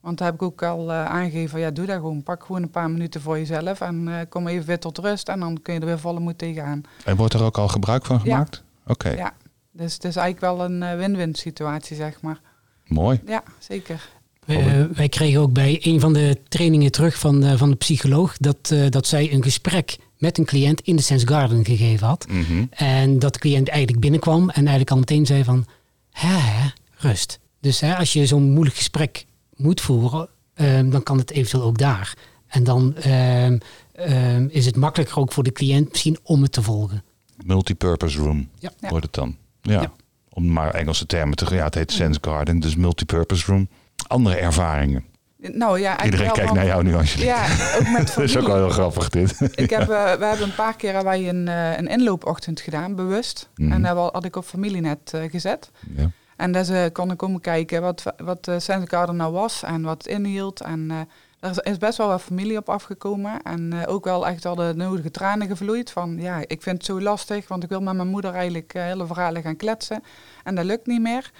Want 0.00 0.18
daar 0.18 0.26
heb 0.26 0.36
ik 0.36 0.42
ook 0.42 0.62
al 0.62 0.90
uh, 0.90 1.04
aangegeven, 1.04 1.60
ja, 1.60 1.70
doe 1.70 1.86
dat 1.86 1.96
gewoon. 1.96 2.22
Pak 2.22 2.44
gewoon 2.44 2.62
een 2.62 2.70
paar 2.70 2.90
minuten 2.90 3.20
voor 3.20 3.38
jezelf 3.38 3.80
en 3.80 4.06
uh, 4.08 4.20
kom 4.28 4.46
even 4.46 4.66
weer 4.66 4.78
tot 4.78 4.98
rust 4.98 5.28
en 5.28 5.40
dan 5.40 5.62
kun 5.62 5.74
je 5.74 5.80
er 5.80 5.86
weer 5.86 5.98
volle 5.98 6.20
moed 6.20 6.38
tegenaan. 6.38 6.82
En 7.04 7.16
wordt 7.16 7.34
er 7.34 7.42
ook 7.42 7.58
al 7.58 7.68
gebruik 7.68 8.04
van 8.04 8.20
gemaakt? 8.20 8.62
Ja. 8.84 8.92
Oké. 8.92 9.08
Ja, 9.08 9.32
dus 9.70 9.94
het 9.94 10.04
is 10.04 10.16
eigenlijk 10.16 10.56
wel 10.56 10.64
een 10.64 10.82
uh, 10.82 10.94
win-win 10.94 11.34
situatie, 11.34 11.96
zeg 11.96 12.20
maar. 12.20 12.40
Mooi. 12.84 13.20
Ja, 13.26 13.42
zeker. 13.58 14.08
Uh, 14.48 14.84
wij 14.94 15.08
kregen 15.08 15.40
ook 15.40 15.52
bij 15.52 15.78
een 15.82 16.00
van 16.00 16.12
de 16.12 16.38
trainingen 16.48 16.92
terug 16.92 17.18
van 17.18 17.40
de, 17.40 17.58
van 17.58 17.70
de 17.70 17.76
psycholoog 17.76 18.36
dat, 18.36 18.70
uh, 18.72 18.88
dat 18.88 19.06
zij 19.06 19.32
een 19.32 19.42
gesprek 19.42 19.96
met 20.18 20.38
een 20.38 20.44
cliënt 20.44 20.80
in 20.80 20.96
de 20.96 21.02
Sense 21.02 21.26
Garden 21.26 21.64
gegeven 21.64 22.06
had. 22.06 22.26
Mm 22.28 22.44
-hmm. 22.44 22.68
En 22.70 23.18
dat 23.18 23.32
de 23.32 23.38
cliënt 23.38 23.68
eigenlijk 23.68 24.00
binnenkwam 24.00 24.48
en 24.48 24.60
eigenlijk 24.60 24.90
al 24.90 24.96
meteen 24.96 25.26
zei 25.26 25.44
van, 25.44 25.66
hè, 26.10 26.68
rust. 26.96 27.38
Dus 27.60 27.80
hè, 27.80 27.96
als 27.96 28.12
je 28.12 28.26
zo'n 28.26 28.50
moeilijk 28.50 28.76
gesprek 28.76 29.26
moet 29.56 29.80
voeren, 29.80 30.28
um, 30.54 30.90
dan 30.90 31.02
kan 31.02 31.18
het 31.18 31.30
eventueel 31.30 31.62
ook 31.62 31.78
daar. 31.78 32.16
En 32.46 32.64
dan 32.64 32.94
um, 33.06 33.58
um, 33.98 34.48
is 34.50 34.66
het 34.66 34.76
makkelijker 34.76 35.18
ook 35.18 35.32
voor 35.32 35.42
de 35.42 35.52
cliënt 35.52 35.90
misschien 35.90 36.18
om 36.22 36.42
het 36.42 36.52
te 36.52 36.62
volgen. 36.62 37.02
Multipurpose 37.44 38.18
room 38.18 38.48
ja. 38.58 38.72
wordt 38.80 39.04
het 39.04 39.14
dan. 39.14 39.36
Ja. 39.62 39.80
ja. 39.80 39.92
Om 40.28 40.52
maar 40.52 40.70
Engelse 40.70 41.06
termen 41.06 41.36
te 41.36 41.54
ja, 41.54 41.64
het 41.64 41.74
heet 41.74 41.92
Sense 41.92 42.18
Garden, 42.22 42.60
dus 42.60 42.76
multipurpose 42.76 43.52
room. 43.52 43.68
Andere 44.08 44.36
ervaringen. 44.36 45.04
Nou 45.38 45.80
ja, 45.80 46.04
Iedereen 46.04 46.32
kijkt 46.32 46.52
naar 46.52 46.66
jou 46.66 46.82
nu, 46.82 46.94
Angelique. 46.94 47.24
Ja, 47.24 47.46
ook 47.78 47.88
met 47.88 48.06
Dat 48.14 48.24
is 48.24 48.36
ook 48.36 48.46
wel 48.46 48.56
heel 48.56 48.68
grappig 48.68 49.08
dit. 49.08 49.40
Ik 49.54 49.70
heb, 49.70 49.80
uh, 49.80 50.12
we 50.20 50.24
hebben 50.24 50.42
een 50.42 50.54
paar 50.54 50.76
keer 50.76 51.04
wij 51.04 51.28
een, 51.28 51.46
uh, 51.46 51.76
een 51.76 51.88
inloopochtend 51.88 52.60
gedaan, 52.60 52.94
bewust. 52.94 53.48
Mhm. 53.54 53.66
Mm. 53.66 53.72
En 53.72 53.82
daar 53.82 53.96
had 53.96 54.24
ik 54.24 54.36
op 54.36 54.44
familienet 54.44 55.12
uh, 55.14 55.30
gezet. 55.30 55.70
Ja. 55.96 56.10
En 56.36 56.52
daar 56.52 56.90
kon 56.90 57.10
ik 57.10 57.16
komen 57.16 57.40
kijken 57.40 57.82
wat, 57.82 58.02
wat 58.16 58.44
Sense 58.44 58.86
Garden 58.86 59.16
nou 59.16 59.32
was 59.32 59.62
en 59.62 59.82
wat 59.82 60.02
het 60.02 60.06
inhield. 60.06 60.60
En 60.60 61.08
er 61.40 61.66
is 61.66 61.78
best 61.78 61.98
wel 61.98 62.08
wat 62.08 62.22
familie 62.22 62.56
op 62.56 62.68
afgekomen. 62.68 63.42
En 63.42 63.86
ook 63.86 64.04
wel 64.04 64.26
echt 64.26 64.44
al 64.44 64.54
de 64.54 64.72
nodige 64.76 65.10
tranen 65.10 65.48
gevloeid. 65.48 65.90
Van 65.90 66.16
ja, 66.20 66.40
ik 66.46 66.62
vind 66.62 66.76
het 66.76 66.84
zo 66.84 67.00
lastig, 67.00 67.48
want 67.48 67.62
ik 67.62 67.68
wil 67.68 67.80
met 67.80 67.94
mijn 67.94 68.08
moeder 68.08 68.34
eigenlijk 68.34 68.72
hele 68.72 69.06
verhalen 69.06 69.42
gaan 69.42 69.56
kletsen. 69.56 70.02
En 70.44 70.54
dat 70.54 70.64
lukt 70.64 70.86
niet 70.86 71.00
meer. 71.00 71.30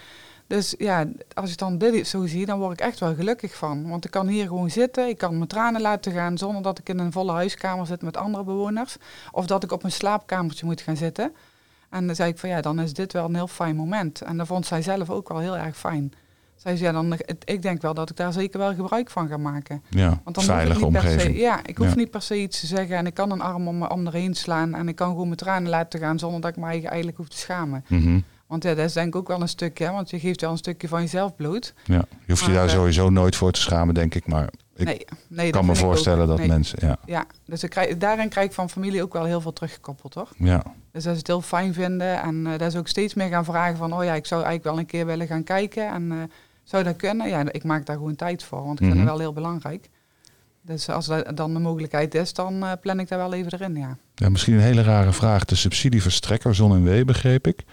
Dus 0.49 0.75
ja, 0.77 1.05
als 1.33 1.51
ik 1.51 1.57
dan 1.57 1.77
dit 1.77 2.07
zo 2.07 2.25
zie, 2.25 2.45
dan 2.45 2.59
word 2.59 2.73
ik 2.79 2.85
echt 2.85 2.99
wel 2.99 3.15
gelukkig 3.15 3.55
van. 3.55 3.89
Want 3.89 4.05
ik 4.05 4.11
kan 4.11 4.27
hier 4.27 4.47
gewoon 4.47 4.69
zitten, 4.69 5.07
ik 5.07 5.17
kan 5.17 5.35
mijn 5.37 5.47
tranen 5.47 5.81
laten 5.81 6.11
gaan 6.11 6.37
zonder 6.37 6.61
dat 6.61 6.79
ik 6.79 6.89
in 6.89 6.99
een 6.99 7.11
volle 7.11 7.31
huiskamer 7.31 7.85
zit 7.85 8.01
met 8.01 8.17
andere 8.17 8.43
bewoners. 8.43 8.97
Of 9.31 9.45
dat 9.45 9.63
ik 9.63 9.71
op 9.71 9.83
een 9.83 9.91
slaapkamertje 9.91 10.65
moet 10.65 10.81
gaan 10.81 10.97
zitten. 10.97 11.33
En 11.89 12.05
dan 12.05 12.15
zei 12.15 12.29
ik 12.31 12.37
van 12.37 12.49
ja, 12.49 12.61
dan 12.61 12.79
is 12.79 12.93
dit 12.93 13.13
wel 13.13 13.25
een 13.25 13.35
heel 13.35 13.47
fijn 13.47 13.75
moment. 13.75 14.21
En 14.21 14.37
dat 14.37 14.47
vond 14.47 14.65
zij 14.65 14.81
zelf 14.81 15.09
ook 15.09 15.27
wel 15.29 15.39
heel 15.39 15.57
erg 15.57 15.77
fijn. 15.77 16.13
Zij 16.55 16.77
zei, 16.77 16.91
ja, 16.91 17.01
dan, 17.01 17.17
ik 17.45 17.61
denk 17.61 17.81
wel 17.81 17.93
dat 17.93 18.09
ik 18.09 18.15
daar 18.15 18.33
zeker 18.33 18.59
wel 18.59 18.73
gebruik 18.75 19.09
van 19.09 19.27
ga 19.27 19.37
maken. 19.37 19.83
Ja, 19.89 20.19
Want 20.23 20.35
dan 20.35 20.43
veilige 20.45 20.79
hoef 20.79 20.87
ik 20.87 20.93
niet 20.93 21.01
omgeving. 21.03 21.23
Per 21.23 21.33
se, 21.33 21.39
ja, 21.39 21.59
ik 21.65 21.77
hoef 21.77 21.87
Ja. 21.89 21.95
niet 21.95 22.11
per 22.11 22.21
se 22.21 22.41
iets 22.41 22.59
te 22.59 22.65
zeggen 22.67 22.95
en 22.97 23.05
ik 23.05 23.13
kan 23.13 23.31
een 23.31 23.41
arm 23.41 23.67
om 23.67 23.77
mijn 23.77 23.91
ander 23.91 24.13
heen 24.13 24.33
slaan 24.35 24.73
en 24.75 24.87
ik 24.87 24.95
kan 24.95 25.07
gewoon 25.09 25.25
mijn 25.25 25.37
tranen 25.37 25.69
laten 25.69 25.99
gaan 25.99 26.19
zonder 26.19 26.41
dat 26.41 26.49
ik 26.49 26.57
me 26.57 26.65
eigen 26.65 26.87
eigenlijk 26.87 27.17
hoef 27.17 27.27
te 27.29 27.37
schamen. 27.37 27.85
Mhm. 27.87 28.19
Want 28.49 28.63
ja, 28.63 28.73
dat 28.75 28.85
is 28.85 28.93
denk 28.93 29.07
ik 29.07 29.15
ook 29.15 29.27
wel 29.27 29.41
een 29.41 29.47
stukje, 29.47 29.85
hè, 29.85 29.91
want 29.91 30.09
je 30.09 30.19
geeft 30.19 30.41
wel 30.41 30.51
een 30.51 30.57
stukje 30.57 30.87
van 30.87 31.01
jezelf 31.01 31.35
bloot. 31.35 31.73
ja. 31.85 31.95
Je 31.95 32.01
hoeft 32.27 32.39
je 32.41 32.45
Maar, 32.47 32.55
daar 32.57 32.67
eh, 32.67 32.73
sowieso 32.73 33.09
nooit 33.09 33.35
voor 33.35 33.51
te 33.51 33.59
schamen, 33.61 33.93
denk 33.93 34.15
ik. 34.15 34.27
Maar 34.27 34.49
Ik 34.75 34.85
nee, 34.85 35.05
nee, 35.27 35.49
kan 35.51 35.65
me 35.65 35.71
ook. 35.71 35.77
voorstellen 35.77 36.27
dat 36.27 36.37
Nee. 36.37 36.47
mensen, 36.47 36.77
ja, 36.87 36.97
Ja, 37.05 37.25
dus 37.45 37.63
ik 37.63 37.69
krijg, 37.69 37.97
daarin 37.97 38.29
krijg 38.29 38.47
ik 38.47 38.53
van 38.53 38.69
familie 38.69 39.03
ook 39.03 39.13
wel 39.13 39.23
heel 39.25 39.41
veel 39.41 39.53
teruggekoppeld, 39.53 40.13
hoor. 40.13 40.27
ja. 40.37 40.63
Dus 40.91 41.03
dat 41.03 41.13
ze 41.13 41.19
het 41.19 41.27
heel 41.27 41.41
fijn 41.41 41.73
vinden. 41.73 42.21
En 42.21 42.47
eh 42.47 42.57
dat 42.57 42.71
ze 42.71 42.77
ook 42.77 42.87
steeds 42.87 43.13
meer 43.13 43.27
gaan 43.27 43.45
vragen 43.45 43.77
van... 43.77 43.93
oh 43.93 44.03
ja, 44.03 44.13
ik 44.13 44.25
zou 44.25 44.43
eigenlijk 44.43 44.69
wel 44.71 44.79
een 44.79 44.89
keer 44.89 45.05
willen 45.05 45.27
gaan 45.27 45.43
kijken. 45.43 45.87
En 45.89 46.11
eh, 46.11 46.17
zou 46.63 46.83
dat 46.83 46.95
kunnen? 46.95 47.29
Ja, 47.29 47.51
ik 47.51 47.63
maak 47.63 47.85
daar 47.85 47.95
gewoon 47.95 48.15
tijd 48.15 48.43
voor, 48.43 48.63
want 48.63 48.79
ik 48.79 48.85
vind 48.85 48.89
Mhm. 48.89 48.99
het 48.99 49.09
wel 49.09 49.19
heel 49.19 49.33
belangrijk. 49.33 49.89
Dus 50.61 50.89
als 50.89 51.05
dat 51.05 51.37
dan 51.37 51.53
de 51.53 51.59
mogelijkheid 51.59 52.15
is, 52.15 52.33
dan 52.33 52.65
plan 52.81 52.99
ik 52.99 53.07
daar 53.07 53.19
wel 53.19 53.33
even 53.33 53.53
erin, 53.53 53.75
ja. 53.75 53.97
Ja, 54.15 54.29
misschien 54.29 54.53
een 54.53 54.59
hele 54.59 54.81
rare 54.83 55.13
vraag. 55.13 55.45
De 55.45 55.55
subsidieverstrekker 55.55 56.55
Zon 56.55 56.71
en 56.73 56.83
W, 56.83 57.05
begreep 57.05 57.47
ik. 57.47 57.63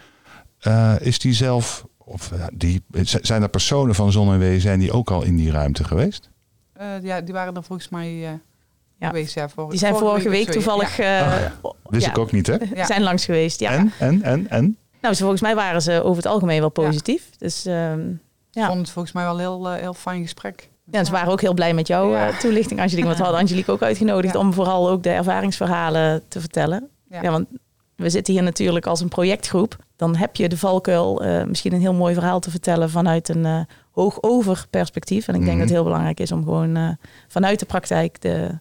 Eh, 0.59 0.93
is 0.99 1.19
die 1.19 1.33
zelf, 1.33 1.85
of 1.97 2.31
eh, 2.31 2.45
die, 2.53 2.83
zijn 3.21 3.41
er 3.41 3.49
personen 3.49 3.95
van 3.95 4.11
Zon 4.11 4.31
en 4.33 4.39
W, 4.39 4.59
zijn 4.59 4.79
die 4.79 4.91
ook 4.91 5.11
al 5.11 5.23
in 5.23 5.35
die 5.35 5.51
ruimte 5.51 5.83
geweest? 5.83 6.29
Eh, 6.73 6.87
ja, 7.01 7.21
die 7.21 7.33
waren 7.33 7.55
er 7.55 7.63
volgens 7.63 7.89
mij 7.89 8.07
eh 8.25 8.31
Ja. 8.99 9.07
geweest. 9.07 9.33
Ja, 9.33 9.49
vorige, 9.49 9.71
Die 9.71 9.79
zijn 9.79 9.95
vorige 9.95 10.29
week 10.29 10.45
ja. 10.45 10.51
toevallig 10.51 10.99
eh, 10.99 11.37
Wist 11.83 12.05
ja, 12.05 12.11
ik 12.11 12.17
ook 12.17 12.31
niet, 12.31 12.47
hè? 12.47 12.55
Ja. 12.75 12.85
zijn 12.85 13.01
langs 13.03 13.25
geweest. 13.25 13.59
Ja. 13.59 13.71
En, 13.71 13.91
en, 13.99 14.23
en, 14.23 14.49
en? 14.49 14.77
Nou, 15.01 15.13
ze, 15.13 15.19
volgens 15.21 15.41
mij 15.41 15.55
waren 15.55 15.81
ze 15.81 16.01
over 16.03 16.15
het 16.23 16.25
algemeen 16.31 16.59
wel 16.59 16.69
positief. 16.69 17.29
Dus 17.37 17.65
ehm, 17.65 18.09
Ik 18.09 18.17
Ja. 18.63 18.67
vond 18.67 18.79
het 18.79 18.89
volgens 18.89 19.13
mij 19.13 19.23
wel 19.23 19.33
een 19.33 19.39
heel, 19.39 19.71
heel 19.73 19.93
fijn 19.93 20.21
gesprek. 20.21 20.69
ja, 20.91 21.03
ze 21.03 21.11
waren 21.11 21.31
ook 21.31 21.41
heel 21.41 21.53
blij 21.53 21.73
met 21.73 21.87
jouw 21.87 22.11
Ja. 22.11 22.37
toelichting, 22.37 22.79
Angelique. 22.79 23.05
Want 23.05 23.17
we 23.17 23.23
hadden 23.23 23.41
Angelique 23.41 23.71
ook 23.71 23.81
uitgenodigd 23.81 24.33
Ja. 24.33 24.39
om 24.39 24.53
vooral 24.53 24.89
ook 24.89 25.03
de 25.03 25.09
ervaringsverhalen 25.09 26.23
te 26.27 26.39
vertellen. 26.39 26.89
Ja. 27.09 27.21
Ja. 27.21 27.31
want 27.31 27.47
we 27.95 28.09
zitten 28.09 28.33
hier 28.33 28.43
natuurlijk 28.43 28.85
als 28.85 29.01
een 29.01 29.07
projectgroep. 29.09 29.77
Dan 29.97 30.15
heb 30.15 30.35
je 30.35 30.49
de 30.49 30.57
valkuil 30.57 31.23
eh, 31.23 31.43
misschien 31.45 31.73
een 31.73 31.81
heel 31.81 31.93
mooi 31.93 32.13
verhaal 32.13 32.39
te 32.39 32.51
vertellen 32.51 32.89
vanuit 32.89 33.29
een 33.29 33.45
eh 33.45 33.59
hoog 33.91 34.17
over 34.21 34.65
perspectief. 34.69 35.27
En 35.27 35.33
ik 35.33 35.39
denk 35.39 35.51
Mhm. 35.51 35.57
dat 35.59 35.67
het 35.67 35.75
heel 35.75 35.83
belangrijk 35.83 36.19
is 36.19 36.31
om 36.31 36.43
gewoon 36.43 36.75
eh, 36.75 36.89
vanuit 37.27 37.59
de 37.59 37.65
praktijk 37.65 38.21
de 38.21 38.59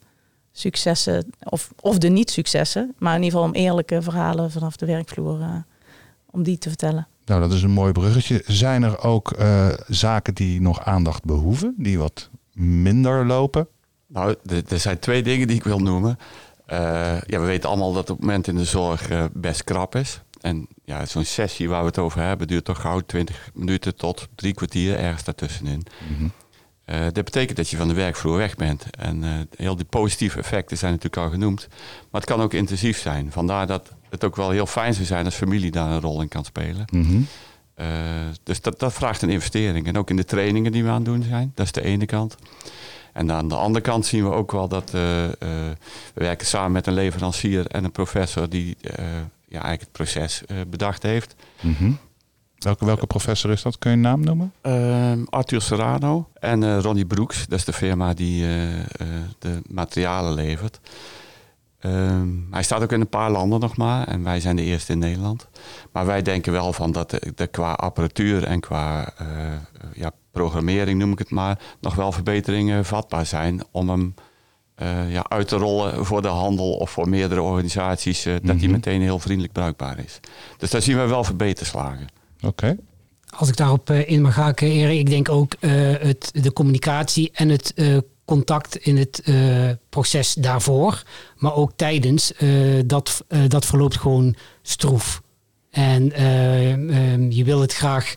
successen 0.53 1.33
of, 1.43 1.71
of 1.81 1.99
de 1.99 2.09
niet-successen, 2.09 2.95
maar 2.99 3.17
in 3.17 3.23
ieder 3.23 3.39
geval 3.39 3.53
om 3.55 3.57
eerlijke 3.63 4.03
verhalen 4.03 4.51
vanaf 4.51 4.77
de 4.77 4.87
werkvloer 4.87 5.65
om 6.31 6.43
die 6.43 6.59
te 6.59 6.69
vertellen. 6.69 7.07
Nou, 7.25 7.41
dat 7.41 7.53
is 7.53 7.63
een 7.63 7.71
mooi 7.71 7.93
bruggetje. 7.93 8.43
Zijn 8.47 8.83
er 8.83 9.03
ook 9.03 9.31
eh, 9.33 9.69
zaken 9.89 10.35
die 10.35 10.61
nog 10.61 10.85
aandacht 10.85 11.25
behoeven, 11.25 11.75
die 11.77 11.99
wat 11.99 12.31
minder 12.53 13.27
lopen? 13.27 13.69
Nou, 14.07 14.35
er 14.47 14.63
er 14.69 14.79
zijn 14.79 14.99
twee 14.99 15.23
dingen 15.23 15.47
die 15.47 15.57
ik 15.57 15.65
wil 15.65 15.79
noemen. 15.79 16.19
Eh, 16.67 16.79
ja, 17.27 17.41
we 17.41 17.47
weten 17.47 17.69
allemaal 17.69 17.93
dat 17.93 18.11
op 18.11 18.17
het 18.17 18.27
moment 18.27 18.47
in 18.49 18.57
de 18.57 18.65
zorg 18.65 19.09
best 19.33 19.65
krap 19.65 19.95
is. 19.95 20.21
En 20.47 20.67
ja, 20.85 21.07
zo'n 21.07 21.25
sessie 21.25 21.69
waar 21.69 21.81
we 21.81 21.87
het 21.87 21.99
over 21.99 22.21
hebben 22.21 22.47
duurt 22.47 22.65
toch 22.65 22.81
gauw 22.81 23.01
20 23.01 23.51
minuten 23.55 23.97
tot 23.97 24.29
drie 24.35 24.55
kwartier, 24.55 24.99
ergens 24.99 25.25
daartussenin. 25.25 25.87
Mhm. 26.09 26.29
Eh, 26.85 27.01
dat 27.01 27.25
betekent 27.25 27.57
dat 27.57 27.69
je 27.69 27.77
van 27.77 27.89
de 27.89 27.95
werkvloer 27.95 28.37
weg 28.37 28.57
bent. 28.57 28.87
En 28.91 29.25
eh, 29.25 29.31
heel 29.57 29.77
die 29.77 29.85
positieve 29.85 30.39
effecten 30.39 30.77
zijn 30.77 30.93
natuurlijk 30.93 31.23
al 31.23 31.31
genoemd. 31.31 31.69
Maar 32.11 32.21
het 32.21 32.31
kan 32.31 32.41
ook 32.41 32.53
intensief 32.53 32.99
zijn. 32.99 33.33
Vandaar 33.33 33.67
dat 33.67 33.93
het 34.09 34.25
ook 34.25 34.37
wel 34.37 34.51
heel 34.51 34.67
fijn 34.67 34.95
zou 34.95 35.07
zijn 35.07 35.25
als 35.25 35.35
familie 35.35 35.71
daar 35.71 35.91
een 35.91 36.01
rol 36.01 36.21
in 36.21 36.29
kan 36.29 36.45
spelen. 36.45 36.85
Mhm. 36.93 37.21
Eh, 37.75 37.87
dus 38.43 38.61
dat, 38.61 38.79
dat 38.81 38.93
vraagt 38.93 39.23
een 39.23 39.31
investering. 39.31 39.87
En 39.87 39.99
ook 39.99 40.11
in 40.11 40.17
de 40.17 40.25
trainingen 40.25 40.73
die 40.73 40.83
we 40.83 40.89
aan 40.89 40.95
het 40.95 41.05
doen 41.05 41.23
zijn. 41.23 41.53
Dat 41.55 41.67
is 41.67 41.73
de 41.73 41.83
ene 41.83 42.07
kant. 42.07 42.37
En 43.13 43.33
aan 43.33 43.49
de 43.49 43.55
andere 43.55 43.85
kant 43.85 44.07
zien 44.07 44.25
we 44.25 44.31
ook 44.31 44.53
wel 44.53 44.69
dat 44.69 44.91
we 44.91 45.37
werken 46.15 46.47
samen 46.47 46.73
met 46.73 46.87
een 46.87 46.95
leverancier 46.95 47.67
en 47.67 47.85
een 47.85 47.93
professor 47.93 48.49
die 48.49 48.77
ja, 49.57 49.63
eigenlijk 49.63 49.81
het 49.81 49.93
proces 49.93 50.45
eh, 50.47 50.57
bedacht 50.69 51.03
heeft. 51.03 51.35
Mhm. 51.61 51.93
Welke, 52.59 52.85
welke 52.85 53.07
professor 53.07 53.51
is 53.51 53.63
dat? 53.63 53.79
Kun 53.79 53.91
je 53.91 53.97
een 53.97 54.03
naam 54.03 54.21
noemen? 54.21 54.53
Ehm, 54.61 55.25
Arthur 55.25 55.63
Serrano 55.63 56.29
en 56.35 56.63
eh, 56.63 56.79
Ronnie 56.79 57.07
Broeks, 57.07 57.47
dat 57.47 57.59
is 57.59 57.65
de 57.65 57.73
firma 57.73 58.15
die 58.15 58.43
eh, 58.43 58.55
de 59.39 59.63
materialen 59.69 60.35
levert. 60.35 60.81
Ehm, 61.79 62.29
hij 62.51 62.63
staat 62.63 62.83
ook 62.83 62.93
in 62.93 63.01
een 63.01 63.09
paar 63.09 63.31
landen 63.31 63.61
nog 63.61 63.77
maar 63.77 64.09
en 64.09 64.23
wij 64.23 64.41
zijn 64.41 64.57
de 64.57 64.63
eerste 64.63 64.93
in 64.93 64.99
Nederland. 64.99 65.49
Maar 65.93 66.07
wij 66.07 66.23
denken 66.23 66.53
wel 66.53 66.73
van 66.73 66.93
dat 66.93 67.11
de, 67.11 67.33
de 67.35 67.47
qua 67.47 67.73
apparatuur 67.73 68.45
en 68.45 68.61
qua 68.61 69.13
ja, 69.95 70.11
programmering, 70.31 70.99
noem 70.99 71.13
ik 71.13 71.19
het 71.19 71.31
maar, 71.31 71.59
nog 71.81 71.95
wel 71.95 72.13
verbeteringen 72.13 72.85
vatbaar 72.85 73.27
zijn 73.27 73.63
om 73.71 73.89
hem 73.89 74.15
eh, 74.77 75.13
ja, 75.13 75.25
uit 75.29 75.49
te 75.49 75.57
rollen 75.57 76.05
voor 76.07 76.23
de 76.23 76.29
handel 76.29 76.73
of 76.73 76.91
voor 76.91 77.09
meerdere 77.09 77.41
organisaties, 77.43 78.25
eh, 78.27 78.35
dat 78.43 78.55
die 78.59 78.65
Mhm. 78.69 78.71
meteen 78.77 79.01
heel 79.01 79.19
vriendelijk 79.19 79.53
bruikbaar 79.53 79.99
is. 80.05 80.21
Dus 80.59 80.71
daar 80.71 80.83
zien 80.83 80.97
we 80.97 81.07
wel 81.07 81.25
verbeterslagen. 81.25 82.07
Oké. 82.43 82.77
Als 83.37 83.49
ik 83.49 83.57
daarop 83.57 83.91
eh, 83.91 84.09
in 84.11 84.23
mag 84.23 84.35
haken, 84.35 84.67
Erik, 84.71 84.99
ik 84.99 85.11
denk 85.11 85.29
ook 85.29 85.55
eh, 85.61 85.71
het, 85.99 86.31
de 86.33 86.53
communicatie 86.53 87.31
en 87.33 87.49
het 87.49 87.73
eh, 87.75 87.97
contact 88.25 88.77
in 88.77 88.97
het 88.97 89.21
eh, 89.25 89.35
proces 89.89 90.35
daarvoor, 90.35 91.03
maar 91.37 91.55
ook 91.55 91.73
tijdens, 91.77 92.33
eh, 92.33 92.49
dat, 92.87 93.25
dat 93.49 93.67
verloopt 93.67 93.97
gewoon 93.97 94.35
stroef. 94.63 95.23
En 95.71 96.13
eh, 96.13 96.73
ehm, 96.73 97.31
je 97.31 97.45
wil 97.45 97.61
het 97.61 97.73
graag 97.75 98.15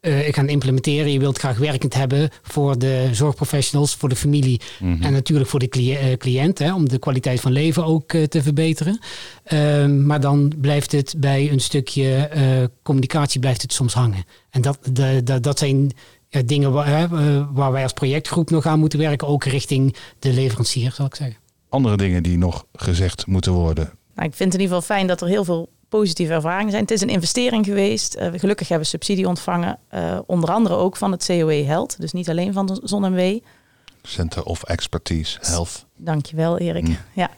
eh, 0.00 0.32
gaan 0.32 0.48
implementeren, 0.48 1.12
je 1.12 1.18
wilt 1.18 1.38
graag 1.38 1.58
werkend 1.58 1.94
hebben 1.94 2.30
voor 2.42 2.78
de 2.78 3.08
zorgprofessionals, 3.12 3.94
voor 3.94 4.08
de 4.08 4.16
familie 4.16 4.60
Mhm. 4.80 5.02
en 5.02 5.12
natuurlijk 5.12 5.48
voor 5.48 5.58
de 5.60 5.68
cli- 5.68 5.94
eh, 5.94 6.16
cliënt, 6.16 6.58
hè, 6.58 6.74
om 6.74 6.88
de 6.88 6.98
kwaliteit 6.98 7.40
van 7.40 7.52
leven 7.52 7.84
ook 7.84 8.12
eh, 8.12 8.22
te 8.24 8.42
verbeteren. 8.42 8.98
Ehm, 9.44 10.06
maar 10.06 10.20
dan 10.20 10.52
blijft 10.60 10.92
het 10.92 11.14
bij 11.18 11.50
een 11.52 11.60
stukje 11.60 12.14
eh, 12.16 12.64
communicatie 12.82 13.40
blijft 13.40 13.62
het 13.62 13.72
soms 13.72 13.94
hangen. 13.94 14.24
En 14.50 14.60
dat, 14.60 14.78
de, 14.92 15.20
de- 15.24 15.40
dat 15.40 15.58
zijn 15.58 15.90
ja, 16.28 16.42
dingen 16.42 16.72
waar, 16.72 16.86
hè, 16.86 17.06
waar 17.52 17.72
wij 17.72 17.82
als 17.82 17.92
projectgroep 17.92 18.50
nog 18.50 18.66
aan 18.66 18.78
moeten 18.78 18.98
werken, 18.98 19.28
ook 19.28 19.44
richting 19.44 19.96
de 20.18 20.32
leverancier, 20.32 20.92
zal 20.92 21.06
ik 21.06 21.14
zeggen. 21.14 21.36
Andere 21.68 21.96
dingen 21.96 22.22
die 22.22 22.38
nog 22.38 22.64
gezegd 22.72 23.26
moeten 23.26 23.52
worden. 23.52 23.84
Nou, 24.14 24.28
ik 24.28 24.34
vind 24.34 24.52
het 24.52 24.60
in 24.60 24.66
ieder 24.66 24.76
geval 24.76 24.96
fijn 24.96 25.06
dat 25.06 25.20
er 25.20 25.28
heel 25.28 25.44
veel 25.44 25.68
positieve 25.90 26.32
ervaringen 26.32 26.70
zijn. 26.70 26.82
Het 26.82 26.90
is 26.92 27.00
een 27.00 27.08
investering 27.08 27.64
geweest. 27.64 28.14
Eh, 28.14 28.30
we 28.30 28.38
gelukkig 28.38 28.68
hebben 28.68 28.84
we 28.86 28.92
subsidie 28.92 29.28
ontvangen. 29.28 29.78
eh, 29.88 30.18
onder 30.26 30.50
andere 30.50 30.74
ook 30.74 30.96
van 30.96 31.12
het 31.12 31.24
COE 31.26 31.52
Health. 31.64 32.00
Dus 32.00 32.12
niet 32.12 32.28
alleen 32.30 32.52
van 32.52 32.66
de 32.66 32.80
ZonMW. 32.84 33.38
Center 34.02 34.44
of 34.44 34.62
Expertise 34.62 35.38
Health. 35.40 35.86
Dankjewel, 35.96 36.58
Erik. 36.58 36.88
Mm. 36.88 36.96
Ja. 37.12 37.30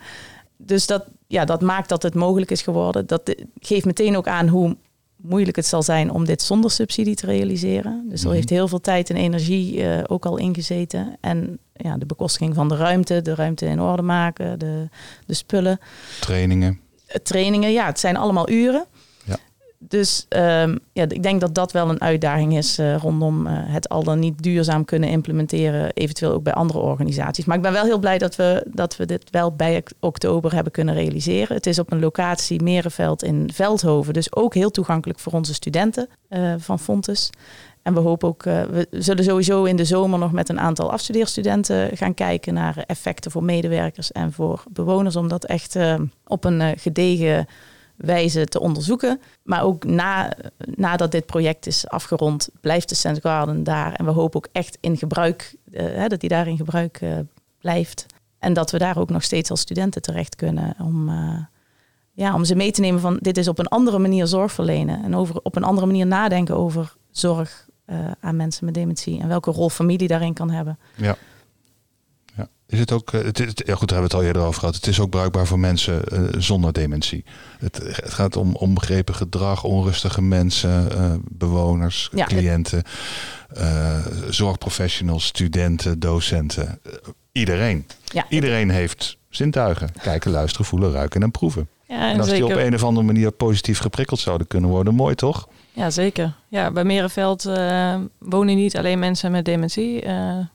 Dus 0.57 0.87
dat, 0.87 1.05
ja, 1.27 1.45
dat 1.45 1.61
maakt 1.61 1.89
dat 1.89 2.03
het 2.03 2.15
mogelijk 2.15 2.51
is 2.51 2.63
geworden. 2.63 3.07
Dat 3.07 3.35
geeft 3.61 3.85
meteen 3.85 4.17
ook 4.17 4.27
aan 4.29 4.49
hoe 4.49 4.77
moeilijk 5.17 5.57
het 5.57 5.67
zal 5.67 5.83
zijn 5.83 6.11
om 6.11 6.25
dit 6.25 6.43
zonder 6.43 6.71
subsidie 6.71 7.15
te 7.15 7.27
realiseren. 7.27 8.05
Dus 8.09 8.21
er 8.21 8.27
Mhm. 8.27 8.35
heeft 8.37 8.51
heel 8.51 8.69
veel 8.69 8.81
tijd 8.81 9.11
en 9.11 9.17
energie 9.17 9.83
eh, 9.89 10.05
ook 10.07 10.27
al 10.27 10.37
ingezeten. 10.39 11.17
En 11.21 11.59
ja, 11.73 11.97
de 11.97 12.07
bekostiging 12.07 12.55
van 12.55 12.69
de 12.69 12.77
ruimte, 12.77 13.23
de 13.23 13.35
ruimte 13.35 13.67
in 13.67 13.81
orde 13.81 14.03
maken, 14.03 14.59
de, 14.59 14.89
de 15.27 15.35
spullen. 15.35 15.79
Trainingen. 16.21 16.81
Trainingen, 17.23 17.73
ja, 17.73 17.87
het 17.87 18.01
zijn 18.01 18.17
allemaal 18.17 18.51
uren. 18.51 18.85
Ja. 19.25 19.37
Dus 19.79 20.27
ehm, 20.29 20.77
ja, 20.93 21.03
ik 21.09 21.23
denk 21.23 21.41
dat 21.41 21.55
dat 21.55 21.73
wel 21.73 21.89
een 21.89 22.01
uitdaging 22.01 22.57
is 22.57 22.79
eh, 22.79 22.97
rondom 22.97 23.47
eh, 23.47 23.53
het 23.57 23.89
al 23.89 24.03
dan 24.03 24.19
niet 24.19 24.43
duurzaam 24.43 24.85
kunnen 24.85 25.09
implementeren, 25.09 25.93
eventueel 25.93 26.33
ook 26.33 26.43
bij 26.43 26.53
andere 26.53 26.79
organisaties. 26.79 27.45
Maar 27.45 27.57
ik 27.57 27.63
ben 27.63 27.73
wel 27.73 27.85
heel 27.85 27.99
blij 27.99 28.19
dat 28.19 28.37
we, 28.37 28.67
dat 28.69 28.97
we 28.97 29.07
dit 29.07 29.31
wel 29.31 29.55
bij 29.55 29.77
ok- 29.77 29.91
oktober 30.01 30.55
hebben 30.55 30.73
kunnen 30.73 30.95
realiseren. 30.95 31.57
Het 31.57 31.67
is 31.67 31.79
op 31.79 31.93
een 31.93 32.01
locatie 32.01 32.63
Merenveld 32.63 33.23
in 33.23 33.51
Veldhoven, 33.53 34.15
dus 34.15 34.35
ook 34.35 34.55
heel 34.55 34.71
toegankelijk 34.71 35.19
voor 35.19 35.33
onze 35.33 35.55
studenten 35.55 36.09
eh, 36.29 36.55
van 36.59 36.79
Fontes. 36.79 37.31
En 37.83 37.95
we 37.95 38.01
hopen 38.01 38.29
ook, 38.29 38.47
eh, 38.47 38.63
we 38.63 38.87
zullen 38.91 39.25
sowieso 39.25 39.65
in 39.65 39.77
de 39.77 39.85
zomer 39.85 40.19
nog 40.19 40.33
met 40.33 40.49
een 40.49 40.61
aantal 40.61 40.93
afstudeerstudenten 40.93 41.97
gaan 41.97 42.15
kijken 42.15 42.55
naar 42.55 42.85
effecten 42.87 43.31
voor 43.31 43.45
medewerkers 43.45 44.13
en 44.13 44.33
voor 44.33 44.65
bewoners, 44.71 45.17
om 45.17 45.29
dat 45.29 45.45
echt 45.45 45.77
eh, 45.77 46.01
op 46.27 46.45
een 46.45 46.61
eh, 46.61 46.71
gedegen 46.77 47.47
wijze 47.97 48.47
te 48.47 48.61
onderzoeken. 48.61 49.21
Maar 49.43 49.63
ook 49.63 49.85
na, 49.85 50.33
nadat 50.75 51.11
dit 51.11 51.27
project 51.27 51.67
is 51.67 51.89
afgerond, 51.89 52.49
blijft 52.61 52.89
de 52.89 52.95
Sense 52.95 53.21
Garden 53.21 53.65
daar. 53.65 53.93
En 53.93 54.05
we 54.05 54.11
hopen 54.11 54.37
ook 54.37 54.49
echt 54.53 54.79
in 54.81 54.97
gebruik, 54.97 55.55
dat 56.09 56.21
die 56.21 56.29
daar 56.29 56.49
in 56.49 56.57
gebruik 56.57 57.01
blijft. 57.61 58.07
En 58.39 58.53
dat 58.53 58.71
we 58.71 58.79
daar 58.79 58.99
ook 58.99 59.11
nog 59.11 59.23
steeds 59.23 59.51
als 59.51 59.61
studenten 59.61 60.03
terecht 60.03 60.37
kunnen 60.37 60.75
om, 60.79 61.11
ja, 62.13 62.35
om 62.35 62.45
ze 62.45 62.55
mee 62.55 62.71
te 62.71 62.81
nemen 62.81 63.01
van 63.01 63.19
dit 63.21 63.37
is 63.37 63.49
op 63.49 63.59
een 63.59 63.69
andere 63.69 63.99
manier 63.99 64.27
zorg 64.27 64.53
verlenen. 64.53 65.05
En 65.05 65.17
over, 65.17 65.41
op 65.43 65.57
een 65.57 65.65
andere 65.65 65.87
manier 65.87 66.07
nadenken 66.07 66.57
over 66.57 66.97
zorg 67.11 67.67
aan 68.21 68.37
mensen 68.37 68.65
met 68.65 68.75
dementie. 68.75 69.21
En 69.21 69.29
welke 69.29 69.51
rol 69.51 69.71
familie 69.71 70.09
daarin 70.09 70.35
kan 70.35 70.51
hebben. 70.51 70.79
Ja. 70.97 71.17
ja. 72.37 72.49
Is 72.67 72.79
het 72.79 72.93
ook, 72.93 73.13
eh, 73.13 73.23
het 73.23 73.41
is, 73.41 73.53
ja 73.55 73.75
goed, 73.75 73.89
daar 73.89 73.99
hebben 73.99 73.99
we 73.99 74.03
het 74.03 74.15
al 74.15 74.23
eerder 74.23 74.43
over 74.43 74.61
gehad. 74.61 74.75
Het 74.75 74.87
is 74.87 75.01
ook 75.01 75.11
bruikbaar 75.11 75.47
voor 75.47 75.59
mensen 75.59 76.05
eh, 76.05 76.21
zonder 76.39 76.73
dementie. 76.73 77.25
Het, 77.59 77.77
het 77.77 78.13
gaat 78.13 78.37
om 78.37 78.55
onbegrepen 78.55 79.15
gedrag, 79.15 79.65
onrustige 79.65 80.23
mensen, 80.23 80.93
eh, 80.93 81.13
bewoners, 81.29 82.09
Ja, 82.15 82.27
cliënten, 82.27 82.83
eh, 83.55 84.07
zorgprofessionals, 84.31 85.27
studenten, 85.27 85.99
docenten. 86.01 86.69
Eh, 86.83 86.93
iedereen. 87.33 87.87
Ja, 88.05 88.27
Iedereen 88.29 88.71
heeft 88.71 89.17
zintuigen. 89.29 89.91
Kijken, 90.03 90.31
luisteren, 90.31 90.67
voelen, 90.67 90.93
ruiken 90.93 91.23
en 91.23 91.31
proeven. 91.31 91.69
Ja, 91.89 92.11
En 92.11 92.21
als 92.21 92.29
die 92.29 92.45
op 92.45 92.51
een 92.51 92.75
of 92.75 92.85
andere 92.85 93.07
manier 93.07 93.31
positief 93.31 93.79
geprikkeld 93.79 94.21
zouden 94.21 94.47
kunnen 94.47 94.71
worden, 94.71 94.95
mooi 94.95 95.15
toch? 95.15 95.49
Ja, 95.73 95.91
zeker. 95.91 96.35
Ja, 96.49 96.71
bij 96.71 96.85
Merenveld 96.85 97.45
eh, 97.45 97.95
wonen 98.19 98.57
niet 98.57 98.77
alleen 98.77 98.99
mensen 98.99 99.31
met 99.31 99.45
dementie. 99.45 100.03
Eh, 100.03 100.13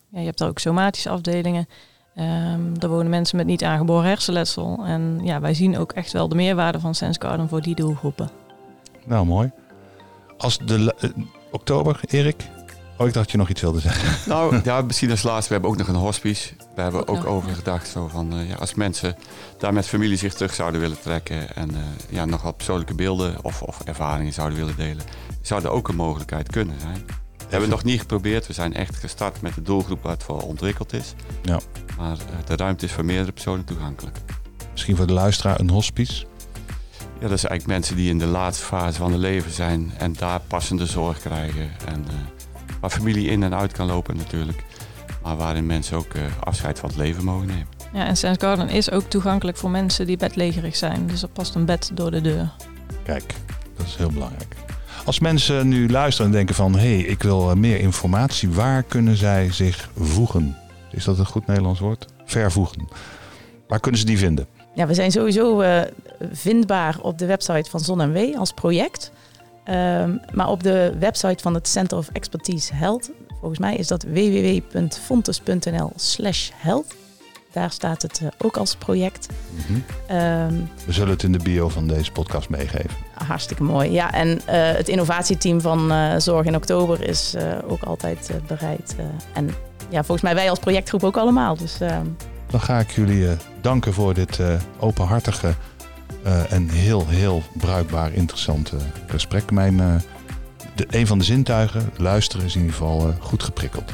ja, 0.10 0.20
je 0.20 0.26
hebt 0.26 0.40
er 0.40 0.48
ook 0.48 0.60
somatische 0.60 1.10
afdelingen. 1.10 1.68
Ehm 2.16 2.58
er 2.80 2.90
wonen 2.90 3.10
mensen 3.10 3.38
met 3.38 3.46
niet 3.46 3.64
aangeboren 3.64 4.06
hersenletsel. 4.06 4.84
En 4.86 5.20
ja, 5.24 5.40
wij 5.40 5.54
zien 5.54 5.78
ook 5.78 5.92
echt 5.92 6.12
wel 6.12 6.28
de 6.28 6.36
meerwaarde 6.36 6.80
van 6.80 6.96
Sense 6.96 7.22
Garden 7.22 7.50
voor 7.50 7.62
die 7.62 7.76
doelgroepen. 7.76 8.30
Nou, 9.06 9.26
mooi. 9.26 9.52
Als 10.38 10.58
de 10.58 10.94
eh, 11.00 11.10
oktober, 11.52 12.00
Erik. 12.08 12.50
Oh, 12.98 13.08
ik 13.08 13.14
dacht 13.14 13.32
je 13.32 13.38
nog 13.38 13.50
iets 13.50 13.62
wilde 13.62 13.80
zeggen. 13.80 14.30
Nou, 14.30 14.60
ja, 14.64 14.82
misschien 14.82 15.12
als 15.12 15.24
laatste, 15.24 15.48
we 15.48 15.54
hebben 15.54 15.72
ook 15.72 15.78
nog 15.78 15.88
een 15.88 16.02
hospice. 16.02 16.54
We 16.78 16.84
hebben 16.84 17.08
Ook 17.08 17.18
ook 17.18 17.26
over 17.26 17.56
gedacht 17.56 17.88
zo 17.88 18.08
van, 18.08 18.34
eh, 18.34 18.50
ja, 18.50 18.56
als 18.56 18.74
mensen 18.74 19.16
daar 19.58 19.74
met 19.74 19.88
familie 19.88 20.18
zich 20.18 20.34
terug 20.34 20.54
zouden 20.54 20.82
willen 20.82 21.00
trekken 21.00 21.56
en 21.56 21.70
eh, 21.76 21.82
ja, 22.10 22.26
nog 22.26 22.42
wat 22.42 22.56
persoonlijke 22.56 22.94
beelden 22.94 23.44
of, 23.44 23.62
of 23.62 23.82
ervaringen 23.86 24.34
zouden 24.34 24.58
willen 24.58 24.76
delen, 24.76 25.04
zou 25.42 25.64
er 25.64 25.70
ook 25.70 25.88
een 25.88 25.96
mogelijkheid 25.96 26.50
kunnen 26.50 26.80
zijn. 26.80 27.06
We 27.38 27.44
hebben 27.54 27.62
het 27.62 27.70
nog 27.70 27.84
niet 27.84 28.00
geprobeerd. 28.00 28.48
We 28.48 28.54
zijn 28.54 28.74
echt 28.74 28.96
gestart 28.96 29.42
met 29.42 29.54
de 29.54 29.62
doelgroep 29.62 30.04
waar 30.04 30.12
het 30.12 30.24
voor 30.24 30.42
ontwikkeld 30.42 30.94
is. 30.94 31.14
Ja. 31.42 31.60
Maar 31.98 32.18
eh, 32.18 32.46
de 32.46 32.56
ruimte 32.56 32.86
is 32.86 32.92
voor 32.92 33.06
meerdere 33.06 33.32
personen 33.32 33.66
toegankelijk. 33.66 34.18
Misschien 34.72 34.96
voor 34.96 35.08
de 35.08 35.14
luisteraar 35.14 35.60
een 35.60 35.70
hospice. 35.70 36.26
Ja, 37.20 37.28
dat 37.28 37.40
zijn 37.40 37.52
eigenlijk 37.52 37.66
mensen 37.66 37.96
die 37.96 38.10
in 38.10 38.20
de 38.20 38.26
laatste 38.26 38.66
fase 38.66 38.98
van 38.98 39.12
hun 39.12 39.20
leven 39.20 39.52
zijn 39.52 39.94
en 39.98 40.14
daar 40.14 40.40
passende 40.40 40.86
zorg 40.86 41.20
krijgen. 41.20 41.72
En 41.86 42.06
eh, 42.08 42.14
waar 42.82 42.90
familie 42.90 43.30
in 43.30 43.44
en 43.44 43.56
uit 43.56 43.72
kan 43.72 43.88
lopen 43.88 44.18
natuurlijk. 44.18 44.64
Maar 45.28 45.38
waarin 45.38 45.66
mensen 45.66 45.98
ook 45.98 46.14
eh, 46.14 46.22
afscheid 46.40 46.80
van 46.80 46.90
het 46.90 46.98
leven 46.98 47.24
mogen 47.24 47.48
nemen. 47.48 47.68
Ja, 47.94 48.06
en 48.06 48.18
Sense 48.18 48.40
Garden 48.40 48.70
is 48.70 48.92
ook 48.92 49.04
toegankelijk 49.04 49.58
voor 49.58 49.70
mensen 49.70 50.06
die 50.06 50.18
bedlegerig 50.18 50.76
zijn. 50.76 51.08
Dus 51.08 51.22
er 51.22 51.28
past 51.28 51.56
een 51.56 51.66
bed 51.66 51.92
door 51.94 52.12
de 52.12 52.22
deur. 52.22 52.52
Kijk, 53.04 53.34
dat 53.78 53.86
is 53.86 53.96
heel 53.96 54.12
belangrijk. 54.12 54.56
Als 55.06 55.20
mensen 55.20 55.68
nu 55.68 55.90
luisteren 55.90 56.32
en 56.32 56.38
denken 56.38 56.56
van... 56.56 56.74
hé, 56.74 56.80
hey, 56.80 57.00
ik 57.00 57.24
wil 57.24 57.50
eh, 57.50 57.56
meer 57.56 57.80
informatie. 57.80 58.50
Waar 58.50 58.84
kunnen 58.84 59.16
zij 59.16 59.52
zich 59.52 59.90
voegen? 59.98 60.58
Is 60.92 61.04
dat 61.04 61.20
een 61.20 61.26
goed 61.26 61.48
Nederlands 61.48 61.80
woord? 61.80 62.06
Vervoegen. 62.26 62.88
Waar 63.68 63.80
kunnen 63.80 64.00
ze 64.00 64.06
die 64.06 64.18
vinden? 64.18 64.48
Ja, 64.74 64.88
we 64.88 64.94
zijn 64.94 65.12
sowieso 65.12 65.62
eh, 65.62 65.82
vindbaar 66.32 66.98
op 67.02 67.18
de 67.18 67.26
website 67.26 67.70
van 67.70 67.80
Zon 67.80 68.02
en 68.02 68.14
W 68.14 68.38
als 68.38 68.52
project. 68.52 69.12
Ehm, 69.64 70.18
maar 70.34 70.50
op 70.50 70.64
de 70.64 70.96
website 71.00 71.44
van 71.44 71.54
het 71.54 71.68
Center 71.68 71.98
of 71.98 72.10
Expertise 72.14 72.74
Health, 72.74 73.12
volgens 73.40 73.60
mij 73.60 73.76
is 73.76 73.88
dat 73.88 74.04
www.fontes.nl 74.04 75.92
slash 75.96 76.50
health. 76.56 76.96
Daar 77.52 77.72
staat 77.72 78.02
het 78.02 78.20
eh, 78.24 78.28
ook 78.38 78.58
als 78.58 78.76
project. 78.76 79.28
Mhm. 79.56 79.80
Ehm, 80.08 80.54
We 80.86 80.92
zullen 80.92 81.10
het 81.14 81.24
in 81.24 81.32
de 81.32 81.40
bio 81.44 81.70
van 81.70 81.88
deze 81.88 82.12
podcast 82.12 82.50
meegeven. 82.50 82.90
hartstikke 83.14 83.64
mooi. 83.64 83.92
Ja, 83.92 84.14
en 84.14 84.42
eh, 84.46 84.72
het 84.72 84.88
innovatieteam 84.90 85.62
van 85.62 85.92
eh, 85.92 86.14
Zorg 86.18 86.46
in 86.46 86.56
Oktober 86.56 87.08
is 87.10 87.36
ook 87.68 87.84
altijd 87.84 88.32
bereid. 88.48 88.96
en 89.34 89.50
ja, 89.90 89.98
volgens 90.04 90.22
mij 90.22 90.36
wij 90.36 90.50
als 90.50 90.60
projectgroep 90.60 91.04
ook 91.04 91.18
allemaal. 91.18 91.56
Dus 91.58 91.80
ehm, 91.80 92.06
Dan 92.50 92.62
ga 92.62 92.80
ik 92.80 92.92
jullie 92.92 93.28
danken 93.62 93.94
voor 93.94 94.14
dit 94.14 94.40
openhartige 94.80 95.54
en 96.50 96.70
heel, 96.70 97.08
heel 97.08 97.44
bruikbaar 97.54 98.14
interessante 98.14 98.76
gesprek. 99.08 99.52
Mijn, 99.52 100.02
de, 100.78 100.88
een 100.90 101.08
van 101.08 101.18
de 101.18 101.24
zintuigen, 101.24 101.92
luisteren, 101.98 102.46
is 102.46 102.56
in 102.56 102.62
ieder 102.62 102.76
geval 102.76 103.08
eh, 103.08 103.14
goed 103.20 103.44
geprikkeld. 103.44 103.92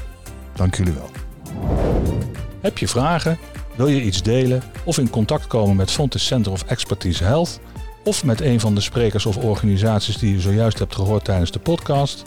Dank 0.55 0.75
jullie 0.75 0.93
wel. 0.93 1.09
Heb 2.61 2.77
je 2.77 2.87
vragen? 2.87 3.37
Wil 3.75 3.87
je 3.87 4.01
iets 4.01 4.21
delen? 4.21 4.63
Of 4.83 4.97
in 4.97 5.09
contact 5.09 5.47
komen 5.47 5.75
met 5.75 5.91
Fontes 5.91 6.25
Center 6.25 6.51
of 6.51 6.63
Expertise 6.63 7.23
Health? 7.23 7.59
Of 8.03 8.23
met 8.23 8.41
een 8.41 8.59
van 8.59 8.75
de 8.75 8.81
sprekers 8.81 9.25
of 9.25 9.37
organisaties 9.37 10.17
die 10.17 10.33
je 10.33 10.41
zojuist 10.41 10.79
hebt 10.79 10.95
gehoord 10.95 11.23
tijdens 11.23 11.51
de 11.51 11.59
podcast? 11.59 12.23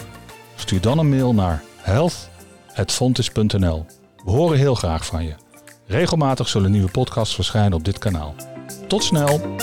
Stuur 0.55 0.81
dan 0.81 0.99
een 0.99 1.09
mail 1.09 1.35
naar 1.35 1.63
health.fontes.nl. 1.77 3.87
We 4.25 4.31
horen 4.31 4.59
heel 4.59 4.75
graag 4.75 5.07
van 5.07 5.25
je. 5.25 5.35
Regelmatig 5.87 6.49
zullen 6.49 6.71
nieuwe 6.71 6.91
podcasts 6.91 7.35
verschijnen 7.35 7.73
op 7.73 7.85
dit 7.85 7.99
kanaal. 7.99 8.35
Tot 8.87 9.05
snel! 9.05 9.57